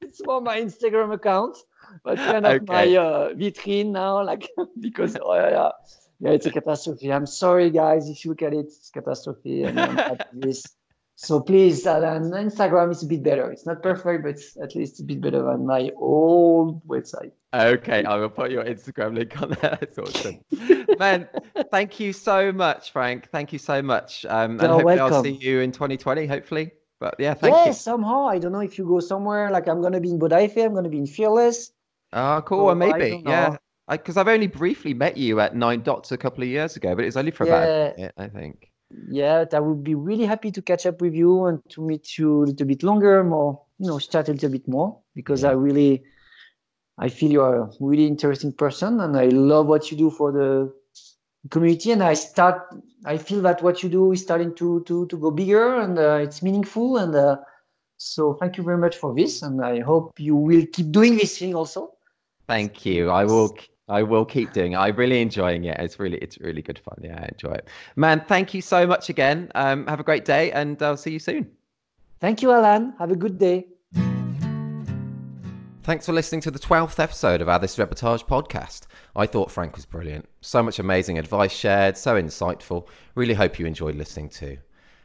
it's 0.00 0.20
for 0.24 0.40
my 0.40 0.60
Instagram 0.60 1.12
account, 1.12 1.56
but 2.04 2.16
kind 2.16 2.46
of 2.46 2.52
okay. 2.52 2.64
my 2.66 2.86
uh, 2.96 3.34
vitrine 3.34 3.90
now, 3.92 4.24
like 4.24 4.48
because 4.80 5.16
oh 5.20 5.34
yeah 5.34 5.70
yeah, 6.22 6.30
it's 6.30 6.46
a 6.46 6.52
catastrophe. 6.52 7.12
I'm 7.12 7.26
sorry, 7.26 7.68
guys, 7.68 8.08
if 8.08 8.24
you 8.24 8.30
look 8.30 8.42
at 8.42 8.54
it, 8.54 8.66
it's 8.66 8.90
catastrophe. 8.90 9.64
And 9.64 9.76
this. 10.32 10.64
So 11.16 11.40
please, 11.40 11.84
Instagram 11.84 12.92
is 12.92 13.02
a 13.02 13.06
bit 13.06 13.24
better. 13.24 13.50
It's 13.50 13.66
not 13.66 13.82
perfect, 13.82 14.22
but 14.22 14.38
at 14.62 14.76
least 14.76 15.00
a 15.00 15.02
bit 15.02 15.20
better 15.20 15.42
than 15.42 15.66
my 15.66 15.90
old 15.96 16.86
website. 16.86 17.32
Okay, 17.54 18.04
I 18.04 18.16
will 18.16 18.30
put 18.30 18.50
your 18.50 18.64
Instagram 18.64 19.14
link 19.14 19.40
on 19.40 19.50
there. 19.60 19.76
That's 19.80 19.98
awesome. 19.98 20.40
Man, 20.98 21.28
thank 21.70 22.00
you 22.00 22.12
so 22.12 22.50
much, 22.50 22.92
Frank. 22.92 23.28
Thank 23.30 23.52
you 23.52 23.58
so 23.58 23.82
much. 23.82 24.24
Um, 24.26 24.52
and 24.52 24.60
hopefully 24.62 24.96
welcome. 24.96 25.14
I'll 25.14 25.22
see 25.22 25.32
you 25.32 25.60
in 25.60 25.70
2020, 25.70 26.26
hopefully. 26.26 26.72
But 26.98 27.16
yeah, 27.18 27.34
thank 27.34 27.54
yes, 27.54 27.66
you. 27.66 27.72
somehow. 27.74 28.26
I 28.28 28.38
don't 28.38 28.52
know 28.52 28.60
if 28.60 28.78
you 28.78 28.86
go 28.86 29.00
somewhere, 29.00 29.50
like 29.50 29.68
I'm 29.68 29.80
going 29.80 29.92
to 29.92 30.00
be 30.00 30.10
in 30.10 30.18
Bodaife, 30.18 30.64
I'm 30.64 30.72
going 30.72 30.84
to 30.84 30.90
be 30.90 30.98
in 30.98 31.06
Fearless. 31.06 31.72
Oh, 32.12 32.42
cool. 32.46 32.70
So 32.70 32.74
maybe. 32.74 33.22
Yeah. 33.26 33.56
because 33.90 34.16
I've 34.16 34.28
only 34.28 34.46
briefly 34.46 34.94
met 34.94 35.16
you 35.16 35.40
at 35.40 35.56
Nine 35.56 35.82
Dots 35.82 36.12
a 36.12 36.16
couple 36.16 36.42
of 36.44 36.48
years 36.48 36.76
ago, 36.76 36.94
but 36.94 37.04
it's 37.04 37.16
only 37.16 37.32
for 37.32 37.44
about 37.44 37.64
a 37.64 37.94
minute, 37.96 38.14
I 38.16 38.28
think. 38.28 38.70
Yeah, 39.10 39.44
I 39.52 39.60
would 39.60 39.82
be 39.82 39.94
really 39.94 40.24
happy 40.24 40.50
to 40.52 40.62
catch 40.62 40.86
up 40.86 41.00
with 41.00 41.14
you 41.14 41.46
and 41.46 41.60
to 41.70 41.82
meet 41.82 42.18
you 42.18 42.44
a 42.44 42.44
little 42.44 42.66
bit 42.66 42.82
longer, 42.82 43.24
more, 43.24 43.60
you 43.78 43.88
know, 43.88 43.98
chat 43.98 44.28
a 44.28 44.32
little 44.32 44.50
bit 44.50 44.68
more 44.68 44.98
because 45.14 45.42
yeah. 45.42 45.50
I 45.50 45.52
really, 45.52 46.04
I 46.98 47.08
feel 47.08 47.30
you're 47.30 47.56
a 47.56 47.70
really 47.80 48.06
interesting 48.06 48.52
person 48.52 49.00
and 49.00 49.16
I 49.16 49.26
love 49.26 49.66
what 49.66 49.90
you 49.90 49.96
do 49.96 50.10
for 50.10 50.32
the 50.32 50.72
community. 51.50 51.92
And 51.92 52.02
I 52.02 52.14
start, 52.14 52.74
I 53.04 53.18
feel 53.18 53.40
that 53.42 53.62
what 53.62 53.82
you 53.82 53.88
do 53.88 54.12
is 54.12 54.22
starting 54.22 54.54
to 54.56 54.82
to 54.84 55.06
to 55.06 55.16
go 55.16 55.30
bigger 55.30 55.76
and 55.76 55.98
uh, 55.98 56.20
it's 56.22 56.42
meaningful. 56.42 56.98
And 56.98 57.14
uh, 57.14 57.36
so, 58.02 58.34
thank 58.34 58.56
you 58.56 58.64
very 58.64 58.78
much 58.78 58.96
for 58.96 59.14
this, 59.14 59.42
and 59.42 59.64
I 59.64 59.78
hope 59.80 60.18
you 60.18 60.34
will 60.34 60.66
keep 60.72 60.90
doing 60.90 61.16
this 61.16 61.38
thing 61.38 61.54
also. 61.54 61.92
Thank 62.48 62.84
you. 62.84 63.10
I 63.10 63.24
will. 63.24 63.56
I 63.88 64.02
will 64.02 64.24
keep 64.24 64.52
doing 64.52 64.72
it. 64.72 64.76
I'm 64.76 64.96
really 64.96 65.20
enjoying 65.20 65.64
it. 65.64 65.78
It's 65.78 65.98
really, 65.98 66.16
it's 66.18 66.38
really 66.38 66.62
good 66.62 66.78
fun. 66.78 66.96
Yeah, 67.02 67.20
I 67.20 67.28
enjoy 67.30 67.52
it. 67.52 67.68
Man, 67.96 68.24
thank 68.26 68.54
you 68.54 68.62
so 68.62 68.86
much 68.86 69.08
again. 69.08 69.50
Um, 69.54 69.86
have 69.86 70.00
a 70.00 70.04
great 70.04 70.24
day, 70.24 70.50
and 70.52 70.80
I'll 70.82 70.96
see 70.96 71.12
you 71.12 71.18
soon. 71.18 71.50
Thank 72.20 72.42
you, 72.42 72.52
Alan. 72.52 72.94
Have 72.98 73.10
a 73.10 73.16
good 73.16 73.38
day. 73.38 73.66
Thanks 75.84 76.06
for 76.06 76.12
listening 76.12 76.40
to 76.42 76.52
the 76.52 76.60
12th 76.60 77.00
episode 77.00 77.40
of 77.40 77.48
our 77.48 77.58
This 77.58 77.76
Reportage 77.76 78.24
podcast. 78.24 78.82
I 79.16 79.26
thought 79.26 79.50
Frank 79.50 79.74
was 79.74 79.84
brilliant. 79.84 80.28
So 80.40 80.62
much 80.62 80.78
amazing 80.78 81.18
advice 81.18 81.50
shared, 81.50 81.96
so 81.96 82.14
insightful. 82.14 82.86
Really 83.16 83.34
hope 83.34 83.58
you 83.58 83.66
enjoyed 83.66 83.96
listening 83.96 84.28
too. 84.28 84.58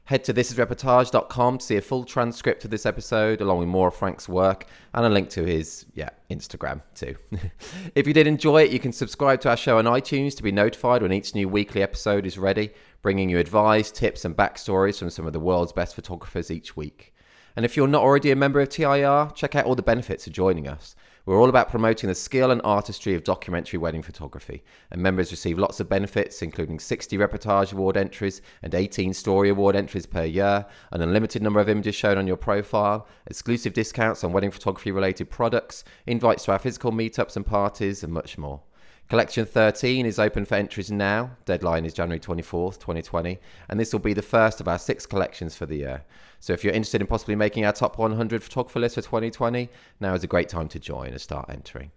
Head 0.04 0.24
to 0.26 0.36
thisisreportage.com 0.36 1.58
to 1.58 1.66
see 1.66 1.78
a 1.78 1.82
full 1.82 2.04
transcript 2.04 2.64
of 2.64 2.70
this 2.70 2.86
episode, 2.86 3.42
along 3.42 3.58
with 3.58 3.68
more 3.70 3.88
of 3.88 3.96
Frank's 3.96 4.30
work 4.30 4.68
and 4.94 5.04
a 5.04 5.10
link 5.10 5.30
to 5.32 5.44
his, 5.44 5.88
yeah, 5.96 6.12
Instagram 6.30 6.84
too. 6.96 7.16
if 7.96 8.06
you 8.06 8.14
did 8.14 8.28
enjoy 8.28 8.62
it, 8.62 8.72
you 8.72 8.78
can 8.78 8.94
subscribe 8.94 9.42
to 9.42 9.50
our 9.50 9.58
show 9.58 9.80
on 9.80 9.86
iTunes 9.86 10.38
to 10.38 10.44
be 10.44 10.52
notified 10.52 11.02
when 11.02 11.12
each 11.12 11.34
new 11.34 11.50
weekly 11.50 11.82
episode 11.82 12.24
is 12.28 12.38
ready, 12.38 12.70
bringing 13.02 13.30
you 13.30 13.40
advice, 13.40 13.90
tips, 13.90 14.26
and 14.26 14.38
backstories 14.38 15.00
from 15.00 15.10
some 15.10 15.26
of 15.26 15.34
the 15.34 15.40
world's 15.40 15.74
best 15.74 15.96
photographers 15.96 16.52
each 16.52 16.78
week. 16.78 17.16
And 17.58 17.66
if 17.66 17.76
you're 17.76 17.88
not 17.88 18.04
already 18.04 18.30
a 18.30 18.36
member 18.36 18.62
of 18.62 18.70
TIR, 18.70 19.32
check 19.34 19.56
out 19.56 19.66
all 19.66 19.74
the 19.74 19.82
benefits 19.82 20.28
of 20.28 20.34
joining 20.34 20.68
us. 20.68 20.96
We're 21.26 21.42
all 21.42 21.50
about 21.50 21.72
promoting 21.72 22.08
the 22.08 22.14
skill 22.14 22.52
and 22.52 22.62
artistry 22.64 23.16
of 23.16 23.24
documentary 23.24 23.80
wedding 23.80 24.04
photography, 24.04 24.64
and 24.92 25.02
members 25.02 25.32
receive 25.32 25.58
lots 25.58 25.80
of 25.80 25.90
benefits, 25.90 26.44
including 26.44 26.78
60 26.78 27.18
Reportage 27.18 27.74
Award 27.74 27.98
entries 27.98 28.44
and 28.62 28.76
18 28.76 29.12
Story 29.12 29.50
Award 29.50 29.76
entries 29.76 30.06
per 30.06 30.24
year, 30.24 30.68
an 30.92 31.02
unlimited 31.02 31.42
number 31.42 31.60
of 31.60 31.68
images 31.68 31.96
shown 31.96 32.20
on 32.20 32.28
your 32.28 32.38
profile, 32.38 33.08
exclusive 33.26 33.74
discounts 33.74 34.24
on 34.24 34.34
wedding 34.34 34.52
photography 34.52 34.92
related 34.92 35.32
products, 35.32 35.84
invites 36.06 36.46
to 36.46 36.52
our 36.52 36.60
physical 36.60 36.92
meetups 36.92 37.36
and 37.36 37.48
parties, 37.48 38.04
and 38.04 38.14
much 38.14 38.38
more. 38.38 38.62
Collection 39.10 39.46
13 39.46 40.06
is 40.06 40.20
open 40.20 40.44
for 40.44 40.56
entries 40.56 40.92
now. 40.92 41.32
Deadline 41.46 41.86
is 41.86 41.94
January 41.94 42.20
24th, 42.20 42.74
2020, 42.74 43.40
and 43.70 43.80
this 43.80 43.94
will 43.94 44.02
be 44.02 44.14
the 44.14 44.22
first 44.22 44.60
of 44.60 44.68
our 44.68 44.78
six 44.78 45.06
collections 45.06 45.56
for 45.56 45.66
the 45.66 45.78
year. 45.78 46.04
So 46.42 46.52
if 46.52 46.62
you're 46.62 46.74
interested 46.74 47.00
in 47.00 47.08
possibly 47.08 47.36
making 47.36 47.64
our 47.64 47.72
top 47.72 47.98
100 47.98 48.44
photographer 48.44 48.82
list 48.82 48.96
for 48.96 49.02
2020, 49.02 49.70
now 50.02 50.14
is 50.14 50.26
a 50.26 50.28
great 50.28 50.50
time 50.50 50.68
to 50.68 50.80
join 50.80 51.12
and 51.12 51.22
start 51.22 51.50
entering. 51.50 51.92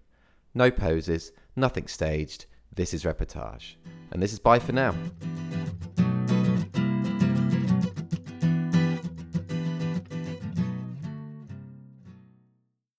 No 0.54 0.70
poses, 0.70 1.32
nothing 1.56 1.88
staged. 1.88 2.46
This 2.72 2.94
is 2.94 3.02
reportage. 3.02 3.74
And 4.12 4.22
this 4.22 4.32
is 4.32 4.38
bye 4.38 4.60
for 4.60 4.72
now. 4.72 4.94